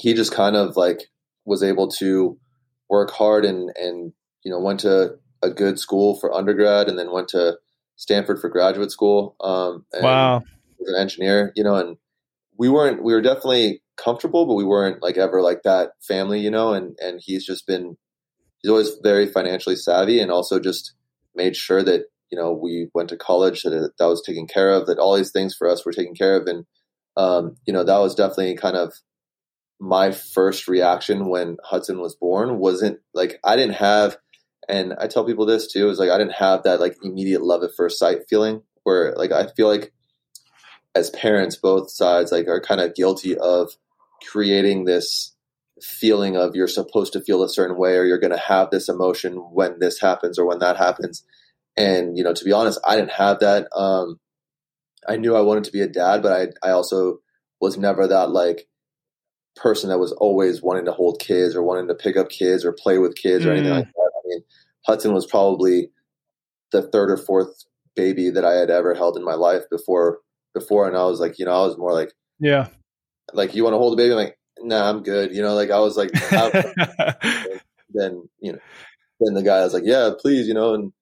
he 0.00 0.14
just 0.14 0.32
kind 0.32 0.56
of 0.56 0.76
like 0.76 1.10
was 1.44 1.62
able 1.62 1.88
to 1.88 2.38
work 2.90 3.10
hard 3.10 3.44
and 3.44 3.70
and 3.76 4.12
you 4.44 4.50
know 4.50 4.58
went 4.58 4.80
to 4.80 5.14
a 5.42 5.50
good 5.50 5.78
school 5.78 6.18
for 6.18 6.34
undergrad 6.34 6.88
and 6.88 6.98
then 6.98 7.12
went 7.12 7.28
to 7.28 7.56
Stanford 7.96 8.40
for 8.40 8.48
graduate 8.48 8.90
school. 8.90 9.36
Um, 9.40 9.86
wow, 9.94 10.42
was 10.78 10.88
an 10.88 11.00
engineer, 11.00 11.52
you 11.54 11.62
know, 11.62 11.76
and 11.76 11.96
we 12.58 12.68
weren't 12.68 13.02
we 13.02 13.12
were 13.12 13.22
definitely 13.22 13.82
comfortable, 13.96 14.46
but 14.46 14.54
we 14.54 14.64
weren't 14.64 15.02
like 15.02 15.16
ever 15.16 15.42
like 15.42 15.62
that 15.62 15.90
family, 16.06 16.40
you 16.40 16.50
know. 16.50 16.72
And 16.72 16.96
and 17.00 17.20
he's 17.22 17.44
just 17.44 17.66
been 17.66 17.96
he's 18.62 18.70
always 18.70 18.96
very 19.02 19.26
financially 19.26 19.76
savvy 19.76 20.20
and 20.20 20.30
also 20.30 20.58
just 20.58 20.94
made 21.38 21.56
sure 21.56 21.82
that 21.82 22.02
you 22.30 22.38
know 22.38 22.52
we 22.52 22.88
went 22.92 23.08
to 23.08 23.16
college 23.16 23.62
that 23.62 23.72
it, 23.72 23.92
that 23.98 24.06
was 24.06 24.22
taken 24.22 24.46
care 24.46 24.70
of 24.70 24.86
that 24.86 24.98
all 24.98 25.16
these 25.16 25.32
things 25.32 25.54
for 25.54 25.68
us 25.68 25.86
were 25.86 25.92
taken 25.92 26.14
care 26.14 26.36
of. 26.36 26.46
And 26.46 26.66
um, 27.16 27.56
you 27.64 27.72
know 27.72 27.84
that 27.84 27.98
was 27.98 28.14
definitely 28.14 28.56
kind 28.56 28.76
of 28.76 28.92
my 29.80 30.10
first 30.12 30.68
reaction 30.68 31.30
when 31.30 31.56
Hudson 31.64 32.00
was 32.00 32.14
born 32.14 32.58
wasn't 32.58 32.98
like 33.14 33.38
I 33.44 33.56
didn't 33.56 33.76
have 33.76 34.18
and 34.68 34.94
I 35.00 35.06
tell 35.06 35.24
people 35.24 35.46
this 35.46 35.72
too 35.72 35.88
is 35.88 35.98
like 35.98 36.10
I 36.10 36.18
didn't 36.18 36.34
have 36.34 36.64
that 36.64 36.80
like 36.80 36.96
immediate 37.02 37.42
love 37.42 37.62
at 37.62 37.70
first 37.76 37.98
sight 37.98 38.18
feeling 38.28 38.62
where 38.82 39.14
like 39.16 39.32
I 39.32 39.46
feel 39.56 39.68
like 39.68 39.92
as 40.94 41.10
parents 41.10 41.56
both 41.56 41.90
sides 41.90 42.32
like 42.32 42.48
are 42.48 42.60
kind 42.60 42.80
of 42.80 42.94
guilty 42.94 43.38
of 43.38 43.70
creating 44.28 44.84
this 44.84 45.34
feeling 45.82 46.36
of 46.36 46.54
you're 46.54 46.68
supposed 46.68 47.12
to 47.12 47.20
feel 47.20 47.42
a 47.42 47.48
certain 47.48 47.76
way 47.76 47.96
or 47.96 48.04
you're 48.04 48.18
going 48.18 48.32
to 48.32 48.38
have 48.38 48.70
this 48.70 48.88
emotion 48.88 49.34
when 49.34 49.78
this 49.78 50.00
happens 50.00 50.38
or 50.38 50.46
when 50.46 50.58
that 50.58 50.76
happens. 50.76 51.24
And 51.76 52.18
you 52.18 52.24
know 52.24 52.34
to 52.34 52.44
be 52.44 52.50
honest 52.50 52.80
i 52.84 52.96
didn't 52.96 53.12
have 53.12 53.38
that 53.38 53.68
um 53.72 54.18
i 55.08 55.16
knew 55.16 55.36
i 55.36 55.40
wanted 55.40 55.62
to 55.64 55.70
be 55.70 55.80
a 55.80 55.86
dad 55.86 56.22
but 56.22 56.32
i 56.32 56.66
i 56.66 56.72
also 56.72 57.18
was 57.60 57.78
never 57.78 58.08
that 58.08 58.30
like 58.30 58.66
person 59.54 59.88
that 59.90 60.00
was 60.00 60.10
always 60.10 60.60
wanting 60.60 60.86
to 60.86 60.92
hold 60.92 61.20
kids 61.20 61.54
or 61.54 61.62
wanting 61.62 61.86
to 61.86 61.94
pick 61.94 62.16
up 62.16 62.30
kids 62.30 62.64
or 62.64 62.72
play 62.72 62.98
with 62.98 63.14
kids 63.14 63.46
or 63.46 63.52
anything 63.52 63.70
mm. 63.70 63.76
like 63.76 63.86
that. 63.86 64.10
I 64.16 64.20
mean 64.26 64.42
hudson 64.86 65.12
was 65.12 65.24
probably 65.24 65.90
the 66.72 66.82
third 66.82 67.12
or 67.12 67.16
fourth 67.16 67.64
baby 67.94 68.30
that 68.30 68.44
i 68.44 68.54
had 68.54 68.70
ever 68.70 68.94
held 68.94 69.16
in 69.16 69.24
my 69.24 69.34
life 69.34 69.62
before 69.70 70.18
before 70.54 70.88
and 70.88 70.96
i 70.96 71.04
was 71.04 71.20
like 71.20 71.38
you 71.38 71.44
know 71.44 71.52
i 71.52 71.64
was 71.64 71.78
more 71.78 71.92
like 71.92 72.12
yeah. 72.40 72.68
like 73.32 73.54
you 73.54 73.62
want 73.62 73.74
to 73.74 73.78
hold 73.78 73.92
a 73.92 73.96
baby? 73.96 74.12
I'm 74.12 74.16
like 74.18 74.37
nah, 74.62 74.88
I'm 74.88 75.02
good. 75.02 75.34
You 75.34 75.42
know, 75.42 75.54
like 75.54 75.70
I 75.70 75.78
was 75.80 75.96
like, 75.96 76.12
then 77.90 78.28
you 78.40 78.52
know, 78.52 78.58
then 79.20 79.34
the 79.34 79.42
guy 79.42 79.62
was 79.62 79.74
like, 79.74 79.84
yeah, 79.86 80.10
please, 80.18 80.46
you 80.46 80.54
know, 80.54 80.74
and 80.74 80.92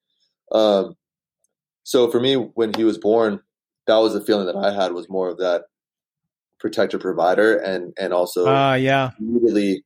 um, 0.51 0.95
so 1.83 2.09
for 2.09 2.19
me, 2.19 2.35
when 2.35 2.73
he 2.73 2.83
was 2.83 2.97
born, 2.97 3.41
that 3.85 3.97
was 3.97 4.13
the 4.13 4.21
feeling 4.21 4.47
that 4.47 4.55
I 4.55 4.73
had 4.73 4.93
was 4.93 5.09
more 5.09 5.29
of 5.29 5.37
that 5.37 5.63
protector 6.59 6.99
provider, 6.99 7.57
and 7.57 7.93
and 7.97 8.13
also, 8.13 8.47
uh, 8.47 8.73
yeah, 8.73 9.11
immediately 9.19 9.83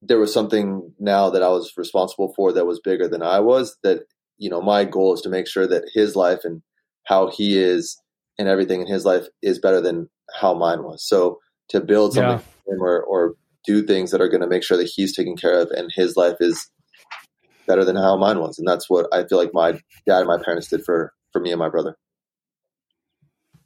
there 0.00 0.18
was 0.18 0.32
something 0.32 0.92
now 0.98 1.30
that 1.30 1.42
I 1.42 1.48
was 1.48 1.72
responsible 1.76 2.32
for 2.36 2.52
that 2.52 2.66
was 2.66 2.80
bigger 2.80 3.08
than 3.08 3.22
I 3.22 3.40
was. 3.40 3.76
That 3.82 4.02
you 4.36 4.50
know, 4.50 4.60
my 4.60 4.84
goal 4.84 5.14
is 5.14 5.20
to 5.22 5.28
make 5.28 5.46
sure 5.46 5.66
that 5.66 5.90
his 5.92 6.14
life 6.14 6.40
and 6.44 6.62
how 7.04 7.30
he 7.30 7.58
is 7.58 8.00
and 8.38 8.48
everything 8.48 8.80
in 8.80 8.86
his 8.86 9.04
life 9.04 9.26
is 9.42 9.58
better 9.58 9.80
than 9.80 10.08
how 10.32 10.54
mine 10.54 10.84
was. 10.84 11.06
So 11.06 11.38
to 11.70 11.80
build 11.80 12.14
something 12.14 12.44
yeah. 12.66 12.74
or, 12.78 13.02
or 13.02 13.34
do 13.64 13.82
things 13.82 14.10
that 14.10 14.20
are 14.20 14.28
going 14.28 14.40
to 14.40 14.46
make 14.46 14.62
sure 14.62 14.76
that 14.76 14.90
he's 14.94 15.14
taken 15.14 15.36
care 15.36 15.60
of 15.60 15.70
and 15.70 15.90
his 15.94 16.16
life 16.16 16.36
is 16.40 16.70
better 17.66 17.84
than 17.84 17.96
how 17.96 18.16
mine 18.16 18.40
was. 18.40 18.58
And 18.58 18.66
that's 18.66 18.88
what 18.88 19.06
I 19.12 19.24
feel 19.26 19.38
like 19.38 19.52
my 19.52 19.72
dad 20.06 20.20
and 20.20 20.26
my 20.26 20.38
parents 20.42 20.68
did 20.68 20.84
for, 20.84 21.12
for 21.32 21.40
me 21.40 21.50
and 21.50 21.58
my 21.58 21.68
brother. 21.68 21.96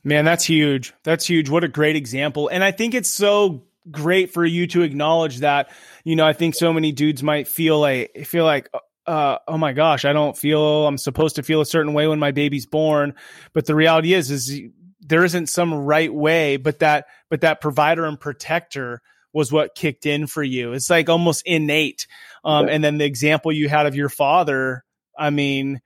Man, 0.04 0.24
that's 0.24 0.44
huge. 0.44 0.92
That's 1.04 1.24
huge. 1.24 1.48
What 1.48 1.62
a 1.62 1.68
great 1.68 1.94
example. 1.94 2.48
And 2.48 2.64
I 2.64 2.72
think 2.72 2.94
it's 2.94 3.08
so 3.08 3.62
great 3.90 4.32
for 4.32 4.44
you 4.44 4.66
to 4.68 4.82
acknowledge 4.82 5.38
that, 5.38 5.70
you 6.02 6.16
know, 6.16 6.26
I 6.26 6.32
think 6.32 6.56
so 6.56 6.72
many 6.72 6.90
dudes 6.90 7.22
might 7.22 7.46
feel 7.46 7.78
like, 7.78 8.26
feel 8.26 8.44
like, 8.44 8.68
uh, 9.06 9.38
oh 9.46 9.58
my 9.58 9.72
gosh, 9.72 10.04
I 10.04 10.12
don't 10.12 10.36
feel 10.36 10.86
I'm 10.86 10.98
supposed 10.98 11.36
to 11.36 11.42
feel 11.42 11.60
a 11.60 11.66
certain 11.66 11.92
way 11.92 12.08
when 12.08 12.18
my 12.18 12.32
baby's 12.32 12.66
born. 12.66 13.14
But 13.52 13.66
the 13.66 13.74
reality 13.76 14.14
is, 14.14 14.30
is 14.30 14.60
there 15.02 15.24
isn't 15.24 15.48
some 15.48 15.74
right 15.74 16.12
way, 16.12 16.56
but 16.56 16.78
that 16.78 17.06
but 17.28 17.42
that 17.42 17.60
provider 17.60 18.04
and 18.04 18.18
protector 18.18 19.02
was 19.32 19.50
what 19.50 19.74
kicked 19.74 20.06
in 20.06 20.26
for 20.26 20.42
you. 20.42 20.72
It's 20.72 20.90
like 20.90 21.08
almost 21.08 21.42
innate. 21.46 22.06
Um, 22.44 22.68
and 22.68 22.84
then 22.84 22.98
the 22.98 23.04
example 23.04 23.50
you 23.50 23.68
had 23.68 23.86
of 23.86 23.94
your 23.94 24.10
father, 24.10 24.84
I 25.18 25.30
mean, 25.30 25.80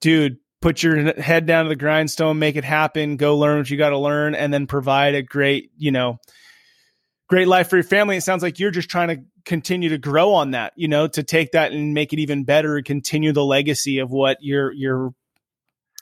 dude, 0.00 0.38
put 0.60 0.82
your 0.82 1.14
head 1.14 1.46
down 1.46 1.64
to 1.64 1.68
the 1.68 1.76
grindstone, 1.76 2.38
make 2.38 2.56
it 2.56 2.64
happen, 2.64 3.16
go 3.16 3.38
learn 3.38 3.58
what 3.58 3.70
you 3.70 3.76
got 3.76 3.90
to 3.90 3.98
learn, 3.98 4.34
and 4.34 4.52
then 4.52 4.66
provide 4.66 5.14
a 5.14 5.22
great, 5.22 5.70
you 5.76 5.92
know, 5.92 6.18
great 7.28 7.46
life 7.46 7.70
for 7.70 7.76
your 7.76 7.84
family. 7.84 8.16
It 8.16 8.22
sounds 8.22 8.42
like 8.42 8.58
you're 8.58 8.72
just 8.72 8.90
trying 8.90 9.08
to 9.08 9.22
continue 9.44 9.90
to 9.90 9.98
grow 9.98 10.32
on 10.34 10.52
that, 10.52 10.72
you 10.76 10.88
know, 10.88 11.06
to 11.06 11.22
take 11.22 11.52
that 11.52 11.72
and 11.72 11.94
make 11.94 12.12
it 12.12 12.18
even 12.18 12.44
better 12.44 12.82
continue 12.82 13.32
the 13.32 13.44
legacy 13.44 14.00
of 14.00 14.10
what 14.10 14.38
your 14.40 14.72
your 14.72 15.14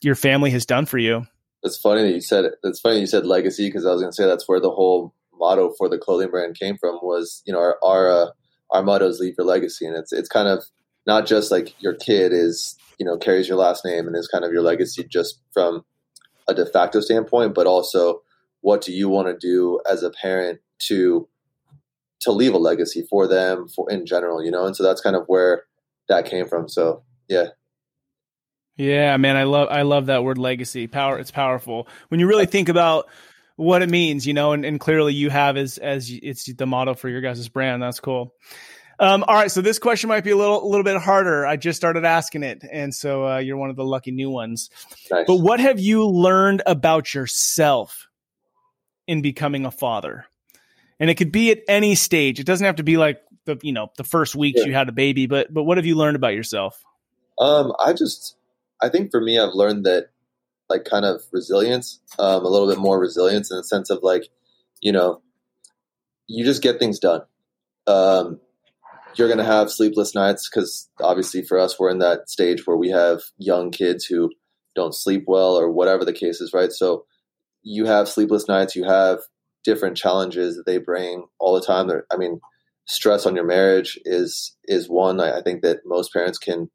your 0.02 0.14
family 0.14 0.50
has 0.50 0.66
done 0.66 0.86
for 0.86 0.98
you. 0.98 1.26
It's 1.62 1.78
funny 1.78 2.02
that 2.02 2.12
you 2.12 2.20
said 2.20 2.44
it. 2.44 2.54
It's 2.62 2.80
funny 2.80 3.00
you 3.00 3.06
said 3.06 3.26
legacy 3.26 3.68
because 3.68 3.86
I 3.86 3.92
was 3.92 4.00
going 4.00 4.12
to 4.12 4.16
say 4.16 4.26
that's 4.26 4.48
where 4.48 4.60
the 4.60 4.70
whole 4.70 5.14
motto 5.38 5.72
for 5.76 5.88
the 5.88 5.98
clothing 5.98 6.30
brand 6.30 6.58
came 6.58 6.76
from. 6.76 6.96
Was 6.96 7.42
you 7.46 7.52
know 7.52 7.58
our 7.58 7.78
our 7.82 8.10
uh, 8.10 8.26
our 8.70 8.82
motto 8.82 9.08
is 9.08 9.20
leave 9.20 9.34
your 9.38 9.46
legacy, 9.46 9.86
and 9.86 9.96
it's 9.96 10.12
it's 10.12 10.28
kind 10.28 10.48
of 10.48 10.64
not 11.06 11.26
just 11.26 11.50
like 11.50 11.74
your 11.82 11.94
kid 11.94 12.32
is 12.32 12.76
you 12.98 13.06
know 13.06 13.16
carries 13.16 13.48
your 13.48 13.58
last 13.58 13.84
name 13.84 14.06
and 14.06 14.16
is 14.16 14.28
kind 14.28 14.44
of 14.44 14.52
your 14.52 14.62
legacy 14.62 15.04
just 15.04 15.40
from 15.52 15.84
a 16.48 16.54
de 16.54 16.66
facto 16.66 17.00
standpoint, 17.00 17.54
but 17.54 17.66
also 17.66 18.22
what 18.60 18.80
do 18.80 18.92
you 18.92 19.08
want 19.08 19.28
to 19.28 19.36
do 19.38 19.80
as 19.90 20.02
a 20.02 20.10
parent 20.10 20.60
to 20.78 21.28
to 22.20 22.32
leave 22.32 22.54
a 22.54 22.58
legacy 22.58 23.06
for 23.08 23.26
them 23.26 23.68
for 23.68 23.90
in 23.90 24.06
general, 24.06 24.44
you 24.44 24.50
know? 24.50 24.66
And 24.66 24.74
so 24.74 24.82
that's 24.82 25.00
kind 25.00 25.16
of 25.16 25.24
where 25.26 25.64
that 26.08 26.24
came 26.24 26.48
from. 26.48 26.68
So 26.68 27.02
yeah, 27.28 27.48
yeah, 28.76 29.16
man, 29.16 29.36
I 29.36 29.44
love 29.44 29.68
I 29.70 29.82
love 29.82 30.06
that 30.06 30.22
word 30.22 30.38
legacy. 30.38 30.86
Power 30.86 31.18
it's 31.18 31.30
powerful. 31.30 31.88
When 32.08 32.20
you 32.20 32.26
really 32.26 32.46
think 32.46 32.68
about 32.68 33.08
what 33.56 33.80
it 33.80 33.88
means, 33.88 34.26
you 34.26 34.34
know, 34.34 34.52
and, 34.52 34.64
and 34.64 34.78
clearly 34.78 35.14
you 35.14 35.30
have 35.30 35.56
as 35.56 35.78
as 35.78 36.10
it's 36.10 36.44
the 36.52 36.66
motto 36.66 36.94
for 36.94 37.08
your 37.08 37.22
guys' 37.22 37.48
brand. 37.48 37.82
That's 37.82 38.00
cool. 38.00 38.34
Um, 38.98 39.24
all 39.24 39.34
right, 39.34 39.50
so 39.50 39.60
this 39.60 39.78
question 39.78 40.08
might 40.08 40.24
be 40.24 40.30
a 40.30 40.36
little 40.36 40.62
a 40.62 40.68
little 40.68 40.84
bit 40.84 40.96
harder. 40.96 41.46
I 41.46 41.56
just 41.56 41.76
started 41.76 42.04
asking 42.04 42.42
it, 42.42 42.64
and 42.70 42.94
so 42.94 43.26
uh, 43.26 43.38
you're 43.38 43.56
one 43.56 43.70
of 43.70 43.76
the 43.76 43.84
lucky 43.84 44.10
new 44.10 44.30
ones. 44.30 44.70
Nice. 45.10 45.24
But 45.26 45.36
what 45.36 45.60
have 45.60 45.78
you 45.78 46.06
learned 46.06 46.62
about 46.66 47.14
yourself 47.14 48.08
in 49.06 49.22
becoming 49.22 49.66
a 49.66 49.70
father? 49.70 50.26
And 50.98 51.10
it 51.10 51.16
could 51.16 51.30
be 51.30 51.50
at 51.50 51.58
any 51.68 51.94
stage. 51.94 52.40
It 52.40 52.46
doesn't 52.46 52.64
have 52.64 52.76
to 52.76 52.82
be 52.82 52.96
like 52.96 53.20
the 53.44 53.58
you 53.62 53.72
know 53.72 53.88
the 53.96 54.04
first 54.04 54.34
weeks 54.34 54.60
yeah. 54.60 54.66
you 54.66 54.74
had 54.74 54.88
a 54.88 54.92
baby, 54.92 55.26
but 55.26 55.52
but 55.52 55.64
what 55.64 55.78
have 55.78 55.86
you 55.86 55.94
learned 55.94 56.16
about 56.16 56.34
yourself? 56.34 56.82
Um, 57.38 57.74
I 57.78 57.92
just 57.92 58.35
I 58.82 58.88
think 58.88 59.10
for 59.10 59.20
me, 59.20 59.38
I've 59.38 59.54
learned 59.54 59.84
that 59.86 60.10
like 60.68 60.84
kind 60.84 61.04
of 61.04 61.22
resilience, 61.32 62.00
um, 62.18 62.44
a 62.44 62.48
little 62.48 62.68
bit 62.68 62.78
more 62.78 62.98
resilience 62.98 63.50
in 63.50 63.56
the 63.56 63.64
sense 63.64 63.90
of 63.90 64.00
like, 64.02 64.28
you 64.80 64.92
know, 64.92 65.22
you 66.26 66.44
just 66.44 66.62
get 66.62 66.78
things 66.78 66.98
done. 66.98 67.22
Um, 67.86 68.40
you're 69.14 69.28
going 69.28 69.38
to 69.38 69.44
have 69.44 69.70
sleepless 69.70 70.14
nights 70.14 70.48
because 70.48 70.88
obviously 71.00 71.42
for 71.42 71.58
us, 71.58 71.78
we're 71.78 71.90
in 71.90 72.00
that 72.00 72.28
stage 72.28 72.66
where 72.66 72.76
we 72.76 72.90
have 72.90 73.22
young 73.38 73.70
kids 73.70 74.04
who 74.04 74.30
don't 74.74 74.94
sleep 74.94 75.24
well 75.26 75.56
or 75.56 75.70
whatever 75.70 76.04
the 76.04 76.12
case 76.12 76.40
is, 76.40 76.52
right? 76.52 76.72
So 76.72 77.06
you 77.62 77.86
have 77.86 78.08
sleepless 78.08 78.48
nights, 78.48 78.76
you 78.76 78.84
have 78.84 79.20
different 79.64 79.96
challenges 79.96 80.56
that 80.56 80.66
they 80.66 80.78
bring 80.78 81.26
all 81.38 81.54
the 81.54 81.64
time. 81.64 81.88
They're, 81.88 82.06
I 82.12 82.16
mean, 82.16 82.40
stress 82.86 83.26
on 83.26 83.34
your 83.34 83.44
marriage 83.44 83.98
is 84.04 84.56
is 84.64 84.88
one 84.88 85.20
I, 85.20 85.38
I 85.38 85.42
think 85.42 85.62
that 85.62 85.80
most 85.84 86.12
parents 86.12 86.38
can 86.38 86.70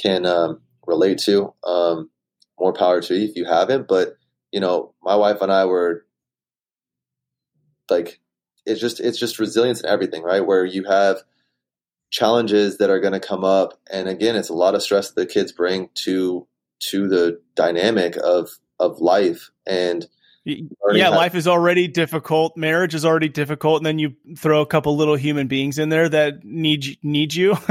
can 0.00 0.26
um, 0.26 0.60
relate 0.88 1.18
to. 1.18 1.54
Um, 1.62 2.10
more 2.58 2.72
power 2.72 3.00
to 3.00 3.14
you 3.14 3.28
if 3.28 3.36
you 3.36 3.44
haven't. 3.44 3.86
But 3.86 4.16
you 4.50 4.60
know, 4.60 4.94
my 5.02 5.14
wife 5.14 5.40
and 5.42 5.52
I 5.52 5.66
were 5.66 6.04
like, 7.88 8.20
it's 8.66 8.80
just 8.80 8.98
it's 8.98 9.18
just 9.18 9.38
resilience 9.38 9.80
and 9.80 9.90
everything, 9.90 10.22
right? 10.22 10.44
Where 10.44 10.64
you 10.64 10.84
have 10.84 11.18
challenges 12.10 12.78
that 12.78 12.90
are 12.90 13.00
going 13.00 13.12
to 13.12 13.20
come 13.20 13.44
up, 13.44 13.78
and 13.90 14.08
again, 14.08 14.34
it's 14.34 14.48
a 14.48 14.54
lot 14.54 14.74
of 14.74 14.82
stress 14.82 15.10
that 15.10 15.20
the 15.20 15.32
kids 15.32 15.52
bring 15.52 15.90
to 16.04 16.46
to 16.90 17.08
the 17.08 17.40
dynamic 17.54 18.16
of 18.16 18.50
of 18.80 19.00
life 19.00 19.50
and 19.66 20.06
yeah 20.92 21.08
life 21.10 21.34
is 21.34 21.46
already 21.46 21.88
difficult 21.88 22.56
marriage 22.56 22.94
is 22.94 23.04
already 23.04 23.28
difficult 23.28 23.78
and 23.78 23.84
then 23.84 23.98
you 23.98 24.14
throw 24.36 24.62
a 24.62 24.66
couple 24.66 24.96
little 24.96 25.16
human 25.16 25.46
beings 25.48 25.78
in 25.78 25.88
there 25.88 26.08
that 26.08 26.44
need 26.44 26.96
need 27.02 27.34
you 27.34 27.54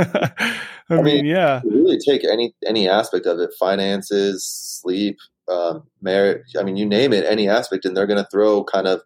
I, 0.90 0.96
I, 0.96 1.02
mean, 1.02 1.26
yeah. 1.26 1.62
Really 1.88 2.00
take 2.00 2.24
any 2.24 2.54
any 2.66 2.88
aspect 2.88 3.26
of 3.26 3.40
it, 3.40 3.54
finances, 3.60 4.46
sleep, 4.46 5.18
um, 5.50 5.84
marriage. 6.02 6.56
I 6.58 6.64
mean, 6.64 6.78
you 6.78 6.86
name 6.86 7.14
it, 7.14 7.26
any 7.26 7.48
aspect, 7.48 7.86
and 7.86 7.96
they're 7.96 8.08
going 8.08 8.24
to 8.24 8.30
throw 8.30 8.64
kind 8.64 8.88
of 8.88 9.02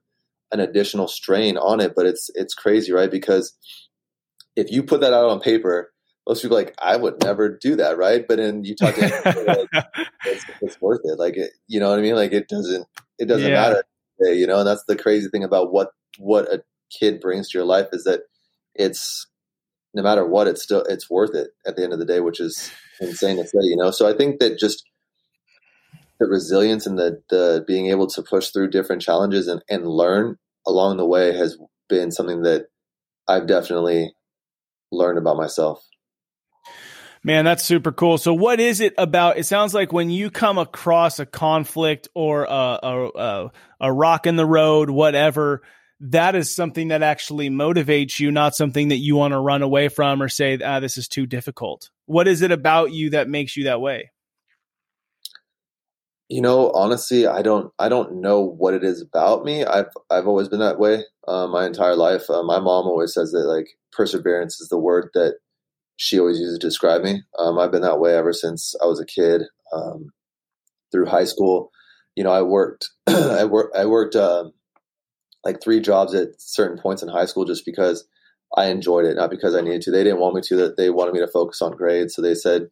an 0.52 0.60
additional 0.60 1.08
strain 1.08 1.58
on 1.58 1.80
it. 1.80 1.94
But 1.96 2.06
it's 2.06 2.30
it's 2.36 2.54
crazy, 2.54 2.92
right? 2.92 3.12
Because 3.12 3.54
if 4.56 4.72
you 4.72 4.84
put 4.84 5.02
that 5.02 5.14
out 5.14 5.30
on 5.30 5.40
paper, 5.40 5.92
most 6.28 6.42
people 6.42 6.58
like 6.58 6.76
I 6.82 6.98
would 6.98 7.24
never 7.24 7.58
do 7.58 7.76
that, 7.78 7.98
right? 7.98 8.26
But 8.28 8.38
then 8.38 8.64
you 8.64 8.76
talk 8.76 8.96
to 8.96 9.02
like, 9.48 9.86
it's, 10.26 10.46
it's, 10.62 10.82
worth 10.82 11.02
it. 11.04 11.18
Like 11.18 11.38
it, 11.38 11.52
you 11.68 11.80
know 11.80 11.90
what 11.90 12.00
I 12.00 12.02
mean? 12.02 12.16
Like 12.16 12.34
it 12.34 12.48
doesn't 12.48 12.86
it 13.20 13.26
doesn't 13.26 13.50
yeah. 13.50 13.62
matter, 13.62 13.84
you 14.34 14.48
know. 14.48 14.60
And 14.60 14.68
that's 14.68 14.84
the 14.88 14.96
crazy 14.96 15.30
thing 15.30 15.44
about 15.44 15.72
what 15.72 15.90
what 16.18 16.52
a 16.52 16.64
kid 16.92 17.22
brings 17.22 17.50
to 17.50 17.58
your 17.58 17.66
life 17.66 17.88
is 17.94 18.04
that 18.04 18.22
it's 18.76 19.28
no 19.94 20.04
matter 20.04 20.26
what, 20.26 20.48
it's 20.48 20.64
still 20.64 20.84
it's 20.84 21.10
worth 21.10 21.36
it 21.36 21.50
at 21.66 21.76
the 21.76 21.84
end 21.84 21.94
of 21.94 22.00
the 22.00 22.06
day, 22.06 22.20
which 22.20 22.40
is 22.40 22.72
insane 23.00 23.38
to 23.38 23.44
say, 23.44 23.60
you 23.62 23.76
know. 23.76 23.92
So 23.92 24.08
I 24.08 24.16
think 24.16 24.40
that 24.40 24.58
just 24.58 24.84
the 26.20 26.28
resilience 26.28 26.86
and 26.86 26.98
the 26.98 27.22
the 27.30 27.64
being 27.68 27.88
able 27.88 28.08
to 28.08 28.22
push 28.22 28.50
through 28.50 28.70
different 28.70 29.02
challenges 29.02 29.48
and, 29.48 29.62
and 29.70 29.88
learn 29.88 30.38
along 30.66 30.98
the 30.98 31.06
way 31.06 31.36
has 31.36 31.58
been 31.90 32.12
something 32.12 32.44
that 32.44 32.68
I've 33.28 33.48
definitely 33.48 34.14
learned 34.92 35.18
about 35.18 35.38
myself. 35.38 35.84
Man, 37.24 37.46
that's 37.46 37.64
super 37.64 37.92
cool. 37.92 38.18
So, 38.18 38.34
what 38.34 38.60
is 38.60 38.82
it 38.82 38.96
about? 38.98 39.38
It 39.38 39.46
sounds 39.46 39.76
like 39.76 39.94
when 39.94 40.10
you 40.10 40.32
come 40.32 40.58
across 40.58 41.20
a 41.20 41.26
conflict 41.26 42.08
or 42.16 42.46
a, 42.46 42.80
a, 42.82 43.10
a, 43.10 43.52
a 43.82 43.94
rock 43.94 44.26
in 44.26 44.38
the 44.38 44.46
road, 44.46 44.90
whatever, 44.90 45.62
that 46.02 46.36
is 46.36 46.54
something 46.54 46.88
that 46.88 47.04
actually 47.04 47.50
motivates 47.50 48.20
you, 48.20 48.32
not 48.32 48.56
something 48.56 48.88
that 48.88 48.98
you 48.98 49.16
want 49.16 49.34
to 49.34 49.40
run 49.40 49.62
away 49.62 49.88
from 49.88 50.22
or 50.22 50.30
say, 50.30 50.58
ah, 50.64 50.80
this 50.80 50.98
is 50.98 51.08
too 51.08 51.28
difficult. 51.28 51.92
What 52.08 52.28
is 52.28 52.42
it 52.42 52.52
about 52.52 52.92
you 52.92 53.12
that 53.12 53.30
makes 53.30 53.56
you 53.56 53.66
that 53.66 53.82
way? 53.82 54.12
You 56.28 56.42
know, 56.42 56.72
honestly, 56.72 57.28
I 57.28 57.44
don't, 57.44 57.72
I 57.78 57.88
don't 57.88 58.22
know 58.22 58.42
what 58.42 58.74
it 58.74 58.84
is 58.84 59.02
about 59.02 59.46
me. 59.46 59.64
I've, 59.64 59.90
I've 60.10 60.28
always 60.28 60.48
been 60.48 60.60
that 60.60 60.80
way 60.80 61.04
uh, 61.28 61.46
my 61.48 61.68
entire 61.68 61.96
life. 61.96 62.30
Uh, 62.30 62.42
my 62.42 62.60
mom 62.60 62.88
always 62.88 63.14
says 63.14 63.32
that 63.32 63.46
like 63.46 63.68
perseverance 63.92 64.60
is 64.60 64.70
the 64.70 64.80
word 64.80 65.10
that 65.14 65.36
she 65.98 66.20
always 66.20 66.40
uses 66.40 66.58
to 66.58 66.68
describe 66.68 67.04
me. 67.04 67.22
Um, 67.38 67.60
I've 67.60 67.72
been 67.72 67.84
that 67.84 68.00
way 68.00 68.16
ever 68.16 68.34
since 68.34 68.74
I 68.82 68.86
was 68.86 69.00
a 69.00 69.06
kid. 69.06 69.44
Um, 69.72 70.12
through 70.92 71.06
high 71.06 71.26
school, 71.26 71.72
you 72.16 72.24
know, 72.24 72.32
I 72.32 72.42
worked, 72.42 72.90
I 73.08 73.46
worked, 73.46 73.76
I 73.76 73.86
worked 73.86 74.16
um, 74.16 74.52
like 75.44 75.62
three 75.62 75.80
jobs 75.80 76.14
at 76.14 76.30
certain 76.40 76.78
points 76.78 77.02
in 77.02 77.10
high 77.10 77.26
school 77.26 77.46
just 77.46 77.66
because 77.66 78.08
I 78.56 78.66
enjoyed 78.66 79.06
it, 79.06 79.16
not 79.16 79.32
because 79.32 79.56
I 79.56 79.62
needed 79.62 79.82
to. 79.84 79.92
They 79.92 80.04
didn't 80.04 80.20
want 80.20 80.36
me 80.36 80.42
to. 80.42 80.56
That 80.58 80.78
they 80.78 80.90
wanted 80.90 81.14
me 81.14 81.20
to 81.22 81.28
focus 81.28 81.62
on 81.62 81.76
grades, 81.76 82.16
so 82.16 82.22
they 82.22 82.36
said 82.36 82.68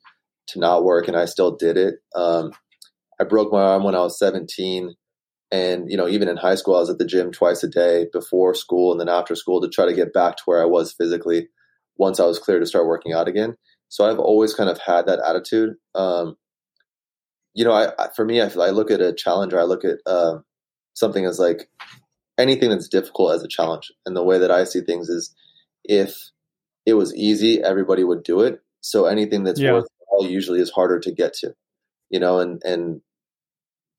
to 0.48 0.60
not 0.60 0.84
work, 0.84 1.08
and 1.08 1.18
I 1.18 1.26
still 1.26 1.56
did 1.56 1.78
it. 1.78 1.96
Um, 2.16 2.52
I 3.20 3.24
broke 3.24 3.52
my 3.52 3.62
arm 3.62 3.84
when 3.84 3.96
I 3.96 4.00
was 4.00 4.20
17, 4.20 4.96
and 5.52 5.90
you 5.90 5.98
know, 5.98 6.08
even 6.08 6.28
in 6.28 6.38
high 6.38 6.56
school, 6.56 6.76
I 6.76 6.80
was 6.80 6.90
at 6.90 6.98
the 6.98 7.06
gym 7.06 7.32
twice 7.32 7.64
a 7.64 7.68
day 7.68 8.08
before 8.12 8.54
school 8.54 8.92
and 8.92 9.00
then 9.00 9.10
after 9.10 9.36
school 9.36 9.62
to 9.62 9.70
try 9.70 9.86
to 9.86 9.96
get 9.96 10.14
back 10.14 10.38
to 10.38 10.44
where 10.46 10.62
I 10.62 10.66
was 10.66 10.94
physically 10.94 11.50
once 11.98 12.20
I 12.20 12.26
was 12.26 12.40
clear 12.40 12.60
to 12.60 12.66
start 12.66 12.88
working 12.88 13.14
out 13.14 13.28
again. 13.28 13.56
So 13.90 14.06
I've 14.06 14.20
always 14.20 14.54
kind 14.54 14.70
of 14.70 14.78
had 14.78 15.08
that 15.08 15.20
attitude. 15.20 15.76
Um, 15.96 16.36
you 17.56 17.66
know, 17.66 17.72
I, 17.72 17.92
I, 17.98 18.10
for 18.16 18.24
me, 18.24 18.42
I, 18.42 18.46
I, 18.46 18.70
look 18.70 18.92
at 18.92 19.02
a 19.02 19.12
challenge 19.12 19.54
or 19.54 19.60
I 19.60 19.64
look 19.64 19.84
at 19.84 19.98
uh, 20.06 20.38
something 20.94 21.26
as 21.26 21.40
like 21.40 21.68
anything 22.40 22.70
that's 22.70 22.88
difficult 22.88 23.36
as 23.36 23.44
a 23.44 23.48
challenge. 23.48 23.92
And 24.06 24.16
the 24.16 24.24
way 24.24 24.40
that 24.40 24.50
I 24.50 24.64
see 24.64 24.82
things 24.82 25.10
is 25.10 25.36
if 25.84 26.18
it 26.86 26.94
was 26.94 27.14
easy, 27.16 27.62
everybody 27.62 28.04
would 28.04 28.24
do 28.24 28.42
it. 28.42 28.62
So 28.82 29.06
anything 29.06 29.44
that's 29.44 29.60
yeah. 29.60 29.74
worthwhile 29.74 30.32
usually 30.32 30.62
is 30.62 30.72
harder 30.72 31.00
to 31.02 31.12
get 31.12 31.34
to, 31.36 31.54
you 32.10 32.20
know, 32.20 32.40
and, 32.40 32.62
and, 32.64 33.02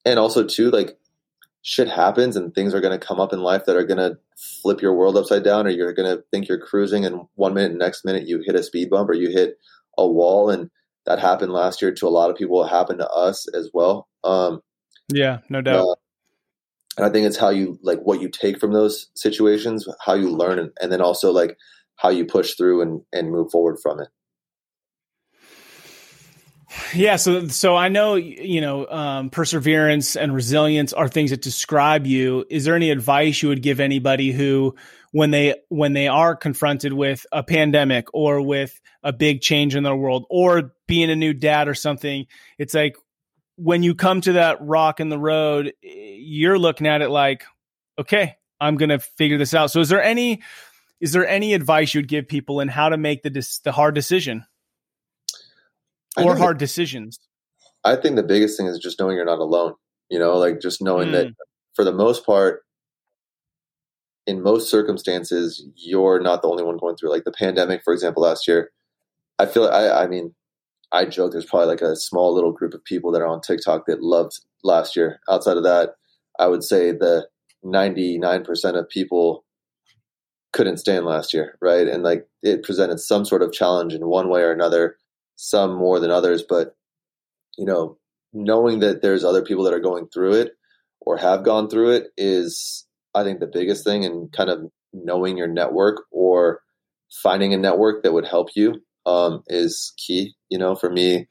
and 0.05 0.19
also 0.19 0.45
too, 0.45 0.71
like 0.71 0.99
shit 1.63 1.89
happens 1.89 2.37
and 2.37 2.55
things 2.55 2.75
are 2.75 2.81
going 2.81 2.99
to 2.99 3.07
come 3.07 3.21
up 3.21 3.33
in 3.33 3.41
life 3.41 3.67
that 3.67 3.77
are 3.77 3.85
going 3.85 3.99
to 3.99 4.19
flip 4.63 4.81
your 4.81 4.95
world 4.95 5.17
upside 5.17 5.45
down 5.45 5.67
or 5.67 5.71
you're 5.71 5.93
going 5.93 6.17
to 6.17 6.25
think 6.31 6.49
you're 6.49 6.59
cruising 6.59 7.05
and 7.05 7.27
one 7.35 7.53
minute 7.53 7.77
next 7.77 8.05
minute 8.05 8.27
you 8.27 8.43
hit 8.45 8.55
a 8.55 8.63
speed 8.63 8.89
bump 8.89 9.11
or 9.11 9.13
you 9.13 9.29
hit 9.29 9.59
a 9.99 10.07
wall 10.07 10.49
and 10.49 10.71
that 11.05 11.19
happened 11.19 11.53
last 11.53 11.83
year 11.83 11.93
to 11.93 12.07
a 12.07 12.09
lot 12.09 12.31
of 12.31 12.37
people 12.37 12.65
it 12.65 12.69
happened 12.69 12.99
to 12.99 13.09
us 13.11 13.47
as 13.55 13.69
well 13.75 14.09
um, 14.25 14.63
yeah 15.13 15.39
no 15.51 15.61
doubt 15.61 15.87
uh, 15.87 15.95
and 16.97 17.07
i 17.07 17.11
think 17.11 17.27
it's 17.27 17.37
how 17.37 17.51
you 17.51 17.79
like 17.83 18.01
what 18.01 18.21
you 18.21 18.29
take 18.29 18.59
from 18.59 18.73
those 18.73 19.09
situations 19.15 19.87
how 20.05 20.15
you 20.15 20.31
learn 20.31 20.59
and, 20.59 20.71
and 20.81 20.93
then 20.93 21.01
also 21.01 21.33
like 21.33 21.57
how 21.97 22.09
you 22.09 22.25
push 22.25 22.55
through 22.55 22.83
and 22.83 23.01
and 23.13 23.31
move 23.31 23.51
forward 23.51 23.79
from 23.83 24.01
it 24.01 24.09
yeah, 26.95 27.17
so 27.17 27.49
so 27.49 27.75
I 27.75 27.89
know 27.89 28.15
you 28.15 28.61
know 28.61 28.87
um, 28.87 29.31
perseverance 29.31 30.17
and 30.17 30.33
resilience 30.33 30.93
are 30.93 31.09
things 31.09 31.31
that 31.31 31.43
describe 31.43 32.07
you. 32.07 32.45
Is 32.49 32.65
there 32.65 32.77
any 32.77 32.91
advice 32.91 33.43
you 33.43 33.49
would 33.49 33.63
give 33.63 33.81
anybody 33.81 34.31
who, 34.31 34.77
when 35.13 35.31
they 35.31 35.57
when 35.69 35.95
they 35.95 36.07
are 36.09 36.37
confronted 36.37 36.93
with 36.93 37.27
a 37.33 37.43
pandemic 37.43 38.07
or 38.15 38.41
with 38.41 38.81
a 39.03 39.13
big 39.13 39.41
change 39.41 39.75
in 39.75 39.83
their 39.83 39.97
world 39.97 40.27
or 40.31 40.73
being 40.87 41.11
a 41.11 41.17
new 41.17 41.33
dad 41.33 41.67
or 41.67 41.75
something, 41.75 42.27
it's 42.59 42.75
like 42.75 42.97
when 43.63 43.83
you 43.83 43.95
come 43.95 44.21
to 44.23 44.33
that 44.35 44.59
rock 44.61 45.01
in 45.01 45.11
the 45.11 45.19
road, 45.19 45.75
you're 45.83 46.59
looking 46.59 46.87
at 46.87 47.03
it 47.03 47.11
like, 47.11 47.45
okay, 47.99 48.37
I'm 48.59 48.77
gonna 48.77 48.99
figure 48.99 49.39
this 49.39 49.55
out. 49.55 49.71
So 49.71 49.81
is 49.81 49.89
there 49.89 50.03
any 50.03 50.43
is 51.01 51.13
there 51.13 51.27
any 51.27 51.55
advice 51.55 51.95
you'd 51.95 52.09
give 52.09 52.27
people 52.29 52.61
in 52.61 52.69
how 52.69 52.89
to 52.89 52.97
make 52.97 53.23
the 53.23 53.61
the 53.65 53.73
hard 53.73 53.95
decision? 53.95 54.45
or 56.17 56.37
hard 56.37 56.57
that, 56.57 56.61
decisions? 56.61 57.21
I 57.85 57.97
think 57.97 58.17
the 58.17 58.23
biggest 58.23 58.57
thing 58.57 58.67
is 58.67 58.79
just 58.79 58.99
knowing 58.99 59.17
you're 59.17 59.25
not 59.25 59.39
alone. 59.39 59.75
You 60.09 60.19
know, 60.19 60.37
like 60.37 60.61
just 60.61 60.83
knowing 60.83 61.09
mm. 61.09 61.13
that 61.13 61.35
for 61.75 61.85
the 61.85 61.93
most 61.93 62.27
part, 62.27 62.63
in 64.27 64.43
most 64.43 64.71
circumstances, 64.71 65.65
you're 65.77 66.21
not 66.21 66.43
the 66.43 66.49
only 66.49 66.65
one 66.65 66.79
going 66.79 66.97
through. 66.97 67.11
Like 67.11 67.25
the 67.25 67.33
pandemic, 67.33 67.83
for 67.85 67.93
example, 67.93 68.23
last 68.23 68.49
year, 68.49 68.71
I 69.39 69.47
feel. 69.47 69.69
I, 69.69 70.05
I 70.05 70.07
mean, 70.07 70.35
I 70.93 71.05
joke. 71.05 71.33
There's 71.33 71.47
probably 71.47 71.69
like 71.69 71.83
a 71.83 71.97
small 71.97 72.35
little 72.35 72.53
group 72.53 72.75
of 72.75 72.85
people 72.85 73.13
that 73.13 73.23
are 73.23 73.27
on 73.27 73.41
TikTok 73.41 73.87
that 73.87 74.03
loved 74.03 74.41
last 74.65 74.97
year. 74.97 75.21
Outside 75.29 75.57
of 75.57 75.63
that, 75.65 75.91
I 76.39 76.47
would 76.47 76.65
say 76.65 76.93
the 76.93 77.29
99% 77.65 78.79
of 78.79 78.89
people 78.89 79.45
couldn't 80.53 80.79
stand 80.79 81.05
last 81.05 81.33
year, 81.33 81.57
right? 81.61 81.87
And 81.87 82.03
like 82.03 82.27
it 82.43 82.63
presented 82.63 82.99
some 82.99 83.25
sort 83.25 83.43
of 83.43 83.53
challenge 83.53 83.95
in 83.95 84.07
one 84.07 84.29
way 84.29 84.43
or 84.43 84.53
another 84.53 84.97
some 85.37 85.75
more 85.75 86.01
than 86.01 86.11
others, 86.11 86.43
but 86.47 86.75
you 87.57 87.65
know, 87.65 87.97
knowing 88.33 88.81
that 88.81 89.03
there's 89.03 89.25
other 89.25 89.43
people 89.43 89.65
that 89.65 89.75
are 89.75 89.81
going 89.81 90.07
through 90.09 90.35
it 90.35 90.53
or 91.01 91.17
have 91.17 91.45
gone 91.45 91.69
through 91.69 91.91
it 91.91 92.09
is 92.17 92.87
I 93.15 93.25
think 93.25 93.41
the 93.41 93.47
biggest 93.47 93.85
thing 93.85 94.05
and 94.05 94.31
kind 94.33 94.51
of 94.51 94.67
knowing 94.93 95.37
your 95.37 95.49
network 95.49 96.05
or 96.11 96.61
finding 97.23 97.53
a 97.53 97.59
network 97.59 98.03
that 98.03 98.13
would 98.13 98.27
help 98.27 98.51
you 98.55 98.81
um, 99.11 99.43
is 99.49 99.93
key. 99.97 100.35
You 100.49 100.59
know, 100.59 100.75
for 100.75 100.91
me, 100.91 101.27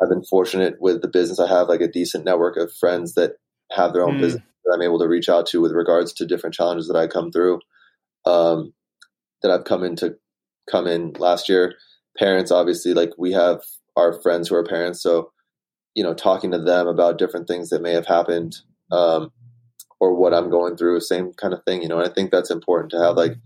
I've 0.00 0.08
been 0.08 0.24
fortunate 0.24 0.74
with 0.80 1.02
the 1.02 1.08
business. 1.08 1.40
I 1.40 1.48
have 1.48 1.68
like 1.68 1.80
a 1.80 1.90
decent 1.90 2.24
network 2.24 2.56
of 2.56 2.72
friends 2.72 3.14
that 3.14 3.32
have 3.72 3.92
their 3.92 4.06
own 4.06 4.16
mm. 4.16 4.20
business 4.20 4.42
that 4.64 4.74
I'm 4.74 4.82
able 4.82 4.98
to 5.00 5.08
reach 5.08 5.28
out 5.28 5.46
to 5.46 5.60
with 5.60 5.72
regards 5.72 6.12
to 6.14 6.26
different 6.26 6.54
challenges 6.54 6.88
that 6.88 6.96
I 6.96 7.06
come 7.06 7.30
through. 7.30 7.60
Um, 8.24 8.72
that 9.42 9.50
I've 9.50 9.64
come 9.64 9.84
into 9.84 10.16
come 10.70 10.86
in 10.86 11.12
last 11.18 11.48
year 11.48 11.74
parents 12.18 12.50
obviously 12.50 12.92
like 12.92 13.10
we 13.16 13.32
have 13.32 13.62
our 13.96 14.20
friends 14.20 14.48
who 14.48 14.54
are 14.54 14.64
parents 14.64 15.02
so 15.02 15.30
you 15.94 16.02
know 16.02 16.14
talking 16.14 16.50
to 16.50 16.58
them 16.58 16.86
about 16.86 17.18
different 17.18 17.46
things 17.46 17.70
that 17.70 17.82
may 17.82 17.92
have 17.92 18.06
happened 18.06 18.56
um, 18.92 19.30
or 20.00 20.14
what 20.14 20.34
i'm 20.34 20.50
going 20.50 20.76
through 20.76 21.00
same 21.00 21.32
kind 21.32 21.54
of 21.54 21.62
thing 21.64 21.82
you 21.82 21.88
know 21.88 21.98
and 21.98 22.08
i 22.08 22.12
think 22.12 22.30
that's 22.30 22.50
important 22.50 22.90
to 22.90 22.98
have 22.98 23.16
like 23.16 23.36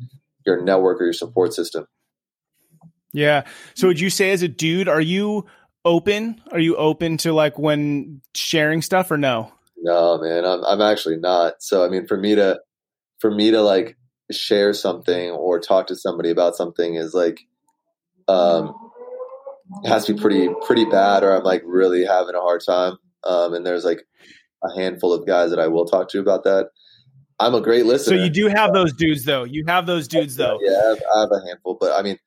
your 0.46 0.62
network 0.62 1.00
or 1.00 1.04
your 1.04 1.12
support 1.12 1.52
system 1.52 1.86
yeah 3.12 3.42
so 3.74 3.88
would 3.88 4.00
you 4.00 4.10
say 4.10 4.30
as 4.30 4.42
a 4.42 4.48
dude 4.48 4.88
are 4.88 5.00
you 5.00 5.44
open 5.84 6.40
are 6.50 6.60
you 6.60 6.76
open 6.76 7.16
to 7.16 7.32
like 7.32 7.58
when 7.58 8.20
sharing 8.34 8.82
stuff 8.82 9.10
or 9.10 9.18
no 9.18 9.52
no 9.78 10.18
man 10.18 10.44
i'm, 10.44 10.64
I'm 10.64 10.80
actually 10.80 11.16
not 11.16 11.54
so 11.60 11.84
i 11.84 11.88
mean 11.88 12.06
for 12.06 12.16
me 12.16 12.34
to 12.34 12.60
for 13.18 13.30
me 13.30 13.50
to 13.50 13.62
like 13.62 13.96
share 14.30 14.72
something 14.72 15.30
or 15.30 15.60
talk 15.60 15.86
to 15.88 15.96
somebody 15.96 16.30
about 16.30 16.56
something 16.56 16.94
is 16.94 17.14
like 17.14 17.40
um, 18.28 18.74
has 19.84 20.06
to 20.06 20.14
be 20.14 20.20
pretty 20.20 20.48
pretty 20.66 20.84
bad, 20.84 21.22
or 21.22 21.36
I'm 21.36 21.44
like 21.44 21.62
really 21.64 22.04
having 22.04 22.34
a 22.34 22.40
hard 22.40 22.62
time. 22.64 22.98
Um, 23.24 23.54
and 23.54 23.64
there's 23.64 23.84
like 23.84 24.02
a 24.62 24.74
handful 24.74 25.12
of 25.12 25.26
guys 25.26 25.50
that 25.50 25.58
I 25.58 25.68
will 25.68 25.86
talk 25.86 26.08
to 26.10 26.20
about 26.20 26.44
that. 26.44 26.70
I'm 27.38 27.54
a 27.54 27.60
great 27.60 27.86
listener. 27.86 28.16
So 28.16 28.22
you 28.22 28.30
do 28.30 28.48
have 28.48 28.72
those 28.72 28.92
dudes, 28.92 29.24
though. 29.24 29.44
You 29.44 29.64
have 29.66 29.86
those 29.86 30.06
dudes, 30.06 30.36
though. 30.36 30.58
Yeah, 30.62 30.70
I 30.72 30.88
have, 30.88 31.02
I 31.14 31.20
have 31.20 31.30
a 31.32 31.46
handful, 31.46 31.76
but 31.80 31.92
I 31.98 32.02
mean, 32.02 32.18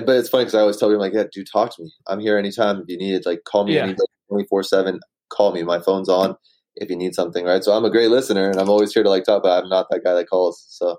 but 0.00 0.16
it's 0.16 0.28
funny 0.28 0.44
because 0.44 0.54
I 0.54 0.60
always 0.60 0.76
tell 0.76 0.90
them 0.90 0.98
like, 0.98 1.12
yeah, 1.12 1.24
dude, 1.32 1.46
talk 1.50 1.74
to 1.76 1.82
me. 1.82 1.92
I'm 2.06 2.20
here 2.20 2.36
anytime 2.38 2.80
if 2.80 2.84
you 2.88 2.98
need 2.98 3.14
it. 3.14 3.26
Like, 3.26 3.44
call 3.44 3.64
me 3.64 3.74
yeah. 3.74 3.94
24 4.28 4.62
seven. 4.64 5.00
Call 5.30 5.52
me. 5.52 5.62
My 5.62 5.80
phone's 5.80 6.08
on 6.08 6.36
if 6.76 6.90
you 6.90 6.96
need 6.96 7.14
something, 7.14 7.44
right? 7.44 7.62
So 7.62 7.72
I'm 7.72 7.84
a 7.84 7.90
great 7.90 8.10
listener, 8.10 8.50
and 8.50 8.58
I'm 8.58 8.68
always 8.68 8.92
here 8.92 9.02
to 9.02 9.08
like 9.08 9.24
talk. 9.24 9.42
But 9.42 9.62
I'm 9.62 9.68
not 9.68 9.86
that 9.90 10.02
guy 10.04 10.14
that 10.14 10.28
calls. 10.28 10.64
So 10.68 10.98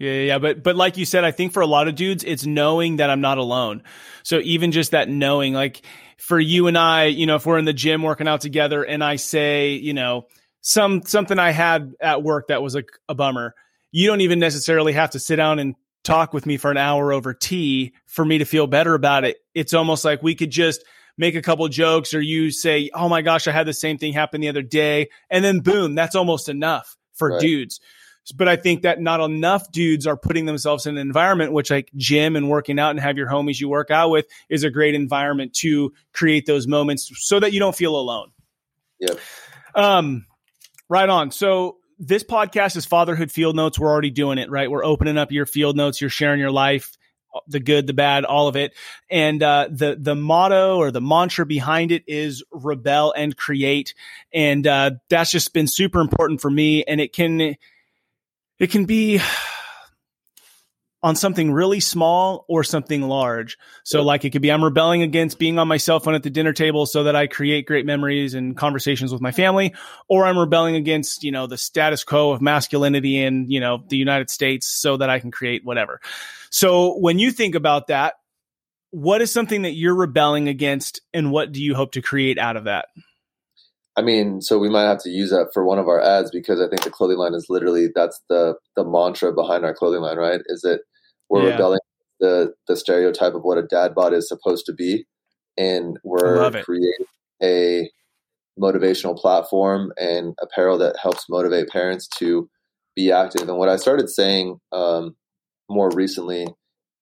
yeah, 0.00 0.12
yeah, 0.12 0.38
but 0.38 0.62
but 0.62 0.76
like 0.76 0.96
you 0.96 1.04
said, 1.04 1.24
I 1.24 1.30
think 1.30 1.52
for 1.52 1.60
a 1.60 1.66
lot 1.66 1.86
of 1.86 1.94
dudes, 1.94 2.24
it's 2.24 2.46
knowing 2.46 2.96
that 2.96 3.10
I'm 3.10 3.20
not 3.20 3.36
alone. 3.36 3.82
So 4.22 4.40
even 4.40 4.72
just 4.72 4.92
that 4.92 5.10
knowing, 5.10 5.52
like 5.52 5.82
for 6.18 6.40
you 6.40 6.68
and 6.68 6.78
I, 6.78 7.04
you 7.04 7.26
know, 7.26 7.36
if 7.36 7.44
we're 7.44 7.58
in 7.58 7.66
the 7.66 7.74
gym 7.74 8.02
working 8.02 8.26
out 8.26 8.40
together, 8.40 8.82
and 8.82 9.04
I 9.04 9.16
say, 9.16 9.72
you 9.72 9.92
know, 9.92 10.26
some 10.62 11.02
something 11.02 11.38
I 11.38 11.50
had 11.50 11.92
at 12.00 12.22
work 12.22 12.48
that 12.48 12.62
was 12.62 12.76
a, 12.76 12.84
a 13.10 13.14
bummer, 13.14 13.54
you 13.92 14.06
don't 14.06 14.22
even 14.22 14.38
necessarily 14.38 14.94
have 14.94 15.10
to 15.10 15.18
sit 15.18 15.36
down 15.36 15.58
and 15.58 15.74
talk 16.04 16.32
with 16.32 16.46
me 16.46 16.56
for 16.56 16.70
an 16.70 16.76
hour 16.76 17.12
over 17.12 17.34
tea 17.34 17.92
for 18.06 18.24
me 18.24 18.38
to 18.38 18.44
feel 18.44 18.66
better 18.66 18.94
about 18.94 19.24
it. 19.24 19.38
It's 19.54 19.74
almost 19.74 20.04
like 20.04 20.22
we 20.22 20.34
could 20.34 20.50
just 20.50 20.84
make 21.18 21.34
a 21.34 21.42
couple 21.42 21.66
jokes, 21.68 22.14
or 22.14 22.20
you 22.20 22.50
say, 22.50 22.90
"Oh 22.94 23.08
my 23.08 23.22
gosh, 23.22 23.46
I 23.46 23.52
had 23.52 23.66
the 23.66 23.72
same 23.72 23.98
thing 23.98 24.12
happen 24.12 24.40
the 24.40 24.48
other 24.48 24.62
day," 24.62 25.10
and 25.28 25.44
then 25.44 25.60
boom, 25.60 25.94
that's 25.94 26.14
almost 26.14 26.48
enough 26.48 26.96
for 27.12 27.30
right. 27.32 27.40
dudes. 27.40 27.80
but 28.36 28.48
I 28.48 28.54
think 28.54 28.82
that 28.82 29.00
not 29.00 29.20
enough 29.20 29.72
dudes 29.72 30.06
are 30.06 30.16
putting 30.16 30.46
themselves 30.46 30.86
in 30.86 30.96
an 30.96 31.00
environment 31.00 31.52
which 31.52 31.70
like 31.70 31.90
gym 31.96 32.36
and 32.36 32.48
working 32.48 32.78
out 32.78 32.90
and 32.90 33.00
have 33.00 33.16
your 33.16 33.28
homies 33.28 33.60
you 33.60 33.68
work 33.68 33.90
out 33.90 34.10
with 34.10 34.26
is 34.48 34.62
a 34.62 34.70
great 34.70 34.94
environment 34.94 35.52
to 35.54 35.92
create 36.12 36.46
those 36.46 36.68
moments 36.68 37.10
so 37.14 37.40
that 37.40 37.52
you 37.52 37.58
don't 37.58 37.74
feel 37.74 37.96
alone. 37.96 38.30
Yep. 39.00 39.18
Um, 39.74 40.26
right 40.88 41.08
on. 41.08 41.32
So 41.32 41.79
this 42.00 42.24
podcast 42.24 42.76
is 42.76 42.86
fatherhood 42.86 43.30
field 43.30 43.54
notes. 43.54 43.78
We're 43.78 43.90
already 43.90 44.10
doing 44.10 44.38
it, 44.38 44.50
right? 44.50 44.70
We're 44.70 44.84
opening 44.84 45.18
up 45.18 45.30
your 45.30 45.46
field 45.46 45.76
notes. 45.76 46.00
You're 46.00 46.10
sharing 46.10 46.40
your 46.40 46.50
life, 46.50 46.96
the 47.46 47.60
good, 47.60 47.86
the 47.86 47.92
bad, 47.92 48.24
all 48.24 48.48
of 48.48 48.56
it. 48.56 48.72
And 49.10 49.42
uh, 49.42 49.68
the 49.70 49.96
the 50.00 50.16
motto 50.16 50.78
or 50.78 50.90
the 50.90 51.02
mantra 51.02 51.44
behind 51.44 51.92
it 51.92 52.02
is 52.06 52.42
rebel 52.50 53.12
and 53.12 53.36
create. 53.36 53.94
And 54.32 54.66
uh, 54.66 54.92
that's 55.10 55.30
just 55.30 55.52
been 55.52 55.66
super 55.68 56.00
important 56.00 56.40
for 56.40 56.50
me. 56.50 56.82
And 56.84 57.00
it 57.00 57.12
can 57.12 57.56
it 58.58 58.70
can 58.70 58.86
be 58.86 59.20
on 61.02 61.16
something 61.16 61.50
really 61.50 61.80
small 61.80 62.44
or 62.48 62.62
something 62.62 63.02
large. 63.02 63.56
So 63.84 64.02
like 64.02 64.24
it 64.24 64.30
could 64.30 64.42
be 64.42 64.52
I'm 64.52 64.62
rebelling 64.62 65.02
against 65.02 65.38
being 65.38 65.58
on 65.58 65.66
my 65.66 65.78
cell 65.78 65.98
phone 65.98 66.14
at 66.14 66.22
the 66.22 66.30
dinner 66.30 66.52
table 66.52 66.84
so 66.84 67.04
that 67.04 67.16
I 67.16 67.26
create 67.26 67.66
great 67.66 67.86
memories 67.86 68.34
and 68.34 68.56
conversations 68.56 69.12
with 69.12 69.22
my 69.22 69.32
family, 69.32 69.74
or 70.08 70.26
I'm 70.26 70.38
rebelling 70.38 70.76
against, 70.76 71.24
you 71.24 71.32
know, 71.32 71.46
the 71.46 71.56
status 71.56 72.04
quo 72.04 72.32
of 72.32 72.42
masculinity 72.42 73.18
in, 73.18 73.50
you 73.50 73.60
know, 73.60 73.82
the 73.88 73.96
United 73.96 74.28
States 74.28 74.66
so 74.66 74.98
that 74.98 75.08
I 75.08 75.20
can 75.20 75.30
create 75.30 75.64
whatever. 75.64 76.00
So 76.50 76.98
when 76.98 77.18
you 77.18 77.30
think 77.30 77.54
about 77.54 77.86
that, 77.86 78.14
what 78.90 79.22
is 79.22 79.32
something 79.32 79.62
that 79.62 79.72
you're 79.72 79.94
rebelling 79.94 80.48
against 80.48 81.00
and 81.14 81.30
what 81.30 81.52
do 81.52 81.62
you 81.62 81.74
hope 81.74 81.92
to 81.92 82.02
create 82.02 82.38
out 82.38 82.56
of 82.56 82.64
that? 82.64 82.86
I 83.96 84.02
mean, 84.02 84.40
so 84.40 84.58
we 84.58 84.68
might 84.68 84.86
have 84.86 85.02
to 85.02 85.10
use 85.10 85.30
that 85.30 85.50
for 85.52 85.64
one 85.64 85.78
of 85.78 85.88
our 85.88 86.00
ads 86.00 86.30
because 86.30 86.60
I 86.60 86.68
think 86.68 86.82
the 86.82 86.90
clothing 86.90 87.18
line 87.18 87.34
is 87.34 87.46
literally 87.48 87.88
that's 87.94 88.20
the 88.28 88.54
the 88.76 88.84
mantra 88.84 89.32
behind 89.32 89.64
our 89.64 89.74
clothing 89.74 90.00
line, 90.00 90.16
right? 90.16 90.40
Is 90.46 90.62
that 90.62 90.80
we're 91.30 91.44
yeah. 91.44 91.52
rebelling 91.52 91.80
the 92.20 92.52
the 92.68 92.76
stereotype 92.76 93.34
of 93.34 93.42
what 93.42 93.58
a 93.58 93.62
dad 93.62 93.94
bod 93.94 94.12
is 94.12 94.28
supposed 94.28 94.66
to 94.66 94.72
be, 94.72 95.06
and 95.56 95.98
we're 96.04 96.50
creating 96.62 97.06
a 97.42 97.90
motivational 98.60 99.16
platform 99.16 99.92
and 99.96 100.34
apparel 100.42 100.76
that 100.78 100.96
helps 101.02 101.28
motivate 101.30 101.68
parents 101.68 102.06
to 102.06 102.50
be 102.94 103.10
active. 103.10 103.48
And 103.48 103.56
what 103.56 103.68
I 103.70 103.76
started 103.76 104.10
saying 104.10 104.60
um, 104.72 105.16
more 105.68 105.90
recently 105.94 106.48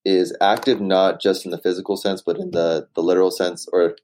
is 0.05 0.35
active 0.39 0.79
not 0.79 1.21
just 1.21 1.43
in 1.43 1.51
the 1.51 1.57
physical 1.57 1.97
sense, 1.97 2.21
but 2.25 2.37
in 2.37 2.51
the 2.51 2.87
the 2.95 3.01
literal 3.01 3.31
sense, 3.31 3.67
or 3.73 3.95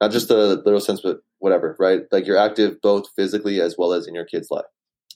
not 0.00 0.10
just 0.10 0.28
the 0.28 0.56
literal 0.56 0.80
sense, 0.80 1.00
but 1.00 1.20
whatever, 1.38 1.76
right? 1.78 2.02
Like 2.10 2.26
you're 2.26 2.36
active 2.36 2.80
both 2.82 3.06
physically 3.16 3.60
as 3.60 3.76
well 3.78 3.92
as 3.92 4.06
in 4.06 4.14
your 4.14 4.26
kid's 4.26 4.50
life, 4.50 4.66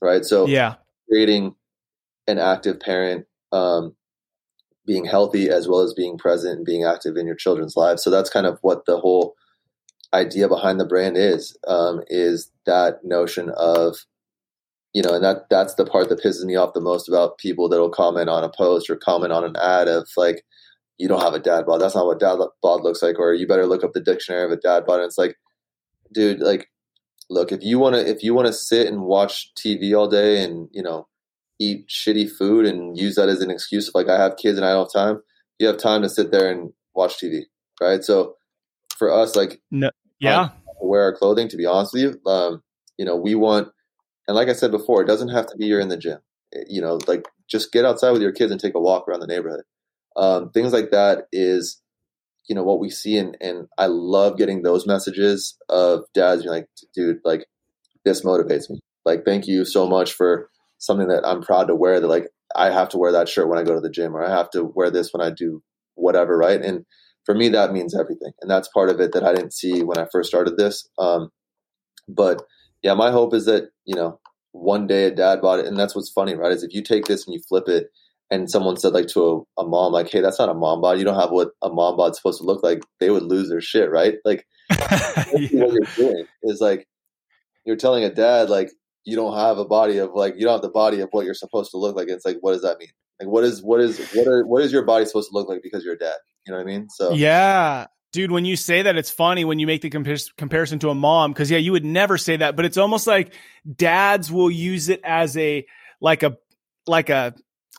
right? 0.00 0.24
So 0.24 0.46
yeah, 0.46 0.76
creating 1.08 1.54
an 2.26 2.38
active 2.38 2.80
parent, 2.80 3.26
um, 3.52 3.94
being 4.86 5.04
healthy 5.04 5.48
as 5.48 5.68
well 5.68 5.80
as 5.80 5.92
being 5.92 6.16
present 6.16 6.56
and 6.56 6.64
being 6.64 6.84
active 6.84 7.16
in 7.16 7.26
your 7.26 7.34
children's 7.34 7.76
lives. 7.76 8.02
So 8.02 8.10
that's 8.10 8.30
kind 8.30 8.46
of 8.46 8.58
what 8.62 8.86
the 8.86 8.98
whole 8.98 9.34
idea 10.14 10.48
behind 10.48 10.80
the 10.80 10.86
brand 10.86 11.16
is, 11.16 11.56
um, 11.66 12.02
is 12.08 12.50
that 12.64 13.04
notion 13.04 13.50
of, 13.56 13.96
you 14.94 15.02
know, 15.02 15.14
and 15.14 15.24
that 15.24 15.48
that's 15.50 15.74
the 15.74 15.84
part 15.84 16.08
that 16.08 16.22
pisses 16.22 16.44
me 16.44 16.56
off 16.56 16.72
the 16.72 16.80
most 16.80 17.08
about 17.08 17.38
people 17.38 17.68
that'll 17.68 17.90
comment 17.90 18.28
on 18.28 18.44
a 18.44 18.48
post 18.48 18.88
or 18.88 18.96
comment 18.96 19.32
on 19.32 19.44
an 19.44 19.56
ad 19.56 19.88
of 19.88 20.08
like, 20.16 20.44
you 20.98 21.08
don't 21.08 21.20
have 21.20 21.34
a 21.34 21.38
dad 21.38 21.66
bod. 21.66 21.80
That's 21.80 21.94
not 21.94 22.06
what 22.06 22.20
dad 22.20 22.38
bod 22.62 22.82
looks 22.82 23.02
like. 23.02 23.18
Or 23.18 23.34
you 23.34 23.46
better 23.46 23.66
look 23.66 23.84
up 23.84 23.92
the 23.92 24.00
dictionary 24.00 24.44
of 24.44 24.52
a 24.52 24.56
dad 24.56 24.86
bod. 24.86 25.00
And 25.00 25.06
it's 25.06 25.18
like, 25.18 25.36
dude, 26.12 26.40
like, 26.40 26.70
look, 27.28 27.52
if 27.52 27.62
you 27.62 27.78
want 27.78 27.96
to, 27.96 28.08
if 28.08 28.22
you 28.22 28.32
want 28.32 28.46
to 28.46 28.52
sit 28.52 28.86
and 28.86 29.02
watch 29.02 29.52
TV 29.54 29.96
all 29.96 30.08
day 30.08 30.42
and, 30.42 30.68
you 30.72 30.82
know, 30.82 31.06
eat 31.58 31.88
shitty 31.88 32.30
food 32.30 32.66
and 32.66 32.98
use 32.98 33.14
that 33.16 33.28
as 33.28 33.40
an 33.40 33.50
excuse, 33.50 33.90
like 33.94 34.08
I 34.08 34.20
have 34.20 34.36
kids 34.36 34.58
and 34.58 34.66
I 34.66 34.72
don't 34.72 34.90
have 34.92 35.04
time, 35.04 35.22
you 35.58 35.66
have 35.66 35.78
time 35.78 36.02
to 36.02 36.08
sit 36.08 36.30
there 36.30 36.50
and 36.50 36.72
watch 36.94 37.18
TV. 37.18 37.42
Right. 37.80 38.02
So 38.02 38.36
for 38.96 39.10
us, 39.10 39.36
like, 39.36 39.60
no, 39.70 39.90
yeah, 40.18 40.50
wear 40.80 41.02
our 41.02 41.14
clothing, 41.14 41.48
to 41.48 41.56
be 41.56 41.66
honest 41.66 41.92
with 41.92 42.02
you, 42.02 42.30
um, 42.30 42.62
you 42.98 43.04
know, 43.04 43.16
we 43.16 43.34
want, 43.34 43.68
and 44.26 44.34
like 44.34 44.48
I 44.48 44.54
said 44.54 44.70
before, 44.70 45.02
it 45.02 45.06
doesn't 45.06 45.28
have 45.28 45.46
to 45.46 45.56
be 45.56 45.66
you're 45.66 45.80
in 45.80 45.88
the 45.88 45.96
gym. 45.96 46.18
You 46.68 46.80
know, 46.80 46.98
like 47.06 47.26
just 47.50 47.72
get 47.72 47.84
outside 47.84 48.12
with 48.12 48.22
your 48.22 48.32
kids 48.32 48.50
and 48.50 48.60
take 48.60 48.74
a 48.74 48.80
walk 48.80 49.06
around 49.06 49.20
the 49.20 49.26
neighborhood 49.26 49.62
um, 50.16 50.50
things 50.50 50.72
like 50.72 50.90
that 50.90 51.26
is 51.32 51.80
you 52.48 52.54
know 52.54 52.62
what 52.62 52.80
we 52.80 52.88
see 52.88 53.18
and 53.18 53.36
and 53.40 53.66
i 53.76 53.86
love 53.86 54.38
getting 54.38 54.62
those 54.62 54.86
messages 54.86 55.56
of 55.68 56.04
dads 56.14 56.44
you're 56.44 56.52
like 56.52 56.66
dude 56.94 57.18
like 57.24 57.46
this 58.04 58.24
motivates 58.24 58.70
me 58.70 58.78
like 59.04 59.24
thank 59.24 59.46
you 59.46 59.64
so 59.64 59.86
much 59.86 60.12
for 60.12 60.48
something 60.78 61.08
that 61.08 61.26
i'm 61.26 61.42
proud 61.42 61.68
to 61.68 61.74
wear 61.74 62.00
that 62.00 62.08
like 62.08 62.28
i 62.54 62.70
have 62.70 62.88
to 62.88 62.98
wear 62.98 63.12
that 63.12 63.28
shirt 63.28 63.48
when 63.48 63.58
i 63.58 63.62
go 63.62 63.74
to 63.74 63.80
the 63.80 63.90
gym 63.90 64.16
or 64.16 64.24
i 64.24 64.30
have 64.30 64.50
to 64.50 64.64
wear 64.64 64.90
this 64.90 65.12
when 65.12 65.26
i 65.26 65.30
do 65.30 65.62
whatever 65.94 66.36
right 66.36 66.62
and 66.62 66.84
for 67.24 67.34
me 67.34 67.48
that 67.48 67.72
means 67.72 67.98
everything 67.98 68.32
and 68.40 68.50
that's 68.50 68.68
part 68.68 68.88
of 68.88 69.00
it 69.00 69.12
that 69.12 69.24
i 69.24 69.34
didn't 69.34 69.54
see 69.54 69.82
when 69.82 69.98
i 69.98 70.06
first 70.12 70.28
started 70.28 70.56
this 70.56 70.88
um, 70.98 71.30
but 72.08 72.42
yeah 72.82 72.94
my 72.94 73.10
hope 73.10 73.34
is 73.34 73.46
that 73.46 73.70
you 73.84 73.94
know 73.94 74.18
one 74.52 74.86
day 74.86 75.04
a 75.04 75.10
dad 75.10 75.40
bought 75.40 75.58
it 75.58 75.66
and 75.66 75.78
that's 75.78 75.94
what's 75.94 76.10
funny 76.10 76.34
right 76.34 76.52
is 76.52 76.62
if 76.62 76.72
you 76.72 76.82
take 76.82 77.06
this 77.06 77.26
and 77.26 77.34
you 77.34 77.40
flip 77.48 77.68
it 77.68 77.88
and 78.30 78.50
someone 78.50 78.76
said 78.76 78.92
like 78.92 79.06
to 79.06 79.46
a, 79.58 79.62
a, 79.62 79.66
mom 79.66 79.92
like 79.92 80.10
hey 80.10 80.20
that's 80.20 80.38
not 80.38 80.48
a 80.48 80.54
mom 80.54 80.80
bod 80.80 80.98
you 80.98 81.04
don't 81.04 81.20
have 81.20 81.30
what 81.30 81.50
a 81.62 81.68
mom 81.68 81.96
bod's 81.96 82.18
supposed 82.18 82.40
to 82.40 82.46
look 82.46 82.62
like 82.62 82.82
they 83.00 83.10
would 83.10 83.22
lose 83.22 83.48
their 83.48 83.60
shit 83.60 83.90
right 83.90 84.14
like 84.24 84.46
yeah. 84.70 85.28
what 85.30 85.72
you're 85.72 85.80
doing 85.96 86.24
is 86.42 86.60
like 86.60 86.88
you're 87.64 87.76
telling 87.76 88.04
a 88.04 88.12
dad 88.12 88.48
like 88.48 88.70
you 89.06 89.16
don't 89.16 89.38
have 89.38 89.56
a 89.56 89.64
body 89.64 89.98
of 89.98 90.10
like 90.14 90.34
you 90.36 90.42
don't 90.42 90.52
have 90.52 90.62
the 90.62 90.68
body 90.68 91.00
of 91.00 91.08
what 91.12 91.24
you're 91.24 91.32
supposed 91.32 91.70
to 91.70 91.78
look 91.78 91.96
like 91.96 92.08
it's 92.08 92.26
like 92.26 92.36
what 92.40 92.52
does 92.52 92.62
that 92.62 92.78
mean 92.78 92.90
like 93.20 93.28
what 93.28 93.44
is 93.44 93.62
what 93.62 93.80
is 93.80 93.98
what 94.14 94.26
are 94.26 94.44
what 94.44 94.62
is 94.62 94.72
your 94.72 94.84
body 94.84 95.06
supposed 95.06 95.30
to 95.30 95.34
look 95.34 95.48
like 95.48 95.62
because 95.62 95.84
you're 95.84 95.94
a 95.94 95.98
dad 95.98 96.16
you 96.44 96.52
know 96.52 96.58
what 96.58 96.64
i 96.64 96.66
mean 96.66 96.88
so 96.90 97.12
yeah 97.12 97.86
dude 98.12 98.30
when 98.30 98.44
you 98.44 98.56
say 98.56 98.82
that 98.82 98.96
it's 98.96 99.10
funny 99.10 99.44
when 99.44 99.58
you 99.58 99.66
make 99.66 99.80
the 99.80 99.88
compar- 99.88 100.36
comparison 100.36 100.78
to 100.78 100.90
a 100.90 100.94
mom 100.94 101.32
because 101.32 101.50
yeah 101.50 101.58
you 101.58 101.72
would 101.72 101.84
never 101.84 102.18
say 102.18 102.36
that 102.36 102.56
but 102.56 102.64
it's 102.64 102.76
almost 102.76 103.06
like 103.06 103.32
dads 103.76 104.30
will 104.30 104.50
use 104.50 104.88
it 104.88 105.00
as 105.04 105.36
a 105.36 105.64
like 106.00 106.22
a 106.22 106.36
like 106.86 107.08
a 107.08 107.32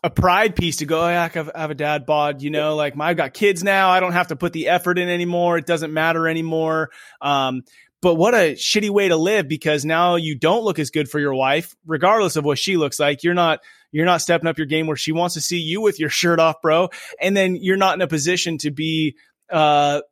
a 0.04 0.10
pride 0.10 0.56
piece 0.56 0.78
to 0.78 0.86
go, 0.86 1.02
oh, 1.02 1.08
yeah, 1.08 1.24
I 1.24 1.28
have, 1.28 1.50
I 1.56 1.62
have 1.62 1.72
a 1.72 1.76
dad 1.76 2.06
bod, 2.06 2.42
you 2.42 2.52
know, 2.52 2.76
like 2.76 2.96
my, 2.96 3.10
I've 3.10 3.18
got 3.18 3.34
kids 3.34 3.64
now. 3.64 3.90
I 3.90 4.00
don't 4.00 4.14
have 4.14 4.28
to 4.28 4.36
put 4.36 4.54
the 4.54 4.68
effort 4.68 5.00
in 5.00 5.10
anymore. 5.10 5.58
It 5.58 5.66
doesn't 5.66 5.92
matter 5.92 6.28
anymore. 6.28 6.92
Um, 7.20 7.64
but 8.08 8.16
what 8.16 8.34
a 8.34 8.56
shitty 8.56 8.90
way 8.90 9.10
to 9.10 9.18
live 9.18 9.50
because 9.50 9.84
now 9.84 10.16
you 10.16 10.34
don't 10.34 10.64
look 10.64 10.80
as 10.80 10.92
good 10.92 11.10
for 11.10 11.20
your 11.20 11.34
wife, 11.34 11.76
regardless 11.86 12.38
of 12.38 12.46
what 12.46 12.58
she 12.58 12.78
looks 12.78 13.02
like. 13.02 13.22
You're 13.22 13.34
not, 13.34 13.60
you're 13.92 14.06
not 14.06 14.22
stepping 14.22 14.48
up 14.48 14.58
your 14.58 14.66
game 14.66 14.88
where 14.88 14.96
she 14.96 15.12
wants 15.12 15.34
to 15.34 15.42
see 15.42 15.58
you 15.58 15.82
with 15.82 16.00
your 16.00 16.10
shirt 16.22 16.40
off, 16.40 16.62
bro. 16.62 16.88
And 17.20 17.36
then 17.36 17.58
you're 17.58 17.76
not 17.76 17.96
in 17.96 18.02
a 18.02 18.08
position 18.08 18.60
to 18.60 18.72
be, 18.72 19.18
uh, 19.52 20.04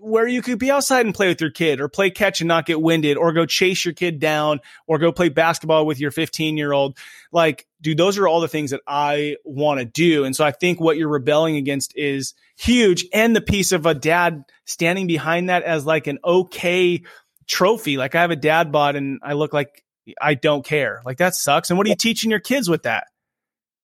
where 0.00 0.26
you 0.26 0.42
could 0.42 0.58
be 0.58 0.70
outside 0.70 1.06
and 1.06 1.14
play 1.14 1.28
with 1.28 1.40
your 1.40 1.50
kid 1.50 1.80
or 1.80 1.88
play 1.88 2.10
catch 2.10 2.40
and 2.40 2.48
not 2.48 2.66
get 2.66 2.80
winded 2.80 3.16
or 3.16 3.32
go 3.32 3.46
chase 3.46 3.84
your 3.84 3.94
kid 3.94 4.18
down 4.18 4.60
or 4.86 4.98
go 4.98 5.12
play 5.12 5.28
basketball 5.28 5.86
with 5.86 6.00
your 6.00 6.10
15 6.10 6.56
year 6.56 6.72
old. 6.72 6.96
Like, 7.32 7.66
dude, 7.80 7.98
those 7.98 8.18
are 8.18 8.28
all 8.28 8.40
the 8.40 8.48
things 8.48 8.70
that 8.70 8.80
I 8.86 9.36
want 9.44 9.80
to 9.80 9.84
do. 9.84 10.24
And 10.24 10.34
so 10.34 10.44
I 10.44 10.52
think 10.52 10.80
what 10.80 10.96
you're 10.96 11.08
rebelling 11.08 11.56
against 11.56 11.96
is 11.96 12.34
huge. 12.56 13.06
And 13.12 13.34
the 13.34 13.40
piece 13.40 13.72
of 13.72 13.86
a 13.86 13.94
dad 13.94 14.44
standing 14.64 15.06
behind 15.06 15.48
that 15.48 15.62
as 15.62 15.86
like 15.86 16.06
an 16.06 16.18
okay 16.24 17.02
trophy. 17.46 17.96
Like 17.96 18.14
I 18.14 18.20
have 18.20 18.30
a 18.30 18.36
dad 18.36 18.72
bod 18.72 18.96
and 18.96 19.20
I 19.22 19.34
look 19.34 19.52
like 19.52 19.84
I 20.20 20.34
don't 20.34 20.64
care. 20.64 21.02
Like 21.04 21.18
that 21.18 21.34
sucks. 21.34 21.70
And 21.70 21.78
what 21.78 21.86
are 21.86 21.90
you 21.90 21.96
teaching 21.96 22.30
your 22.30 22.40
kids 22.40 22.68
with 22.68 22.84
that? 22.84 23.08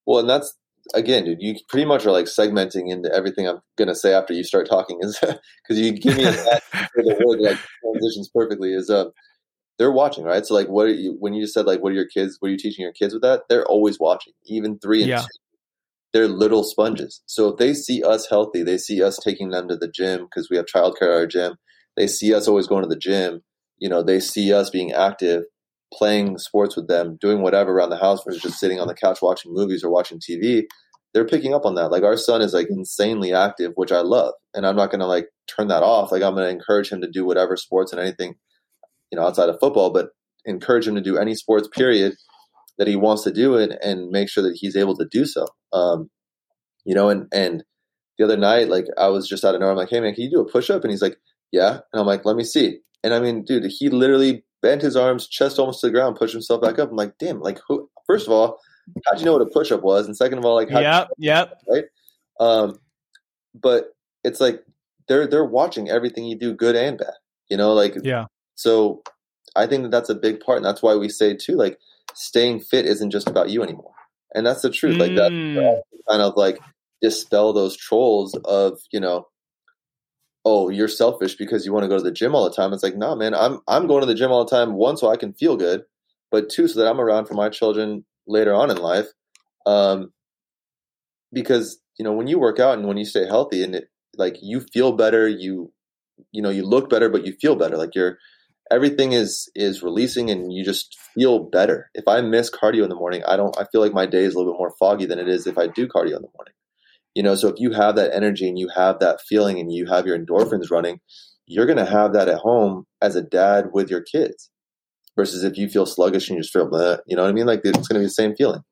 Well, 0.07 0.21
and 0.21 0.29
that's 0.29 0.55
again, 0.95 1.25
dude, 1.25 1.41
you 1.41 1.55
pretty 1.69 1.87
much 1.87 2.07
are 2.07 2.13
like 2.13 2.27
segmenting 2.27 2.91
into 2.91 3.13
everything 3.13 3.49
I'm 3.49 3.61
gonna 3.77 3.95
say 3.95 4.13
after 4.15 4.33
you 4.33 4.45
start 4.45 4.69
talking, 4.69 4.99
is 5.01 5.19
because 5.21 5.79
you 5.79 5.93
give 5.93 6.17
me 6.17 6.25
a 6.25 6.33
the 6.95 7.23
word 7.25 7.41
like 7.41 7.59
transitions 7.83 8.31
perfectly. 8.35 8.75
Is 8.75 8.91
uh, 8.91 9.07
they're 9.79 9.93
watching, 9.93 10.25
right? 10.25 10.45
So 10.45 10.55
like, 10.55 10.69
what 10.69 10.87
are 10.87 10.93
you 10.93 11.17
when 11.19 11.35
you 11.35 11.43
just 11.43 11.55
said 11.55 11.67
like, 11.67 11.83
what 11.83 11.93
are 11.93 11.97
your 11.97 12.09
kids? 12.09 12.37
What 12.41 12.49
are 12.49 12.53
you 12.53 12.59
teaching 12.59 12.83
your 12.83 12.93
kids 12.93 13.15
with 13.15 13.23
that? 13.23 13.43
They're 13.49 13.67
always 13.67 13.99
watching, 13.99 14.33
even 14.47 14.79
three 14.79 15.03
and 15.03 15.11
yeah. 15.11 15.21
two. 15.21 15.27
They're 16.13 16.29
little 16.29 16.63
sponges. 16.63 17.23
So 17.27 17.49
if 17.49 17.57
they 17.57 17.73
see 17.73 18.03
us 18.03 18.29
healthy, 18.29 18.63
they 18.63 18.77
see 18.77 19.03
us 19.03 19.17
taking 19.17 19.49
them 19.49 19.69
to 19.69 19.77
the 19.77 19.89
gym 19.89 20.25
because 20.25 20.49
we 20.51 20.59
have 20.59 20.67
childcare 20.67 21.03
at 21.03 21.11
our 21.11 21.27
gym. 21.27 21.57
They 21.97 22.07
see 22.07 22.35
us 22.35 22.47
always 22.47 22.67
going 22.67 22.83
to 22.83 22.89
the 22.89 22.97
gym. 22.97 23.41
You 23.79 23.89
know, 23.89 24.03
they 24.03 24.21
see 24.21 24.53
us 24.53 24.69
being 24.69 24.93
active 24.93 25.45
playing 25.93 26.39
sports 26.39 26.77
with 26.77 26.89
them, 26.89 27.19
doing 27.21 27.43
whatever 27.43 27.73
around 27.73 27.91
the 27.91 27.97
house 27.97 28.23
versus 28.25 28.43
just 28.43 28.59
sitting 28.59 28.81
on 28.81 28.89
the 28.89 28.95
couch 28.95 29.21
watching 29.23 29.53
movies 29.53 29.85
or 29.85 29.91
watching 29.91 30.19
TV, 30.19 30.65
they're 31.13 31.27
picking 31.27 31.55
up 31.55 31.67
on 31.67 31.75
that. 31.75 31.91
Like 31.91 32.03
our 32.03 32.17
son 32.17 32.41
is 32.41 32.55
like 32.55 32.69
insanely 32.71 33.33
active, 33.33 33.73
which 33.75 33.93
I 33.93 34.01
love. 34.01 34.33
And 34.55 34.67
I'm 34.67 34.77
not 34.77 34.91
gonna 34.91 35.07
like 35.07 35.29
turn 35.47 35.69
that 35.69 35.83
off. 35.83 36.11
Like 36.11 36.23
I'm 36.23 36.35
gonna 36.35 36.49
encourage 36.49 36.91
him 36.91 37.01
to 37.03 37.11
do 37.11 37.25
whatever 37.25 37.57
sports 37.57 37.93
and 37.93 38.01
anything, 38.01 38.35
you 39.11 39.17
know, 39.19 39.27
outside 39.27 39.49
of 39.49 39.61
football, 39.61 39.93
but 39.93 40.09
encourage 40.45 40.89
him 40.89 40.95
to 40.95 41.01
do 41.03 41.19
any 41.19 41.35
sports 41.35 41.69
period 41.69 42.15
that 42.79 42.89
he 42.89 42.97
wants 42.97 43.23
to 43.25 43.31
do 43.31 43.55
it 43.55 43.79
and 43.83 44.09
make 44.11 44.29
sure 44.29 44.43
that 44.43 44.57
he's 44.59 44.77
able 44.77 44.97
to 44.97 45.07
do 45.11 45.27
so. 45.27 45.47
Um, 45.73 46.11
you 46.85 46.95
know, 46.95 47.11
and 47.11 47.27
and 47.33 47.63
the 48.19 48.25
other 48.25 48.37
night, 48.37 48.69
like 48.69 48.87
I 48.97 49.09
was 49.09 49.29
just 49.29 49.45
out 49.45 49.55
of 49.55 49.61
nowhere, 49.61 49.73
I'm 49.73 49.79
like, 49.79 49.91
hey 49.91 50.01
man, 50.01 50.15
can 50.15 50.25
you 50.25 50.31
do 50.31 50.41
a 50.41 50.51
push 50.51 50.71
up? 50.71 50.83
And 50.83 50.91
he's 50.91 51.03
like, 51.03 51.19
Yeah. 51.51 51.81
And 51.93 52.01
I'm 52.01 52.07
like, 52.07 52.25
let 52.25 52.37
me 52.37 52.45
see. 52.45 52.79
And 53.05 53.13
I 53.13 53.21
mean, 53.21 53.45
dude, 53.45 53.65
he 53.67 53.89
literally 53.91 54.45
bent 54.63 54.83
his 54.83 54.97
arms, 54.97 55.27
chest 55.27 55.59
almost 55.59 55.81
to 55.81 55.89
the 55.89 55.93
ground, 55.93 56.17
pushed 56.17 56.33
himself 56.33 56.63
back 56.63 56.79
up. 56.79 56.91
I'm 56.91 56.97
like, 56.97 57.19
damn, 57.19 57.41
like 57.41 57.61
who? 57.69 57.91
First 58.07 58.27
of 58.27 58.33
all, 58.33 58.59
how'd 59.07 59.19
you 59.19 59.27
know 59.27 59.33
what 59.33 59.43
a 59.43 59.47
push 59.47 59.71
up 59.71 59.83
was? 59.83 60.07
And 60.07 60.17
second 60.17 60.39
of 60.39 60.45
all, 60.45 60.55
like, 60.55 60.71
yep, 60.71 61.09
yep, 61.19 61.61
right. 61.69 61.85
Um, 62.41 62.79
but 63.55 63.95
it's 64.25 64.41
like 64.41 64.65
they're 65.09 65.27
they're 65.27 65.45
watching 65.45 65.91
everything 65.91 66.25
you 66.25 66.39
do, 66.39 66.55
good 66.55 66.77
and 66.77 66.99
bad. 66.99 67.15
You 67.51 67.57
know, 67.57 67.75
like 67.75 67.97
yeah. 68.03 68.27
So 68.55 69.03
I 69.55 69.67
think 69.67 69.83
that 69.83 69.91
that's 69.91 70.11
a 70.11 70.15
big 70.15 70.41
part, 70.41 70.59
and 70.59 70.65
that's 70.65 70.83
why 70.83 70.95
we 70.97 71.09
say 71.09 71.35
too, 71.35 71.57
like 71.57 71.79
staying 72.15 72.61
fit 72.61 72.87
isn't 72.87 73.11
just 73.11 73.29
about 73.29 73.51
you 73.51 73.63
anymore, 73.63 73.95
and 74.35 74.47
that's 74.47 74.63
the 74.63 74.71
truth. 74.71 74.97
Mm. 74.97 75.01
Like 75.01 75.15
that 75.17 75.83
kind 76.09 76.23
of 76.23 76.35
like 76.37 76.59
dispel 77.01 77.53
those 77.53 77.77
trolls 77.77 78.39
of 78.45 78.79
you 78.93 79.01
know 79.01 79.27
oh 80.45 80.69
you're 80.69 80.89
selfish 80.89 81.37
because 81.37 81.65
you 81.65 81.73
want 81.73 81.85
to 81.85 81.89
go 81.89 81.97
to 81.97 82.03
the 82.03 82.11
gym 82.11 82.35
all 82.35 82.45
the 82.45 82.55
time. 82.55 82.73
It's 82.73 82.83
like 82.83 82.97
no 82.97 83.11
nah, 83.11 83.15
man 83.15 83.35
i'm 83.35 83.61
i'm 83.69 83.87
going 83.87 84.01
to 84.01 84.07
the 84.07 84.15
gym 84.15 84.31
all 84.31 84.45
the 84.45 84.51
time 84.51 84.75
one 84.75 84.97
so 84.97 85.11
i 85.11 85.17
can 85.17 85.33
feel 85.33 85.57
good 85.57 85.83
but 86.31 86.49
two 86.49 86.69
so 86.69 86.81
that 86.81 86.89
i'm 86.89 87.01
around 87.01 87.27
for 87.27 87.35
my 87.35 87.49
children 87.49 88.05
later 88.27 88.55
on 88.55 88.71
in 88.71 88.77
life 88.77 89.07
um 89.67 90.13
because 91.33 91.81
you 91.99 92.05
know 92.05 92.13
when 92.13 92.27
you 92.27 92.39
work 92.39 92.59
out 92.59 92.79
and 92.79 92.87
when 92.87 92.97
you 92.97 93.05
stay 93.05 93.27
healthy 93.27 93.63
and 93.63 93.75
it 93.75 93.89
like 94.17 94.37
you 94.43 94.61
feel 94.73 94.93
better 94.93 95.29
you 95.29 95.73
you 96.31 96.43
know 96.43 96.51
you 96.51 96.65
look 96.65 96.91
better 96.91 97.09
but 97.09 97.25
you 97.25 97.35
feel 97.41 97.57
better 97.57 97.77
like 97.77 97.95
you're 97.95 98.19
everything 98.71 99.13
is 99.13 99.51
is 99.55 99.83
releasing 99.83 100.31
and 100.31 100.53
you 100.53 100.65
just 100.65 100.99
feel 101.15 101.39
better. 101.39 101.91
If 101.95 102.09
i 102.09 102.21
miss 102.21 102.51
cardio 102.51 102.83
in 102.83 102.89
the 102.89 102.95
morning 102.95 103.23
i 103.27 103.37
don't 103.37 103.57
i 103.59 103.65
feel 103.65 103.81
like 103.81 103.93
my 103.93 104.07
day 104.07 104.25
is 104.25 104.35
a 104.35 104.39
little 104.39 104.53
bit 104.53 104.59
more 104.59 104.75
foggy 104.79 105.07
than 105.07 105.19
it 105.19 105.29
is 105.29 105.47
if 105.47 105.59
i 105.59 105.67
do 105.67 105.87
cardio 105.87 106.17
in 106.17 106.23
the 106.23 106.29
morning 106.35 106.55
you 107.15 107.23
know 107.23 107.35
so 107.35 107.49
if 107.49 107.57
you 107.59 107.73
have 107.73 107.97
that 107.97 108.15
energy 108.15 108.49
and 108.49 108.59
you 108.59 108.69
have 108.69 108.99
that 108.99 109.21
feeling 109.29 109.59
and 109.59 109.73
you 109.73 109.87
have 109.87 110.07
your 110.07 110.19
endorphins 110.19 110.71
running 110.71 111.01
you're 111.47 111.67
going 111.67 111.79
to 111.79 111.85
have 111.85 112.13
that 112.13 112.29
at 112.29 112.39
home 112.39 112.85
as 113.01 113.17
a 113.17 113.23
dad 113.23 113.67
with 113.73 113.91
your 113.91 114.03
kids 114.03 114.51
versus 115.17 115.45
if 115.45 115.59
you 115.59 115.69
feel 115.69 115.87
sluggish 115.87 116.29
and 116.29 116.37
you 116.37 116.43
just 116.43 116.53
feel 116.53 116.69
Bleh, 116.69 116.99
you 117.07 117.17
know 117.17 117.23
what 117.23 117.29
i 117.29 117.33
mean 117.33 117.47
like 117.47 117.61
it's 117.65 117.89
going 117.89 117.95
to 117.95 118.01
be 118.01 118.07
the 118.07 118.11
same 118.11 118.35
feeling 118.35 118.63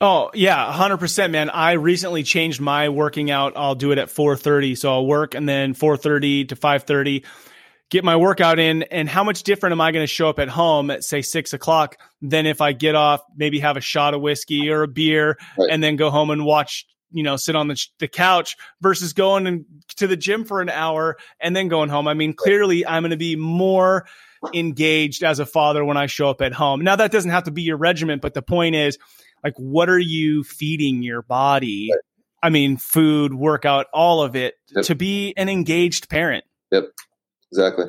Oh 0.00 0.30
yeah, 0.34 0.70
hundred 0.72 0.98
percent, 0.98 1.32
man. 1.32 1.50
I 1.50 1.72
recently 1.72 2.24
changed 2.24 2.60
my 2.60 2.88
working 2.88 3.30
out. 3.30 3.54
I'll 3.56 3.74
do 3.74 3.92
it 3.92 3.98
at 3.98 4.10
four 4.10 4.36
thirty, 4.36 4.74
so 4.74 4.92
I'll 4.92 5.06
work 5.06 5.34
and 5.34 5.48
then 5.48 5.74
four 5.74 5.96
thirty 5.96 6.44
to 6.46 6.56
five 6.56 6.82
thirty, 6.82 7.24
get 7.90 8.04
my 8.04 8.16
workout 8.16 8.58
in. 8.58 8.82
And 8.82 9.08
how 9.08 9.24
much 9.24 9.44
different 9.44 9.72
am 9.72 9.80
I 9.80 9.92
going 9.92 10.02
to 10.02 10.12
show 10.12 10.28
up 10.28 10.38
at 10.38 10.48
home 10.48 10.90
at 10.90 11.04
say 11.04 11.22
six 11.22 11.52
o'clock 11.52 11.96
than 12.20 12.44
if 12.44 12.60
I 12.60 12.72
get 12.72 12.94
off, 12.94 13.22
maybe 13.36 13.60
have 13.60 13.76
a 13.76 13.80
shot 13.80 14.14
of 14.14 14.20
whiskey 14.20 14.68
or 14.68 14.82
a 14.82 14.88
beer, 14.88 15.38
right. 15.58 15.70
and 15.70 15.82
then 15.82 15.96
go 15.96 16.10
home 16.10 16.30
and 16.30 16.44
watch 16.44 16.86
you 17.10 17.22
know 17.22 17.36
sit 17.36 17.56
on 17.56 17.68
the, 17.68 17.86
the 17.98 18.08
couch 18.08 18.56
versus 18.80 19.12
going 19.12 19.46
and 19.46 19.64
to 19.96 20.06
the 20.06 20.16
gym 20.16 20.44
for 20.44 20.60
an 20.60 20.68
hour 20.68 21.16
and 21.40 21.54
then 21.54 21.68
going 21.68 21.88
home. 21.88 22.08
I 22.08 22.14
mean 22.14 22.34
clearly 22.34 22.86
i'm 22.86 23.02
going 23.02 23.10
to 23.10 23.16
be 23.16 23.36
more 23.36 24.06
engaged 24.52 25.24
as 25.24 25.38
a 25.38 25.46
father 25.46 25.84
when 25.84 25.96
i 25.96 26.06
show 26.06 26.28
up 26.28 26.42
at 26.42 26.52
home. 26.52 26.82
Now 26.82 26.96
that 26.96 27.12
doesn't 27.12 27.30
have 27.30 27.44
to 27.44 27.50
be 27.50 27.62
your 27.62 27.76
regimen 27.76 28.18
but 28.20 28.34
the 28.34 28.42
point 28.42 28.74
is 28.74 28.98
like 29.42 29.54
what 29.56 29.88
are 29.88 29.98
you 29.98 30.44
feeding 30.44 31.02
your 31.02 31.22
body? 31.22 31.90
Right. 31.92 32.00
i 32.42 32.50
mean 32.50 32.76
food 32.76 33.34
workout 33.34 33.86
all 33.92 34.22
of 34.22 34.36
it 34.36 34.54
yep. 34.74 34.84
to 34.86 34.94
be 34.94 35.34
an 35.36 35.48
engaged 35.48 36.08
parent. 36.08 36.44
Yep. 36.70 36.84
Exactly 37.52 37.86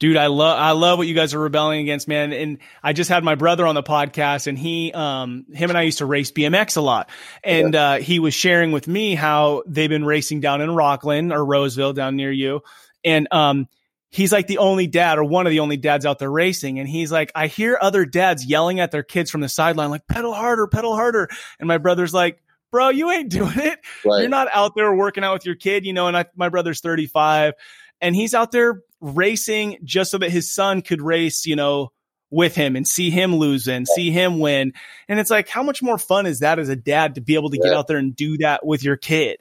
dude 0.00 0.16
i 0.16 0.26
love 0.26 0.58
i 0.58 0.72
love 0.72 0.98
what 0.98 1.06
you 1.06 1.14
guys 1.14 1.32
are 1.32 1.38
rebelling 1.38 1.80
against 1.80 2.08
man 2.08 2.32
and 2.32 2.58
i 2.82 2.92
just 2.92 3.08
had 3.08 3.22
my 3.22 3.36
brother 3.36 3.64
on 3.64 3.76
the 3.76 3.82
podcast 3.82 4.48
and 4.48 4.58
he 4.58 4.92
um 4.92 5.46
him 5.52 5.70
and 5.70 5.78
i 5.78 5.82
used 5.82 5.98
to 5.98 6.06
race 6.06 6.32
bmx 6.32 6.76
a 6.76 6.80
lot 6.80 7.08
and 7.44 7.74
yeah. 7.74 7.90
uh 7.90 7.98
he 8.00 8.18
was 8.18 8.34
sharing 8.34 8.72
with 8.72 8.88
me 8.88 9.14
how 9.14 9.62
they've 9.66 9.90
been 9.90 10.04
racing 10.04 10.40
down 10.40 10.60
in 10.60 10.70
Rocklin 10.70 11.32
or 11.32 11.44
roseville 11.44 11.92
down 11.92 12.16
near 12.16 12.32
you 12.32 12.62
and 13.04 13.28
um 13.30 13.68
he's 14.10 14.32
like 14.32 14.48
the 14.48 14.58
only 14.58 14.88
dad 14.88 15.18
or 15.18 15.24
one 15.24 15.46
of 15.46 15.50
the 15.50 15.60
only 15.60 15.76
dads 15.76 16.04
out 16.04 16.18
there 16.18 16.30
racing. 16.30 16.78
And 16.78 16.88
he's 16.88 17.12
like, 17.12 17.30
I 17.34 17.46
hear 17.46 17.78
other 17.80 18.04
dads 18.04 18.44
yelling 18.44 18.80
at 18.80 18.90
their 18.90 19.04
kids 19.04 19.30
from 19.30 19.40
the 19.40 19.48
sideline, 19.48 19.90
like, 19.90 20.06
pedal 20.06 20.34
harder, 20.34 20.66
pedal 20.66 20.94
harder. 20.94 21.28
And 21.60 21.68
my 21.68 21.78
brother's 21.78 22.12
like, 22.12 22.42
bro, 22.72 22.88
you 22.88 23.10
ain't 23.10 23.30
doing 23.30 23.58
it. 23.58 23.78
Right. 24.04 24.20
You're 24.20 24.28
not 24.28 24.48
out 24.52 24.74
there 24.74 24.94
working 24.94 25.24
out 25.24 25.34
with 25.34 25.46
your 25.46 25.54
kid, 25.54 25.86
you 25.86 25.92
know, 25.92 26.08
and 26.08 26.16
I, 26.16 26.26
my 26.34 26.48
brother's 26.48 26.80
35 26.80 27.54
and 28.00 28.16
he's 28.16 28.34
out 28.34 28.50
there 28.50 28.82
racing 29.00 29.78
just 29.84 30.10
so 30.10 30.18
that 30.18 30.30
his 30.30 30.52
son 30.52 30.82
could 30.82 31.00
race, 31.00 31.46
you 31.46 31.56
know, 31.56 31.92
with 32.30 32.54
him 32.54 32.76
and 32.76 32.86
see 32.86 33.10
him 33.10 33.34
lose 33.34 33.66
and 33.66 33.88
see 33.88 34.10
him 34.10 34.38
win. 34.38 34.72
And 35.08 35.18
it's 35.18 35.30
like, 35.30 35.48
how 35.48 35.62
much 35.62 35.82
more 35.82 35.98
fun 35.98 36.26
is 36.26 36.40
that 36.40 36.58
as 36.58 36.68
a 36.68 36.76
dad 36.76 37.16
to 37.16 37.20
be 37.20 37.34
able 37.34 37.50
to 37.50 37.56
yeah. 37.56 37.70
get 37.70 37.76
out 37.76 37.88
there 37.88 37.96
and 37.96 38.14
do 38.14 38.38
that 38.38 38.64
with 38.64 38.84
your 38.84 38.96
kid? 38.96 39.38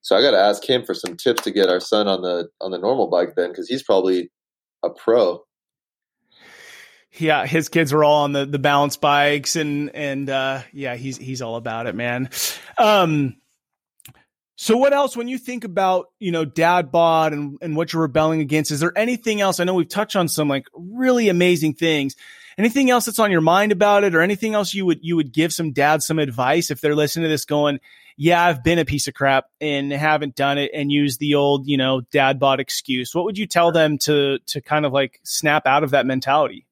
So 0.00 0.16
I 0.16 0.20
got 0.20 0.32
to 0.32 0.38
ask 0.38 0.64
him 0.68 0.84
for 0.84 0.94
some 0.94 1.16
tips 1.16 1.42
to 1.42 1.50
get 1.50 1.68
our 1.68 1.80
son 1.80 2.08
on 2.08 2.22
the 2.22 2.50
on 2.60 2.70
the 2.70 2.78
normal 2.78 3.08
bike 3.08 3.34
then, 3.36 3.48
because 3.48 3.68
he's 3.68 3.82
probably 3.82 4.30
a 4.82 4.90
pro. 4.90 5.42
Yeah, 7.16 7.46
his 7.46 7.68
kids 7.68 7.92
were 7.92 8.04
all 8.04 8.24
on 8.24 8.32
the 8.32 8.44
the 8.44 8.58
balance 8.58 8.96
bikes, 8.96 9.56
and 9.56 9.94
and 9.94 10.28
uh, 10.28 10.62
yeah, 10.72 10.96
he's 10.96 11.16
he's 11.16 11.40
all 11.42 11.56
about 11.56 11.86
it, 11.86 11.94
man. 11.94 12.28
Um, 12.76 13.36
so 14.56 14.76
what 14.76 14.92
else 14.92 15.16
when 15.16 15.28
you 15.28 15.38
think 15.38 15.64
about, 15.64 16.06
you 16.20 16.30
know, 16.30 16.44
dad 16.44 16.92
bod 16.92 17.32
and, 17.32 17.58
and 17.60 17.76
what 17.76 17.92
you're 17.92 18.02
rebelling 18.02 18.40
against, 18.40 18.70
is 18.70 18.80
there 18.80 18.96
anything 18.96 19.40
else? 19.40 19.58
I 19.58 19.64
know 19.64 19.74
we've 19.74 19.88
touched 19.88 20.16
on 20.16 20.28
some 20.28 20.48
like 20.48 20.66
really 20.74 21.28
amazing 21.28 21.74
things. 21.74 22.14
Anything 22.56 22.88
else 22.88 23.06
that's 23.06 23.18
on 23.18 23.32
your 23.32 23.40
mind 23.40 23.72
about 23.72 24.04
it 24.04 24.14
or 24.14 24.20
anything 24.20 24.54
else 24.54 24.72
you 24.72 24.86
would, 24.86 25.00
you 25.02 25.16
would 25.16 25.32
give 25.32 25.52
some 25.52 25.72
dads 25.72 26.06
some 26.06 26.20
advice 26.20 26.70
if 26.70 26.80
they're 26.80 26.94
listening 26.94 27.24
to 27.24 27.28
this 27.28 27.44
going, 27.44 27.80
yeah, 28.16 28.44
I've 28.44 28.62
been 28.62 28.78
a 28.78 28.84
piece 28.84 29.08
of 29.08 29.14
crap 29.14 29.46
and 29.60 29.90
haven't 29.90 30.36
done 30.36 30.58
it 30.58 30.70
and 30.72 30.92
used 30.92 31.18
the 31.18 31.34
old, 31.34 31.66
you 31.66 31.76
know, 31.76 32.02
dad 32.12 32.38
bod 32.38 32.60
excuse. 32.60 33.12
What 33.12 33.24
would 33.24 33.36
you 33.36 33.46
tell 33.46 33.72
them 33.72 33.98
to 33.98 34.38
to 34.46 34.60
kind 34.60 34.86
of 34.86 34.92
like 34.92 35.18
snap 35.24 35.66
out 35.66 35.82
of 35.82 35.90
that 35.90 36.06
mentality? 36.06 36.64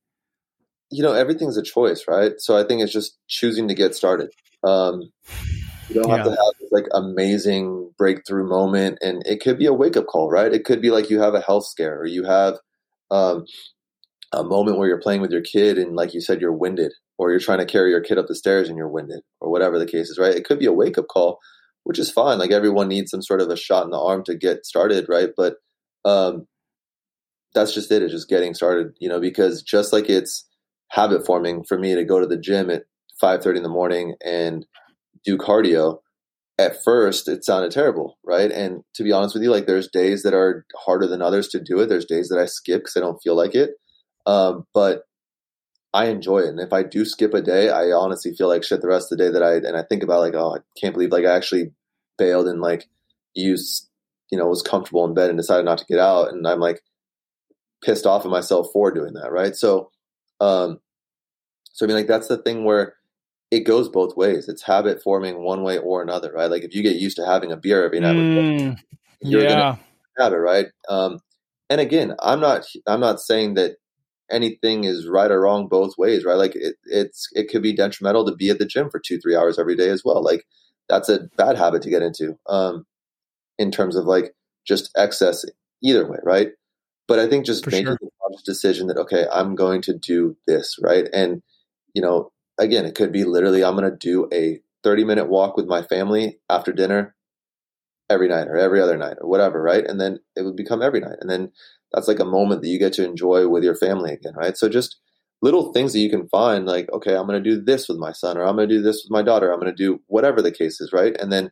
You 0.90 1.02
know, 1.02 1.14
everything's 1.14 1.56
a 1.56 1.62
choice, 1.62 2.04
right? 2.06 2.34
So 2.38 2.56
I 2.56 2.62
think 2.62 2.80
it's 2.80 2.92
just 2.92 3.18
choosing 3.26 3.66
to 3.66 3.74
get 3.74 3.96
started. 3.96 4.30
Um, 4.62 5.10
you 5.94 6.02
don't 6.02 6.10
yeah. 6.10 6.16
have 6.16 6.26
to 6.26 6.30
have 6.30 6.54
this 6.60 6.72
like 6.72 6.86
amazing 6.92 7.90
breakthrough 7.98 8.48
moment, 8.48 8.98
and 9.02 9.22
it 9.26 9.40
could 9.40 9.58
be 9.58 9.66
a 9.66 9.72
wake 9.72 9.96
up 9.96 10.06
call, 10.06 10.30
right? 10.30 10.52
It 10.52 10.64
could 10.64 10.80
be 10.80 10.90
like 10.90 11.10
you 11.10 11.20
have 11.20 11.34
a 11.34 11.40
health 11.40 11.66
scare, 11.66 12.00
or 12.00 12.06
you 12.06 12.24
have 12.24 12.58
um, 13.10 13.44
a 14.32 14.42
moment 14.42 14.78
where 14.78 14.88
you're 14.88 15.00
playing 15.00 15.20
with 15.20 15.30
your 15.30 15.42
kid, 15.42 15.78
and 15.78 15.94
like 15.94 16.14
you 16.14 16.20
said, 16.20 16.40
you're 16.40 16.52
winded, 16.52 16.92
or 17.18 17.30
you're 17.30 17.40
trying 17.40 17.58
to 17.58 17.66
carry 17.66 17.90
your 17.90 18.00
kid 18.00 18.18
up 18.18 18.26
the 18.26 18.34
stairs 18.34 18.68
and 18.68 18.76
you're 18.76 18.88
winded 18.88 19.20
or 19.40 19.50
whatever 19.50 19.78
the 19.78 19.86
case 19.86 20.08
is, 20.10 20.18
right? 20.18 20.34
It 20.34 20.44
could 20.44 20.58
be 20.58 20.66
a 20.66 20.72
wake 20.72 20.98
up 20.98 21.06
call, 21.08 21.38
which 21.84 21.98
is 21.98 22.10
fine. 22.10 22.38
Like 22.38 22.50
everyone 22.50 22.88
needs 22.88 23.10
some 23.10 23.22
sort 23.22 23.40
of 23.40 23.48
a 23.48 23.56
shot 23.56 23.84
in 23.84 23.90
the 23.90 24.00
arm 24.00 24.24
to 24.24 24.34
get 24.34 24.66
started, 24.66 25.06
right? 25.08 25.30
But 25.36 25.56
um, 26.04 26.46
that's 27.54 27.74
just 27.74 27.92
it. 27.92 28.02
It's 28.02 28.12
just 28.12 28.28
getting 28.28 28.54
started, 28.54 28.94
you 28.98 29.08
know, 29.08 29.20
because 29.20 29.62
just 29.62 29.92
like 29.92 30.08
it's 30.08 30.48
habit 30.88 31.24
forming 31.24 31.64
for 31.64 31.78
me 31.78 31.94
to 31.94 32.04
go 32.04 32.18
to 32.18 32.26
the 32.26 32.36
gym 32.36 32.70
at 32.70 32.84
5.30 33.22 33.58
in 33.58 33.62
the 33.62 33.68
morning 33.68 34.14
and 34.24 34.66
do 35.24 35.36
cardio, 35.36 35.98
at 36.58 36.82
first 36.84 37.28
it 37.28 37.44
sounded 37.44 37.70
terrible, 37.70 38.18
right? 38.24 38.50
And 38.50 38.82
to 38.94 39.02
be 39.02 39.12
honest 39.12 39.34
with 39.34 39.42
you, 39.42 39.50
like 39.50 39.66
there's 39.66 39.88
days 39.88 40.22
that 40.22 40.34
are 40.34 40.66
harder 40.84 41.06
than 41.06 41.22
others 41.22 41.48
to 41.48 41.60
do 41.60 41.80
it. 41.80 41.88
There's 41.88 42.04
days 42.04 42.28
that 42.28 42.38
I 42.38 42.46
skip 42.46 42.82
because 42.82 42.96
I 42.96 43.00
don't 43.00 43.22
feel 43.22 43.36
like 43.36 43.54
it. 43.54 43.70
Um, 44.26 44.66
but 44.74 45.02
I 45.94 46.06
enjoy 46.06 46.40
it. 46.40 46.48
And 46.48 46.60
if 46.60 46.72
I 46.72 46.82
do 46.82 47.04
skip 47.04 47.34
a 47.34 47.42
day, 47.42 47.68
I 47.68 47.92
honestly 47.92 48.34
feel 48.34 48.48
like 48.48 48.64
shit 48.64 48.80
the 48.80 48.88
rest 48.88 49.12
of 49.12 49.18
the 49.18 49.24
day 49.24 49.30
that 49.30 49.42
I, 49.42 49.56
and 49.56 49.76
I 49.76 49.82
think 49.82 50.02
about 50.02 50.20
like, 50.20 50.34
oh, 50.34 50.56
I 50.56 50.58
can't 50.80 50.94
believe 50.94 51.10
like 51.10 51.24
I 51.24 51.34
actually 51.34 51.72
bailed 52.16 52.46
and 52.46 52.60
like 52.60 52.88
used, 53.34 53.88
you 54.30 54.38
know, 54.38 54.46
was 54.46 54.62
comfortable 54.62 55.04
in 55.04 55.14
bed 55.14 55.28
and 55.28 55.38
decided 55.38 55.64
not 55.64 55.78
to 55.78 55.86
get 55.86 55.98
out. 55.98 56.32
And 56.32 56.46
I'm 56.46 56.60
like 56.60 56.82
pissed 57.82 58.06
off 58.06 58.24
at 58.24 58.30
myself 58.30 58.68
for 58.72 58.90
doing 58.90 59.14
that. 59.14 59.32
Right. 59.32 59.54
So, 59.54 59.90
um, 60.40 60.80
so 61.72 61.84
I 61.84 61.88
mean, 61.88 61.96
like 61.96 62.06
that's 62.06 62.28
the 62.28 62.38
thing 62.38 62.64
where 62.64 62.94
it 63.52 63.66
goes 63.66 63.90
both 63.90 64.16
ways. 64.16 64.48
It's 64.48 64.62
habit 64.62 65.02
forming 65.02 65.42
one 65.42 65.62
way 65.62 65.76
or 65.76 66.00
another, 66.00 66.32
right? 66.32 66.50
Like 66.50 66.64
if 66.64 66.74
you 66.74 66.82
get 66.82 66.96
used 66.96 67.18
to 67.18 67.26
having 67.26 67.52
a 67.52 67.56
beer 67.56 67.84
every 67.84 68.00
night, 68.00 68.16
mm, 68.16 68.78
you're 69.20 69.42
yeah. 69.42 69.48
gonna 69.48 69.80
have 70.18 70.32
it, 70.32 70.36
right? 70.36 70.66
Um, 70.88 71.20
and 71.68 71.78
again, 71.78 72.16
I'm 72.22 72.40
not, 72.40 72.64
I'm 72.86 73.00
not 73.00 73.20
saying 73.20 73.54
that 73.54 73.76
anything 74.30 74.84
is 74.84 75.06
right 75.06 75.30
or 75.30 75.42
wrong 75.42 75.68
both 75.68 75.98
ways, 75.98 76.24
right? 76.24 76.38
Like 76.38 76.56
it, 76.56 76.76
it's 76.86 77.28
it 77.34 77.50
could 77.50 77.62
be 77.62 77.76
detrimental 77.76 78.24
to 78.24 78.34
be 78.34 78.48
at 78.48 78.58
the 78.58 78.64
gym 78.64 78.88
for 78.88 78.98
two 78.98 79.20
three 79.20 79.36
hours 79.36 79.58
every 79.58 79.76
day 79.76 79.90
as 79.90 80.02
well. 80.02 80.24
Like 80.24 80.46
that's 80.88 81.10
a 81.10 81.28
bad 81.36 81.58
habit 81.58 81.82
to 81.82 81.90
get 81.90 82.00
into, 82.00 82.38
um, 82.48 82.86
in 83.58 83.70
terms 83.70 83.96
of 83.96 84.06
like 84.06 84.34
just 84.66 84.90
excess 84.96 85.44
either 85.82 86.10
way, 86.10 86.18
right? 86.24 86.52
But 87.06 87.18
I 87.18 87.28
think 87.28 87.44
just 87.44 87.64
for 87.64 87.70
making 87.70 87.84
sure. 87.84 87.98
the 88.00 88.38
decision 88.46 88.86
that 88.86 88.96
okay, 88.96 89.26
I'm 89.30 89.54
going 89.56 89.82
to 89.82 89.92
do 89.92 90.38
this, 90.46 90.78
right? 90.80 91.06
And 91.12 91.42
you 91.92 92.00
know, 92.00 92.32
again, 92.62 92.86
it 92.86 92.94
could 92.94 93.12
be 93.12 93.24
literally 93.24 93.64
I'm 93.64 93.76
going 93.76 93.90
to 93.90 93.96
do 93.96 94.28
a 94.32 94.60
30 94.82 95.04
minute 95.04 95.28
walk 95.28 95.56
with 95.56 95.66
my 95.66 95.82
family 95.82 96.38
after 96.48 96.72
dinner 96.72 97.14
every 98.10 98.28
night 98.28 98.48
or 98.48 98.56
every 98.56 98.80
other 98.80 98.96
night 98.96 99.16
or 99.20 99.28
whatever, 99.28 99.62
right? 99.62 99.84
And 99.84 100.00
then 100.00 100.18
it 100.36 100.42
would 100.42 100.56
become 100.56 100.82
every 100.82 101.00
night. 101.00 101.16
And 101.20 101.30
then 101.30 101.52
that's 101.92 102.08
like 102.08 102.20
a 102.20 102.24
moment 102.24 102.62
that 102.62 102.68
you 102.68 102.78
get 102.78 102.92
to 102.94 103.04
enjoy 103.04 103.48
with 103.48 103.64
your 103.64 103.74
family 103.74 104.12
again, 104.12 104.34
right? 104.34 104.56
So 104.56 104.68
just 104.68 104.96
little 105.40 105.72
things 105.72 105.92
that 105.92 106.00
you 106.00 106.10
can 106.10 106.28
find 106.28 106.66
like, 106.66 106.90
okay, 106.92 107.14
I'm 107.16 107.26
going 107.26 107.42
to 107.42 107.50
do 107.50 107.60
this 107.60 107.88
with 107.88 107.98
my 107.98 108.12
son 108.12 108.36
or 108.36 108.44
I'm 108.44 108.56
going 108.56 108.68
to 108.68 108.74
do 108.74 108.82
this 108.82 109.02
with 109.04 109.10
my 109.10 109.22
daughter. 109.22 109.52
I'm 109.52 109.60
going 109.60 109.74
to 109.74 109.76
do 109.76 110.00
whatever 110.06 110.40
the 110.40 110.52
case 110.52 110.80
is, 110.80 110.92
right? 110.92 111.16
And 111.20 111.32
then 111.32 111.50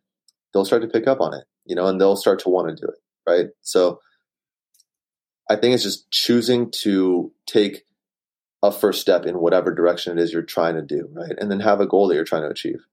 they'll 0.53 0.65
start 0.65 0.83
to 0.83 0.89
pick 0.89 1.07
up 1.07 1.21
on 1.21 1.35
it, 1.35 1.45
you 1.65 1.75
know, 1.75 1.87
and 1.87 2.01
they'll 2.01 2.17
start 2.17 2.39
to 2.41 2.49
want 2.49 2.69
to 2.69 2.75
do 2.75 2.89
it, 2.89 2.99
right? 3.29 3.47
So 3.63 4.01
I 5.49 5.57
think 5.57 5.75
it's 5.75 5.83
just 5.83 6.11
choosing 6.11 6.71
to 6.83 7.33
take 7.47 7.83
a 8.63 8.71
first 8.71 9.01
step 9.01 9.25
in 9.25 9.41
whatever 9.41 9.75
direction 9.75 10.19
it 10.19 10.23
is 10.23 10.33
you're 10.33 10.43
trying 10.43 10.75
to 10.75 10.83
do, 10.83 11.09
right? 11.13 11.33
And 11.39 11.51
then 11.51 11.61
have 11.61 11.81
a 11.81 11.87
goal 11.87 12.09
that 12.09 12.15
you're 12.15 12.25
trying 12.25 12.43
to 12.43 12.51
achieve. 12.51 12.85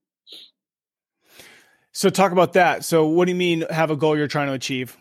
So 1.91 2.09
talk 2.09 2.32
about 2.32 2.53
that. 2.53 2.86
So 2.86 3.07
what 3.07 3.26
do 3.26 3.32
you 3.32 3.38
mean 3.38 3.65
have 3.70 3.91
a 3.91 3.95
goal 3.95 4.18
you're 4.18 4.28
trying 4.28 4.47
to 4.47 4.53
achieve? 4.53 4.95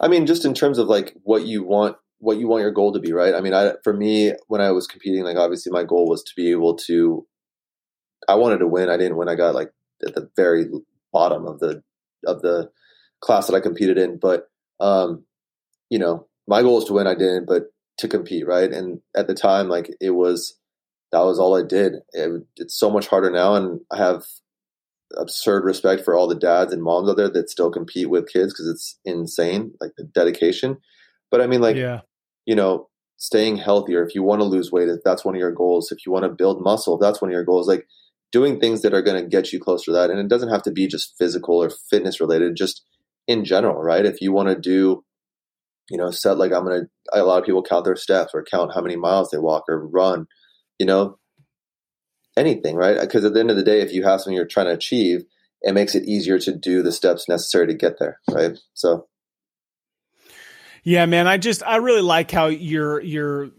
I 0.00 0.08
mean, 0.08 0.26
just 0.26 0.44
in 0.44 0.54
terms 0.54 0.78
of 0.78 0.86
like 0.86 1.14
what 1.22 1.46
you 1.46 1.64
want, 1.64 1.96
what 2.18 2.38
you 2.38 2.46
want 2.46 2.62
your 2.62 2.70
goal 2.70 2.92
to 2.92 3.00
be, 3.00 3.12
right? 3.12 3.34
I 3.34 3.40
mean, 3.40 3.54
I, 3.54 3.72
for 3.82 3.92
me, 3.92 4.34
when 4.46 4.60
I 4.60 4.70
was 4.70 4.86
competing, 4.86 5.24
like 5.24 5.36
obviously 5.36 5.72
my 5.72 5.84
goal 5.84 6.08
was 6.08 6.22
to 6.24 6.32
be 6.36 6.50
able 6.50 6.76
to, 6.86 7.26
I 8.28 8.34
wanted 8.34 8.58
to 8.58 8.66
win. 8.66 8.90
I 8.90 8.96
didn't 8.96 9.16
win. 9.16 9.28
I 9.28 9.34
got 9.34 9.54
like 9.54 9.72
at 10.06 10.14
the 10.14 10.30
very 10.36 10.66
bottom 11.12 11.46
of 11.46 11.58
the, 11.58 11.82
of 12.26 12.42
the 12.42 12.70
class 13.20 13.46
that 13.46 13.56
I 13.56 13.60
competed 13.60 13.98
in. 13.98 14.18
But, 14.18 14.48
um, 14.78 15.24
you 15.88 15.98
know, 15.98 16.28
my 16.46 16.62
goal 16.62 16.78
is 16.78 16.84
to 16.84 16.92
win. 16.92 17.06
I 17.06 17.14
didn't, 17.14 17.46
but 17.46 17.72
to 18.00 18.08
compete, 18.08 18.46
right? 18.46 18.70
And 18.70 19.00
at 19.16 19.26
the 19.26 19.34
time, 19.34 19.68
like 19.68 19.94
it 20.00 20.10
was, 20.10 20.58
that 21.12 21.20
was 21.20 21.38
all 21.38 21.56
I 21.56 21.66
did. 21.66 21.94
It, 22.12 22.42
it's 22.56 22.78
so 22.78 22.90
much 22.90 23.06
harder 23.06 23.30
now. 23.30 23.54
And 23.54 23.80
I 23.90 23.96
have 23.96 24.24
absurd 25.16 25.64
respect 25.64 26.04
for 26.04 26.14
all 26.14 26.28
the 26.28 26.34
dads 26.34 26.72
and 26.72 26.82
moms 26.82 27.08
out 27.08 27.16
there 27.16 27.30
that 27.30 27.50
still 27.50 27.70
compete 27.70 28.08
with 28.08 28.28
kids 28.28 28.52
because 28.52 28.68
it's 28.68 28.98
insane, 29.04 29.72
like 29.80 29.92
the 29.96 30.04
dedication. 30.04 30.78
But 31.30 31.40
I 31.40 31.46
mean, 31.46 31.60
like, 31.60 31.76
yeah. 31.76 32.00
you 32.46 32.54
know, 32.54 32.88
staying 33.16 33.56
healthier, 33.56 34.04
if 34.04 34.14
you 34.14 34.22
want 34.22 34.40
to 34.40 34.46
lose 34.46 34.72
weight, 34.72 34.88
if 34.88 35.00
that's 35.04 35.24
one 35.24 35.34
of 35.34 35.40
your 35.40 35.52
goals, 35.52 35.92
if 35.92 36.06
you 36.06 36.12
want 36.12 36.24
to 36.24 36.30
build 36.30 36.62
muscle, 36.62 36.94
if 36.94 37.00
that's 37.00 37.20
one 37.20 37.30
of 37.30 37.34
your 37.34 37.44
goals, 37.44 37.68
like 37.68 37.86
doing 38.32 38.60
things 38.60 38.82
that 38.82 38.94
are 38.94 39.02
going 39.02 39.20
to 39.20 39.28
get 39.28 39.52
you 39.52 39.60
closer 39.60 39.86
to 39.86 39.92
that. 39.92 40.10
And 40.10 40.18
it 40.18 40.28
doesn't 40.28 40.50
have 40.50 40.62
to 40.62 40.70
be 40.70 40.86
just 40.86 41.16
physical 41.18 41.62
or 41.62 41.70
fitness 41.90 42.20
related, 42.20 42.56
just 42.56 42.84
in 43.26 43.44
general, 43.44 43.82
right? 43.82 44.06
If 44.06 44.20
you 44.20 44.32
want 44.32 44.48
to 44.48 44.54
do, 44.54 45.04
you 45.90 45.98
know, 45.98 46.10
set 46.10 46.38
like 46.38 46.52
I'm 46.52 46.64
to, 46.66 46.86
a 47.12 47.24
lot 47.24 47.38
of 47.38 47.44
people 47.44 47.62
count 47.62 47.84
their 47.84 47.96
steps 47.96 48.30
or 48.32 48.44
count 48.44 48.72
how 48.74 48.80
many 48.80 48.96
miles 48.96 49.30
they 49.30 49.38
walk 49.38 49.64
or 49.68 49.86
run, 49.86 50.26
you 50.78 50.86
know, 50.86 51.18
anything, 52.36 52.76
right? 52.76 52.96
Uh, 52.96 53.02
because 53.02 53.24
at 53.24 53.34
the 53.34 53.40
end 53.40 53.50
of 53.50 53.56
the 53.56 53.64
day, 53.64 53.80
if 53.80 53.92
you 53.92 54.04
have 54.04 54.20
something 54.20 54.34
you're 54.34 54.46
trying 54.46 54.66
to 54.66 54.72
achieve, 54.72 55.24
it 55.62 55.74
makes 55.74 55.94
it 55.94 56.04
easier 56.04 56.38
to 56.38 56.56
do 56.56 56.82
the 56.82 56.92
steps 56.92 57.28
necessary 57.28 57.66
to 57.66 57.74
get 57.74 57.98
there, 57.98 58.20
right? 58.30 58.58
So 58.74 59.08
yeah, 60.82 61.06
man, 61.06 61.26
I 61.26 61.36
just 61.36 61.62
I 61.62 61.76
really 61.76 62.02
like 62.02 62.30
how 62.30 62.46
you're 62.46 63.00
you're 63.00 63.50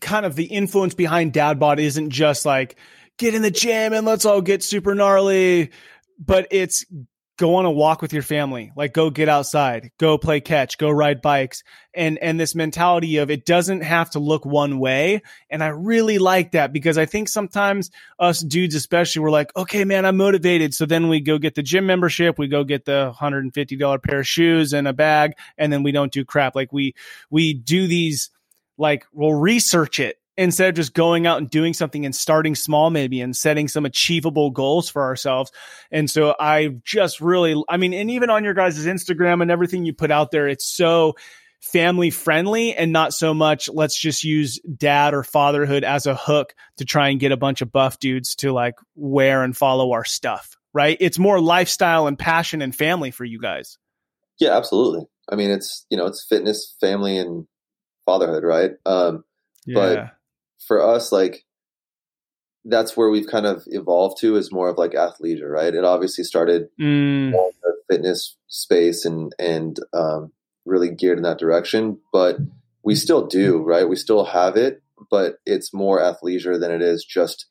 kind 0.00 0.24
of 0.24 0.34
the 0.34 0.44
influence 0.44 0.94
behind 0.94 1.32
Dad 1.32 1.58
Bod 1.58 1.78
isn't 1.78 2.10
just 2.10 2.46
like 2.46 2.76
get 3.18 3.34
in 3.34 3.42
the 3.42 3.50
gym 3.50 3.92
and 3.92 4.06
let's 4.06 4.24
all 4.24 4.40
get 4.40 4.62
super 4.62 4.94
gnarly, 4.94 5.70
but 6.18 6.46
it's 6.50 6.86
go 7.40 7.54
on 7.54 7.64
a 7.64 7.70
walk 7.70 8.02
with 8.02 8.12
your 8.12 8.22
family. 8.22 8.70
Like 8.76 8.92
go 8.92 9.08
get 9.08 9.30
outside. 9.30 9.92
Go 9.98 10.18
play 10.18 10.42
catch. 10.42 10.76
Go 10.76 10.90
ride 10.90 11.22
bikes. 11.22 11.62
And 11.94 12.18
and 12.18 12.38
this 12.38 12.54
mentality 12.54 13.16
of 13.16 13.30
it 13.30 13.46
doesn't 13.46 13.80
have 13.80 14.10
to 14.10 14.18
look 14.18 14.44
one 14.44 14.78
way. 14.78 15.22
And 15.48 15.64
i 15.64 15.68
really 15.68 16.18
like 16.18 16.52
that 16.52 16.70
because 16.72 16.98
i 16.98 17.06
think 17.06 17.28
sometimes 17.28 17.90
us 18.18 18.40
dudes 18.40 18.74
especially 18.74 19.22
we're 19.22 19.30
like 19.30 19.56
okay 19.56 19.84
man 19.84 20.04
i'm 20.04 20.18
motivated. 20.18 20.74
So 20.74 20.84
then 20.84 21.08
we 21.08 21.20
go 21.20 21.38
get 21.38 21.54
the 21.54 21.62
gym 21.62 21.86
membership. 21.86 22.38
We 22.38 22.46
go 22.46 22.62
get 22.62 22.84
the 22.84 23.12
$150 23.18 24.02
pair 24.02 24.20
of 24.20 24.26
shoes 24.26 24.74
and 24.74 24.86
a 24.86 24.92
bag. 24.92 25.32
And 25.56 25.72
then 25.72 25.82
we 25.82 25.92
don't 25.92 26.12
do 26.12 26.26
crap. 26.26 26.54
Like 26.54 26.74
we 26.74 26.94
we 27.30 27.54
do 27.54 27.86
these 27.86 28.30
like 28.76 29.06
we'll 29.12 29.34
research 29.34 29.98
it 29.98 30.19
instead 30.40 30.70
of 30.70 30.74
just 30.74 30.94
going 30.94 31.26
out 31.26 31.36
and 31.36 31.50
doing 31.50 31.74
something 31.74 32.06
and 32.06 32.16
starting 32.16 32.54
small 32.54 32.88
maybe 32.88 33.20
and 33.20 33.36
setting 33.36 33.68
some 33.68 33.84
achievable 33.84 34.50
goals 34.50 34.88
for 34.88 35.02
ourselves. 35.02 35.52
And 35.90 36.08
so 36.08 36.34
I 36.40 36.76
just 36.82 37.20
really, 37.20 37.62
I 37.68 37.76
mean, 37.76 37.92
and 37.92 38.10
even 38.10 38.30
on 38.30 38.42
your 38.42 38.54
guys' 38.54 38.86
Instagram 38.86 39.42
and 39.42 39.50
everything 39.50 39.84
you 39.84 39.92
put 39.92 40.10
out 40.10 40.30
there, 40.30 40.48
it's 40.48 40.64
so 40.64 41.14
family 41.60 42.08
friendly 42.08 42.74
and 42.74 42.90
not 42.90 43.12
so 43.12 43.34
much 43.34 43.68
let's 43.68 44.00
just 44.00 44.24
use 44.24 44.58
dad 44.78 45.12
or 45.12 45.22
fatherhood 45.22 45.84
as 45.84 46.06
a 46.06 46.14
hook 46.14 46.54
to 46.78 46.86
try 46.86 47.10
and 47.10 47.20
get 47.20 47.32
a 47.32 47.36
bunch 47.36 47.60
of 47.60 47.70
buff 47.70 47.98
dudes 47.98 48.34
to 48.34 48.50
like 48.50 48.76
wear 48.94 49.44
and 49.44 49.54
follow 49.54 49.92
our 49.92 50.06
stuff, 50.06 50.56
right? 50.72 50.96
It's 51.00 51.18
more 51.18 51.38
lifestyle 51.38 52.06
and 52.06 52.18
passion 52.18 52.62
and 52.62 52.74
family 52.74 53.10
for 53.10 53.26
you 53.26 53.38
guys. 53.38 53.76
Yeah, 54.38 54.56
absolutely. 54.56 55.04
I 55.30 55.36
mean, 55.36 55.50
it's, 55.50 55.84
you 55.90 55.98
know, 55.98 56.06
it's 56.06 56.24
fitness, 56.26 56.76
family 56.80 57.18
and 57.18 57.46
fatherhood, 58.06 58.42
right? 58.42 58.70
Um, 58.86 59.22
yeah. 59.66 59.74
but 59.74 60.10
for 60.66 60.82
us, 60.82 61.12
like 61.12 61.44
that's 62.64 62.96
where 62.96 63.10
we've 63.10 63.26
kind 63.26 63.46
of 63.46 63.64
evolved 63.66 64.18
to 64.20 64.36
is 64.36 64.52
more 64.52 64.68
of 64.68 64.78
like 64.78 64.92
athleisure, 64.92 65.50
right? 65.50 65.74
It 65.74 65.84
obviously 65.84 66.24
started 66.24 66.68
mm. 66.80 67.32
the 67.32 67.74
fitness 67.90 68.36
space 68.48 69.04
and 69.04 69.32
and 69.38 69.78
um, 69.92 70.32
really 70.64 70.90
geared 70.90 71.18
in 71.18 71.24
that 71.24 71.38
direction, 71.38 71.98
but 72.12 72.36
we 72.82 72.94
still 72.94 73.26
do, 73.26 73.62
right? 73.62 73.88
We 73.88 73.96
still 73.96 74.24
have 74.26 74.56
it, 74.56 74.82
but 75.10 75.36
it's 75.46 75.72
more 75.72 76.00
athleisure 76.00 76.60
than 76.60 76.70
it 76.70 76.82
is 76.82 77.04
just 77.04 77.46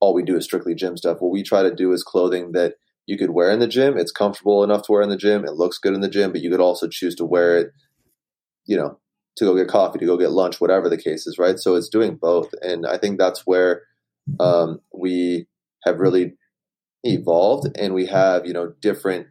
all 0.00 0.14
we 0.14 0.24
do 0.24 0.36
is 0.36 0.44
strictly 0.44 0.74
gym 0.74 0.96
stuff. 0.96 1.18
What 1.20 1.32
we 1.32 1.42
try 1.42 1.62
to 1.62 1.74
do 1.74 1.92
is 1.92 2.02
clothing 2.02 2.52
that 2.52 2.74
you 3.06 3.16
could 3.16 3.30
wear 3.30 3.50
in 3.50 3.60
the 3.60 3.66
gym. 3.66 3.96
It's 3.96 4.12
comfortable 4.12 4.64
enough 4.64 4.82
to 4.82 4.92
wear 4.92 5.02
in 5.02 5.08
the 5.08 5.16
gym. 5.16 5.44
It 5.44 5.54
looks 5.54 5.78
good 5.78 5.94
in 5.94 6.00
the 6.00 6.08
gym, 6.08 6.32
but 6.32 6.40
you 6.40 6.50
could 6.50 6.60
also 6.60 6.88
choose 6.88 7.14
to 7.16 7.24
wear 7.24 7.56
it, 7.56 7.70
you 8.66 8.76
know, 8.76 8.98
to 9.36 9.44
go 9.44 9.56
get 9.56 9.68
coffee, 9.68 9.98
to 9.98 10.06
go 10.06 10.16
get 10.16 10.32
lunch, 10.32 10.60
whatever 10.60 10.88
the 10.88 10.98
case 10.98 11.26
is, 11.26 11.38
right? 11.38 11.58
So 11.58 11.74
it's 11.74 11.88
doing 11.88 12.16
both, 12.16 12.52
and 12.60 12.86
I 12.86 12.98
think 12.98 13.18
that's 13.18 13.46
where 13.46 13.82
um, 14.40 14.80
we 14.92 15.46
have 15.84 15.98
really 15.98 16.34
evolved, 17.04 17.76
and 17.76 17.94
we 17.94 18.06
have 18.06 18.46
you 18.46 18.52
know 18.52 18.74
different 18.80 19.26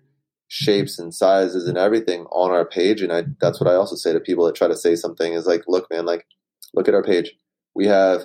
shapes 0.48 1.00
and 1.00 1.14
sizes 1.14 1.68
and 1.68 1.78
everything 1.78 2.26
on 2.32 2.52
our 2.52 2.66
page, 2.66 3.02
and 3.02 3.12
I 3.12 3.24
that's 3.40 3.60
what 3.60 3.70
I 3.70 3.76
also 3.76 3.96
say 3.96 4.14
to 4.14 4.20
people 4.20 4.46
that 4.46 4.56
try 4.56 4.68
to 4.68 4.76
say 4.76 4.96
something 4.96 5.34
is 5.34 5.46
like, 5.46 5.64
look, 5.68 5.90
man, 5.92 6.06
like 6.06 6.26
look 6.74 6.88
at 6.88 6.96
our 6.96 7.04
page, 7.04 7.34
we 7.76 7.88
have 7.88 8.22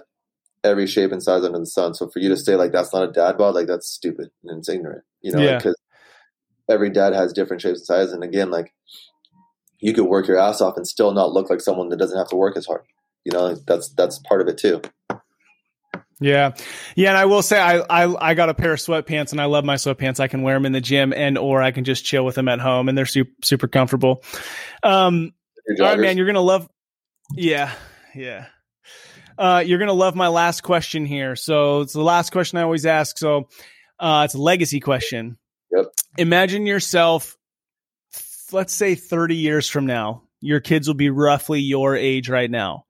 every 0.64 0.87
shape 0.87 1.12
and 1.12 1.22
size 1.22 1.45
under 1.45 1.59
the 1.59 1.66
sun. 1.66 1.95
So 1.95 2.09
for 2.09 2.18
you 2.18 2.29
to 2.31 2.37
say 2.37 2.57
like 2.57 2.72
that's 2.72 2.93
not 2.93 3.09
a 3.09 3.12
dad 3.12 3.39
bod, 3.39 3.55
like 3.55 3.66
that's 3.66 3.89
stupid 3.89 4.31
and 4.45 4.59
it's 4.59 4.68
ignorant, 4.68 5.05
you 5.20 5.33
know, 5.33 5.57
because 5.57 5.77
yeah. 6.68 6.74
every 6.74 6.91
dad 6.91 7.12
has 7.12 7.33
different 7.33 7.62
shapes 7.62 7.81
and 7.81 7.87
sizes, 7.87 8.12
and 8.12 8.24
again, 8.24 8.51
like 8.51 8.72
you 9.79 9.93
could 9.93 10.07
work 10.07 10.29
your 10.29 10.39
ass 10.39 10.61
off 10.61 10.77
and 10.77 10.87
still 10.87 11.12
not 11.12 11.33
look 11.33 11.51
like 11.51 11.61
someone 11.61 11.89
that 11.91 11.99
doesn't 11.99 12.16
have 12.18 12.29
to 12.29 12.37
work 12.37 12.57
as 12.57 12.66
hard. 12.66 12.83
You 13.24 13.33
know, 13.33 13.55
that's 13.55 13.91
that's 13.91 14.18
part 14.20 14.41
of 14.41 14.49
it 14.49 14.59
too. 14.59 14.83
Yeah, 16.18 16.55
yeah, 16.95 17.11
and 17.11 17.18
I 17.18 17.27
will 17.27 17.43
say 17.43 17.61
I, 17.61 17.81
I 17.81 18.31
I 18.31 18.35
got 18.35 18.49
a 18.49 18.55
pair 18.55 18.72
of 18.72 18.79
sweatpants 18.79 19.33
and 19.33 19.41
I 19.41 19.45
love 19.45 19.64
my 19.64 19.74
sweatpants. 19.74 20.18
I 20.18 20.29
can 20.29 20.43
wear 20.43 20.55
them 20.55 20.64
in 20.64 20.72
the 20.72 20.81
gym 20.81 21.12
and 21.12 21.37
or 21.37 21.62
I 21.62 21.72
can 21.72 21.85
just 21.85 22.07
chill 22.07 22.24
with 22.24 22.37
them 22.37 22.49
at 22.49 22.59
home 22.59 22.89
and 22.89 22.97
they're 22.97 23.05
super 23.05 23.33
super 23.43 23.68
comfortable. 23.68 24.22
Um, 24.83 25.33
all 25.68 25.85
right, 25.85 25.99
man, 25.99 26.16
you're 26.16 26.27
gonna 26.27 26.41
love. 26.41 26.68
Yeah, 27.35 27.72
yeah. 28.14 28.47
Uh, 29.37 29.62
you're 29.66 29.79
gonna 29.79 29.93
love 29.93 30.14
my 30.14 30.29
last 30.29 30.62
question 30.62 31.05
here. 31.05 31.37
So 31.37 31.83
it's 31.83 31.93
the 31.93 32.03
last 32.03 32.33
question 32.33 32.59
I 32.59 32.62
always 32.62 32.87
ask. 32.87 33.18
So 33.18 33.49
uh, 33.99 34.22
it's 34.24 34.35
a 34.35 34.41
legacy 34.41 34.81
question. 34.81 35.37
Yep. 35.70 35.87
Imagine 36.16 36.64
yourself 36.64 37.37
let's 38.53 38.74
say 38.74 38.94
30 38.94 39.36
years 39.36 39.68
from 39.68 39.86
now, 39.86 40.22
your 40.40 40.61
kids 40.61 40.86
will 40.86 40.94
be 40.94 41.11
roughly 41.11 41.61
your 41.61 41.97
age 41.97 42.28
right 42.28 42.51
now. 42.51 42.84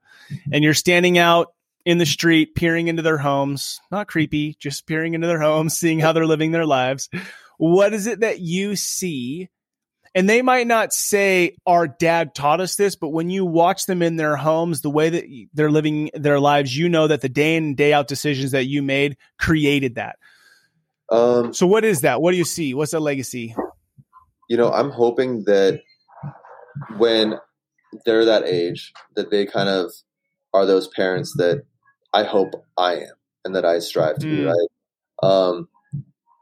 And 0.52 0.64
you're 0.64 0.74
standing 0.74 1.18
out 1.18 1.52
in 1.84 1.98
the 1.98 2.06
street, 2.06 2.54
peering 2.54 2.88
into 2.88 3.02
their 3.02 3.18
homes, 3.18 3.80
not 3.92 4.08
creepy, 4.08 4.56
just 4.58 4.86
peering 4.86 5.14
into 5.14 5.26
their 5.26 5.40
homes, 5.40 5.76
seeing 5.78 6.00
how 6.00 6.12
they're 6.12 6.26
living 6.26 6.50
their 6.50 6.66
lives. 6.66 7.08
What 7.58 7.94
is 7.94 8.06
it 8.06 8.20
that 8.20 8.40
you 8.40 8.76
see? 8.76 9.48
And 10.14 10.28
they 10.28 10.42
might 10.42 10.66
not 10.66 10.92
say, 10.92 11.56
Our 11.66 11.86
dad 11.86 12.34
taught 12.34 12.60
us 12.60 12.76
this, 12.76 12.96
but 12.96 13.10
when 13.10 13.30
you 13.30 13.44
watch 13.44 13.86
them 13.86 14.02
in 14.02 14.16
their 14.16 14.34
homes, 14.34 14.80
the 14.80 14.90
way 14.90 15.10
that 15.10 15.24
they're 15.52 15.70
living 15.70 16.10
their 16.14 16.40
lives, 16.40 16.76
you 16.76 16.88
know 16.88 17.06
that 17.06 17.20
the 17.20 17.28
day 17.28 17.56
in 17.56 17.64
and 17.64 17.76
day 17.76 17.92
out 17.92 18.08
decisions 18.08 18.52
that 18.52 18.64
you 18.64 18.82
made 18.82 19.16
created 19.38 19.96
that. 19.96 20.16
Um, 21.10 21.52
so, 21.52 21.66
what 21.66 21.84
is 21.84 22.00
that? 22.00 22.20
What 22.20 22.32
do 22.32 22.38
you 22.38 22.44
see? 22.44 22.74
What's 22.74 22.92
that 22.92 23.00
legacy? 23.00 23.54
You 24.48 24.56
know, 24.56 24.72
I'm 24.72 24.90
hoping 24.90 25.44
that 25.44 25.80
when 26.98 27.38
they're 28.04 28.24
that 28.24 28.44
age, 28.46 28.92
that 29.14 29.30
they 29.30 29.46
kind 29.46 29.68
of 29.68 29.92
are 30.52 30.66
those 30.66 30.88
parents 30.88 31.34
that 31.36 31.64
I 32.12 32.24
hope 32.24 32.64
I 32.78 32.94
am 32.94 33.14
and 33.44 33.54
that 33.54 33.64
I 33.64 33.78
strive 33.78 34.18
to 34.18 34.26
mm. 34.26 34.36
be, 34.36 34.44
right? 34.44 34.68
Um, 35.22 35.68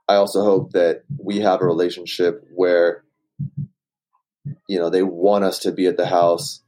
I 0.08 0.16
also 0.16 0.42
hope 0.42 0.72
that 0.72 1.04
we 1.18 1.40
have 1.40 1.60
a 1.60 1.66
relationship 1.66 2.44
where, 2.54 3.04
you 4.68 4.78
know, 4.78 4.90
they 4.90 5.02
want 5.02 5.44
us 5.44 5.58
to 5.60 5.72
be 5.72 5.86
at 5.86 5.96
the 5.96 6.06
house 6.06 6.62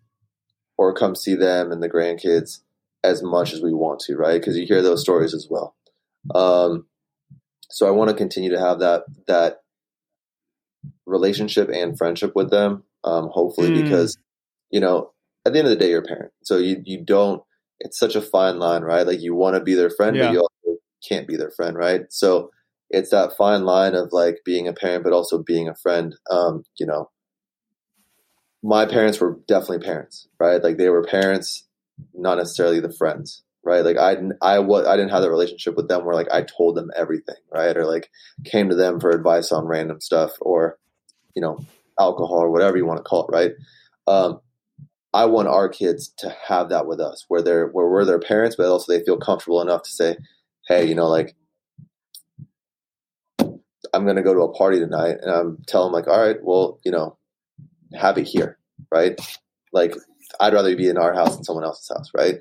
or 0.78 0.94
come 0.94 1.14
see 1.14 1.34
them 1.34 1.70
and 1.70 1.82
the 1.82 1.90
grandkids 1.90 2.60
as 3.04 3.22
much 3.22 3.52
as 3.52 3.60
we 3.60 3.72
want 3.72 4.00
to, 4.00 4.16
right? 4.16 4.40
Because 4.40 4.56
you 4.56 4.66
hear 4.66 4.82
those 4.82 5.02
stories 5.02 5.34
as 5.34 5.46
well. 5.50 5.76
Um, 6.34 6.86
so 7.70 7.86
I 7.86 7.90
want 7.90 8.10
to 8.10 8.16
continue 8.16 8.50
to 8.50 8.60
have 8.60 8.80
that 8.80 9.04
that 9.26 9.62
relationship 11.06 11.68
and 11.72 11.96
friendship 11.96 12.32
with 12.34 12.50
them. 12.50 12.84
Um, 13.04 13.28
hopefully, 13.32 13.70
mm. 13.70 13.82
because 13.82 14.18
you 14.70 14.80
know, 14.80 15.12
at 15.44 15.52
the 15.52 15.58
end 15.58 15.68
of 15.68 15.70
the 15.70 15.76
day, 15.76 15.90
you're 15.90 16.02
a 16.02 16.06
parent, 16.06 16.32
so 16.42 16.58
you 16.58 16.82
you 16.84 17.04
don't. 17.04 17.42
It's 17.78 17.98
such 17.98 18.16
a 18.16 18.22
fine 18.22 18.58
line, 18.58 18.82
right? 18.82 19.06
Like 19.06 19.20
you 19.20 19.34
want 19.34 19.54
to 19.54 19.62
be 19.62 19.74
their 19.74 19.90
friend, 19.90 20.16
yeah. 20.16 20.26
but 20.26 20.32
you 20.32 20.40
also 20.40 20.78
can't 21.06 21.28
be 21.28 21.36
their 21.36 21.50
friend, 21.50 21.76
right? 21.76 22.02
So 22.10 22.50
it's 22.90 23.10
that 23.10 23.36
fine 23.36 23.64
line 23.64 23.94
of 23.94 24.12
like 24.12 24.38
being 24.44 24.66
a 24.68 24.72
parent, 24.72 25.04
but 25.04 25.12
also 25.12 25.42
being 25.42 25.68
a 25.68 25.74
friend. 25.74 26.14
Um, 26.30 26.64
you 26.78 26.86
know, 26.86 27.10
my 28.62 28.86
parents 28.86 29.20
were 29.20 29.38
definitely 29.46 29.84
parents, 29.84 30.28
right? 30.38 30.62
Like 30.62 30.78
they 30.78 30.88
were 30.88 31.04
parents, 31.04 31.64
not 32.14 32.38
necessarily 32.38 32.80
the 32.80 32.92
friends, 32.92 33.42
right? 33.64 33.84
Like 33.84 33.98
I 33.98 34.16
I 34.40 34.60
what 34.60 34.86
I 34.86 34.96
didn't 34.96 35.10
have 35.10 35.22
that 35.22 35.30
relationship 35.30 35.76
with 35.76 35.88
them 35.88 36.04
where 36.04 36.14
like 36.14 36.30
I 36.32 36.42
told 36.42 36.76
them 36.76 36.90
everything, 36.96 37.36
right? 37.52 37.76
Or 37.76 37.84
like 37.84 38.10
came 38.44 38.70
to 38.70 38.76
them 38.76 39.00
for 39.00 39.10
advice 39.10 39.52
on 39.52 39.66
random 39.66 40.00
stuff 40.00 40.32
or 40.40 40.78
you 41.36 41.42
know 41.42 41.64
alcohol 42.00 42.38
or 42.38 42.50
whatever 42.50 42.76
you 42.76 42.86
want 42.86 42.98
to 42.98 43.04
call 43.04 43.28
it, 43.28 43.32
right? 43.32 43.52
Um, 44.08 44.40
I 45.14 45.26
want 45.26 45.48
our 45.48 45.68
kids 45.68 46.12
to 46.18 46.34
have 46.48 46.70
that 46.70 46.86
with 46.86 47.00
us, 47.00 47.24
where 47.28 47.42
they're 47.42 47.68
where 47.68 47.88
we're 47.88 48.04
their 48.04 48.18
parents, 48.18 48.56
but 48.56 48.66
also 48.66 48.92
they 48.92 49.04
feel 49.04 49.18
comfortable 49.18 49.62
enough 49.62 49.82
to 49.84 49.90
say, 49.90 50.16
"Hey, 50.66 50.86
you 50.86 50.94
know, 50.94 51.06
like 51.06 51.36
I'm 53.94 54.04
going 54.04 54.16
to 54.16 54.22
go 54.22 54.34
to 54.34 54.40
a 54.40 54.52
party 54.52 54.80
tonight," 54.80 55.18
and 55.22 55.30
I'm 55.30 55.58
telling 55.66 55.92
them 55.92 56.00
like, 56.00 56.08
"All 56.08 56.20
right, 56.20 56.42
well, 56.42 56.80
you 56.84 56.90
know, 56.90 57.16
have 57.94 58.18
it 58.18 58.26
here, 58.26 58.58
right? 58.90 59.18
Like, 59.72 59.94
I'd 60.40 60.54
rather 60.54 60.74
be 60.76 60.88
in 60.88 60.98
our 60.98 61.14
house 61.14 61.36
than 61.36 61.44
someone 61.44 61.64
else's 61.64 61.88
house, 61.88 62.10
right? 62.14 62.40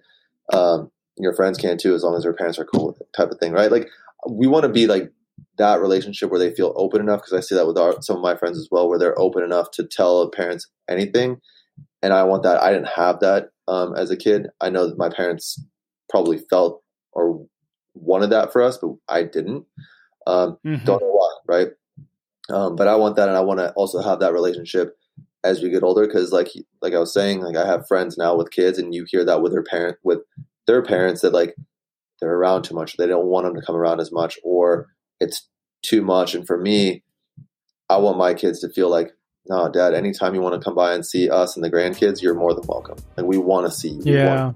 Um, 0.52 0.92
your 1.18 1.34
friends 1.34 1.58
can 1.58 1.78
too, 1.78 1.96
as 1.96 2.04
long 2.04 2.16
as 2.16 2.24
their 2.24 2.34
parents 2.34 2.60
are 2.60 2.66
cool 2.66 2.88
with 2.88 3.02
it, 3.02 3.08
type 3.16 3.30
of 3.32 3.40
thing, 3.40 3.54
right? 3.54 3.72
Like, 3.72 3.90
we 4.30 4.48
want 4.48 4.64
to 4.64 4.70
be 4.70 4.88
like 4.88 5.12
that 5.58 5.80
relationship 5.80 6.30
where 6.30 6.40
they 6.40 6.54
feel 6.54 6.74
open 6.76 7.02
enough 7.02 7.22
because 7.22 7.34
I 7.34 7.40
see 7.40 7.56
that 7.56 7.68
with 7.68 7.78
our, 7.78 8.02
some 8.02 8.18
of 8.18 8.22
my 8.22 8.36
friends 8.36 8.58
as 8.58 8.68
well, 8.72 8.90
where 8.90 9.00
they're 9.00 9.20
open 9.20 9.44
enough 9.44 9.72
to 9.72 9.86
tell 9.86 10.30
parents 10.30 10.68
anything. 10.90 11.38
And 12.02 12.14
I 12.14 12.24
want 12.24 12.44
that. 12.44 12.62
I 12.62 12.72
didn't 12.72 12.90
have 12.90 13.20
that 13.22 13.50
um, 13.68 13.96
as 13.96 14.12
a 14.12 14.18
kid. 14.18 14.48
I 14.62 14.70
know 14.70 14.88
that 14.88 14.98
my 14.98 15.10
parents 15.10 15.64
probably 16.10 16.38
felt 16.50 16.84
or 17.14 17.46
wanted 17.94 18.30
that 18.32 18.52
for 18.52 18.62
us, 18.62 18.78
but 18.78 18.92
I 19.08 19.24
didn't. 19.24 19.66
Um, 20.28 20.58
mm-hmm. 20.66 20.86
Don't 20.86 21.02
know 21.02 21.12
why, 21.12 21.36
right? 21.48 21.68
Um, 22.50 22.76
but 22.76 22.88
I 22.88 22.96
want 22.96 23.16
that, 23.16 23.28
and 23.28 23.38
I 23.38 23.42
want 23.42 23.60
to 23.60 23.72
also 23.74 24.02
have 24.02 24.20
that 24.20 24.34
relationship 24.34 24.96
as 25.44 25.62
we 25.62 25.70
get 25.70 25.84
older 25.84 26.06
because, 26.06 26.32
like, 26.32 26.50
like 26.82 26.94
I 26.94 27.00
was 27.00 27.14
saying, 27.14 27.42
like 27.42 27.56
I 27.56 27.66
have 27.66 27.88
friends 27.88 28.18
now 28.18 28.36
with 28.36 28.52
kids, 28.52 28.78
and 28.78 28.94
you 28.94 29.06
hear 29.08 29.26
that 29.26 29.42
with 29.42 29.52
their 29.52 29.64
parent, 29.64 29.98
with 30.04 30.20
their 30.68 30.84
parents 30.84 31.22
that 31.22 31.34
like 31.34 31.56
they're 32.20 32.36
around 32.36 32.64
too 32.64 32.76
much, 32.76 32.98
they 32.98 33.08
don't 33.08 33.28
want 33.28 33.46
them 33.46 33.56
to 33.56 33.66
come 33.66 33.76
around 33.76 34.00
as 34.00 34.12
much, 34.12 34.38
or 34.44 34.88
it's 35.20 35.48
too 35.82 36.02
much. 36.02 36.36
And 36.36 36.46
for 36.46 36.58
me, 36.58 37.04
I 37.90 37.98
want 37.98 38.18
my 38.18 38.34
kids 38.34 38.60
to 38.62 38.70
feel 38.70 38.90
like, 38.90 39.12
no, 39.48 39.70
dad, 39.70 39.94
anytime 39.94 40.34
you 40.34 40.42
want 40.42 40.60
to 40.60 40.64
come 40.64 40.76
by 40.76 40.94
and 40.94 41.06
see 41.06 41.30
us 41.30 41.56
and 41.56 41.64
the 41.64 41.70
grandkids, 41.70 42.22
you're 42.22 42.34
more 42.34 42.54
than 42.54 42.66
welcome. 42.68 42.98
And 43.16 43.28
we 43.28 43.38
want 43.38 43.68
to 43.68 43.72
see 43.72 43.90
you. 43.90 44.14
yeah. 44.14 44.54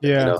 Yeah. 0.00 0.20
You 0.20 0.26
know? 0.26 0.38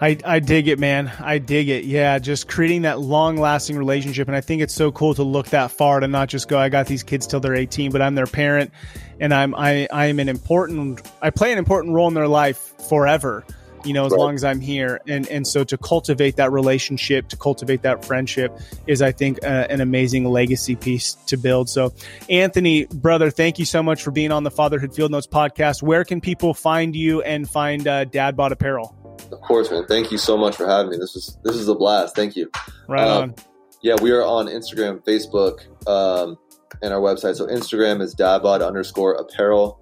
I, 0.00 0.18
I 0.24 0.40
dig 0.40 0.66
it, 0.66 0.80
man. 0.80 1.12
I 1.20 1.38
dig 1.38 1.68
it. 1.68 1.84
Yeah, 1.84 2.18
just 2.18 2.48
creating 2.48 2.82
that 2.82 2.98
long 2.98 3.36
lasting 3.36 3.76
relationship. 3.76 4.26
And 4.26 4.36
I 4.36 4.40
think 4.40 4.60
it's 4.60 4.74
so 4.74 4.90
cool 4.90 5.14
to 5.14 5.22
look 5.22 5.50
that 5.50 5.70
far 5.70 6.00
to 6.00 6.08
not 6.08 6.28
just 6.28 6.48
go, 6.48 6.58
I 6.58 6.70
got 6.70 6.88
these 6.88 7.04
kids 7.04 7.24
till 7.24 7.38
they're 7.38 7.54
18, 7.54 7.92
but 7.92 8.02
I'm 8.02 8.16
their 8.16 8.26
parent 8.26 8.72
and 9.20 9.32
I'm, 9.32 9.54
I, 9.54 9.86
I'm 9.92 10.18
an 10.18 10.28
important, 10.28 11.08
I 11.22 11.30
play 11.30 11.52
an 11.52 11.58
important 11.58 11.94
role 11.94 12.08
in 12.08 12.14
their 12.14 12.26
life 12.26 12.58
forever 12.88 13.44
you 13.84 13.92
know, 13.92 14.06
as 14.06 14.12
right. 14.12 14.18
long 14.18 14.34
as 14.34 14.44
I'm 14.44 14.60
here. 14.60 15.00
And 15.06 15.28
and 15.28 15.46
so 15.46 15.64
to 15.64 15.76
cultivate 15.76 16.36
that 16.36 16.52
relationship, 16.52 17.28
to 17.28 17.36
cultivate 17.36 17.82
that 17.82 18.04
friendship 18.04 18.58
is, 18.86 19.02
I 19.02 19.12
think, 19.12 19.42
uh, 19.42 19.66
an 19.68 19.80
amazing 19.80 20.24
legacy 20.24 20.76
piece 20.76 21.14
to 21.26 21.36
build. 21.36 21.68
So, 21.68 21.92
Anthony, 22.28 22.86
brother, 22.86 23.30
thank 23.30 23.58
you 23.58 23.64
so 23.64 23.82
much 23.82 24.02
for 24.02 24.10
being 24.10 24.32
on 24.32 24.44
the 24.44 24.50
Fatherhood 24.50 24.94
Field 24.94 25.10
Notes 25.10 25.26
podcast. 25.26 25.82
Where 25.82 26.04
can 26.04 26.20
people 26.20 26.54
find 26.54 26.94
you 26.94 27.22
and 27.22 27.48
find 27.48 27.86
uh, 27.86 28.04
Dad 28.04 28.36
Bod 28.36 28.52
Apparel? 28.52 28.96
Of 29.30 29.40
course, 29.40 29.70
man. 29.70 29.86
Thank 29.86 30.12
you 30.12 30.18
so 30.18 30.36
much 30.36 30.56
for 30.56 30.66
having 30.66 30.90
me. 30.90 30.98
This 30.98 31.16
is 31.16 31.38
this 31.44 31.56
is 31.56 31.68
a 31.68 31.74
blast. 31.74 32.14
Thank 32.14 32.36
you. 32.36 32.50
Right 32.88 33.06
um, 33.06 33.22
on. 33.22 33.34
Yeah, 33.82 33.96
we 34.00 34.12
are 34.12 34.22
on 34.22 34.46
Instagram, 34.46 35.02
Facebook, 35.04 35.60
um, 35.88 36.38
and 36.82 36.92
our 36.92 37.00
website. 37.00 37.36
So 37.36 37.46
Instagram 37.46 38.00
is 38.00 38.14
dadbod 38.14 38.64
underscore 38.64 39.14
apparel. 39.14 39.78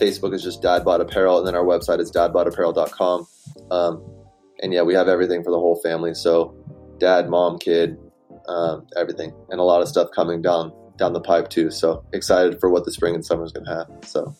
Facebook 0.00 0.34
is 0.34 0.42
just 0.42 0.62
dadbod 0.62 1.00
apparel, 1.00 1.38
and 1.38 1.46
then 1.46 1.54
our 1.54 1.64
website 1.64 2.00
is 2.00 2.10
dadbodapparel.com. 2.10 3.26
Um, 3.70 4.04
and 4.60 4.72
yeah, 4.72 4.82
we 4.82 4.94
have 4.94 5.08
everything 5.08 5.42
for 5.42 5.50
the 5.50 5.58
whole 5.58 5.80
family. 5.82 6.14
So 6.14 6.54
dad, 6.98 7.28
mom, 7.28 7.58
kid, 7.58 7.98
um, 8.48 8.86
everything, 8.96 9.32
and 9.50 9.60
a 9.60 9.64
lot 9.64 9.82
of 9.82 9.88
stuff 9.88 10.10
coming 10.14 10.42
down 10.42 10.72
down 10.96 11.12
the 11.12 11.20
pipe 11.20 11.48
too. 11.48 11.70
So 11.70 12.04
excited 12.12 12.60
for 12.60 12.70
what 12.70 12.84
the 12.84 12.92
spring 12.92 13.14
and 13.14 13.24
summer 13.24 13.44
is 13.44 13.52
going 13.52 13.66
to 13.66 13.74
have. 13.74 14.04
So. 14.04 14.34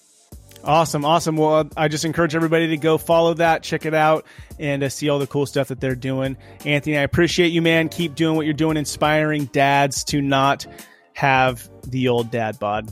Awesome, 0.63 1.05
awesome. 1.05 1.37
Well, 1.37 1.69
I 1.77 1.89
just 1.89 2.07
encourage 2.07 2.35
everybody 2.35 2.69
to 2.69 2.79
go 2.79 2.97
follow 2.97 3.35
that, 3.35 3.63
check 3.63 3.85
it 3.85 3.93
out, 3.93 4.25
and 4.59 4.83
uh, 4.83 4.89
see 4.89 5.11
all 5.11 5.19
the 5.19 5.27
cool 5.27 5.45
stuff 5.45 5.69
that 5.69 5.79
they're 5.79 5.95
doing. 5.95 6.39
Anthony, 6.65 6.97
I 6.97 7.03
appreciate 7.03 7.49
you, 7.49 7.61
man. 7.61 7.91
Keep 7.91 8.15
doing 8.15 8.35
what 8.35 8.47
you're 8.47 8.55
doing, 8.55 8.79
inspiring 8.79 9.45
dads 9.47 10.05
to 10.05 10.23
not 10.23 10.67
have 11.13 11.69
the 11.87 12.09
old 12.09 12.31
dad 12.31 12.59
bod. 12.59 12.91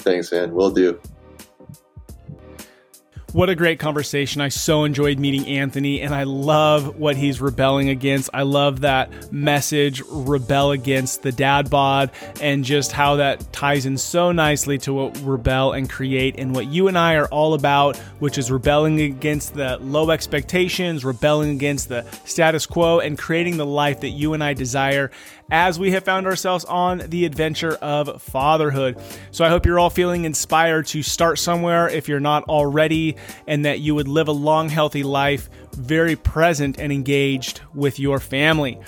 Thanks, 0.00 0.32
man. 0.32 0.52
We'll 0.52 0.72
do. 0.72 1.00
What 3.32 3.50
a 3.50 3.56
great 3.56 3.80
conversation. 3.80 4.40
I 4.40 4.48
so 4.48 4.84
enjoyed 4.84 5.18
meeting 5.18 5.46
Anthony, 5.46 6.00
and 6.00 6.14
I 6.14 6.22
love 6.22 6.96
what 6.96 7.16
he's 7.16 7.40
rebelling 7.40 7.88
against. 7.88 8.30
I 8.32 8.42
love 8.42 8.80
that 8.80 9.32
message, 9.32 10.00
rebel 10.08 10.70
against 10.70 11.22
the 11.22 11.32
dad 11.32 11.68
bod, 11.68 12.12
and 12.40 12.64
just 12.64 12.92
how 12.92 13.16
that 13.16 13.52
ties 13.52 13.84
in 13.84 13.98
so 13.98 14.30
nicely 14.30 14.78
to 14.78 14.92
what 14.94 15.20
rebel 15.22 15.72
and 15.72 15.90
create 15.90 16.36
and 16.38 16.54
what 16.54 16.66
you 16.68 16.86
and 16.88 16.96
I 16.96 17.16
are 17.16 17.26
all 17.26 17.54
about, 17.54 17.96
which 18.20 18.38
is 18.38 18.50
rebelling 18.50 19.00
against 19.00 19.54
the 19.54 19.76
low 19.78 20.10
expectations, 20.10 21.04
rebelling 21.04 21.50
against 21.50 21.88
the 21.88 22.06
status 22.24 22.64
quo, 22.64 23.00
and 23.00 23.18
creating 23.18 23.56
the 23.56 23.66
life 23.66 24.00
that 24.00 24.10
you 24.10 24.34
and 24.34 24.42
I 24.42 24.54
desire 24.54 25.10
as 25.50 25.78
we 25.78 25.92
have 25.92 26.04
found 26.04 26.26
ourselves 26.26 26.64
on 26.64 26.98
the 27.06 27.24
adventure 27.24 27.74
of 27.74 28.20
fatherhood. 28.22 28.98
So 29.30 29.44
I 29.44 29.48
hope 29.48 29.66
you're 29.66 29.78
all 29.78 29.90
feeling 29.90 30.24
inspired 30.24 30.86
to 30.88 31.02
start 31.02 31.38
somewhere 31.38 31.88
if 31.88 32.08
you're 32.08 32.20
not 32.20 32.44
already, 32.44 33.16
and 33.46 33.64
that 33.64 33.80
you 33.80 33.94
would 33.94 34.08
live 34.08 34.28
a 34.28 34.32
long, 34.32 34.68
healthy 34.68 35.02
life, 35.02 35.48
very 35.72 36.16
present 36.16 36.78
and 36.78 36.92
engaged 36.92 37.60
with 37.74 37.98
your 37.98 38.18
family. 38.18 38.78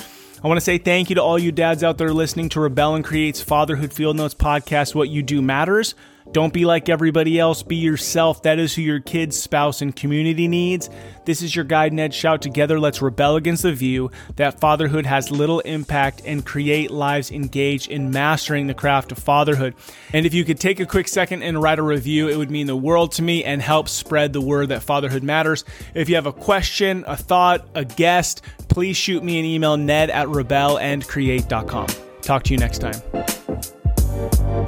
I 0.42 0.46
want 0.46 0.58
to 0.58 0.64
say 0.64 0.78
thank 0.78 1.10
you 1.10 1.16
to 1.16 1.22
all 1.22 1.38
you 1.38 1.50
dads 1.50 1.82
out 1.82 1.98
there 1.98 2.12
listening 2.12 2.48
to 2.50 2.60
Rebel 2.60 2.94
and 2.94 3.04
Create's 3.04 3.40
Fatherhood 3.40 3.92
Field 3.92 4.16
Notes 4.16 4.34
podcast. 4.34 4.94
What 4.94 5.08
you 5.08 5.22
do 5.22 5.42
matters. 5.42 5.96
Don't 6.32 6.52
be 6.52 6.66
like 6.66 6.88
everybody 6.88 7.38
else. 7.38 7.62
Be 7.62 7.76
yourself. 7.76 8.42
That 8.42 8.58
is 8.58 8.74
who 8.74 8.82
your 8.82 9.00
kids, 9.00 9.40
spouse, 9.40 9.80
and 9.80 9.96
community 9.96 10.46
needs. 10.46 10.90
This 11.24 11.42
is 11.42 11.56
your 11.56 11.64
guide, 11.64 11.92
Ned 11.92 12.12
Shout. 12.12 12.42
Together, 12.42 12.78
let's 12.78 13.00
rebel 13.00 13.36
against 13.36 13.62
the 13.62 13.72
view 13.72 14.10
that 14.36 14.60
fatherhood 14.60 15.06
has 15.06 15.30
little 15.30 15.60
impact 15.60 16.22
and 16.24 16.44
create 16.44 16.90
lives 16.90 17.30
engaged 17.30 17.90
in 17.90 18.10
mastering 18.10 18.66
the 18.66 18.74
craft 18.74 19.10
of 19.12 19.18
fatherhood. 19.18 19.74
And 20.12 20.26
if 20.26 20.34
you 20.34 20.44
could 20.44 20.60
take 20.60 20.80
a 20.80 20.86
quick 20.86 21.08
second 21.08 21.42
and 21.42 21.60
write 21.60 21.78
a 21.78 21.82
review, 21.82 22.28
it 22.28 22.36
would 22.36 22.50
mean 22.50 22.66
the 22.66 22.76
world 22.76 23.12
to 23.12 23.22
me 23.22 23.42
and 23.44 23.62
help 23.62 23.88
spread 23.88 24.32
the 24.32 24.40
word 24.40 24.68
that 24.68 24.82
fatherhood 24.82 25.22
matters. 25.22 25.64
If 25.94 26.08
you 26.08 26.14
have 26.16 26.26
a 26.26 26.32
question, 26.32 27.04
a 27.06 27.16
thought, 27.16 27.66
a 27.74 27.84
guest, 27.84 28.42
please 28.68 28.96
shoot 28.96 29.24
me 29.24 29.38
an 29.38 29.44
email, 29.44 29.76
ned 29.76 30.10
at 30.10 30.28
rebelandcreate.com. 30.28 31.88
Talk 32.20 32.42
to 32.44 32.52
you 32.52 32.58
next 32.58 32.78
time. 32.78 34.67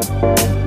Thank 0.00 0.57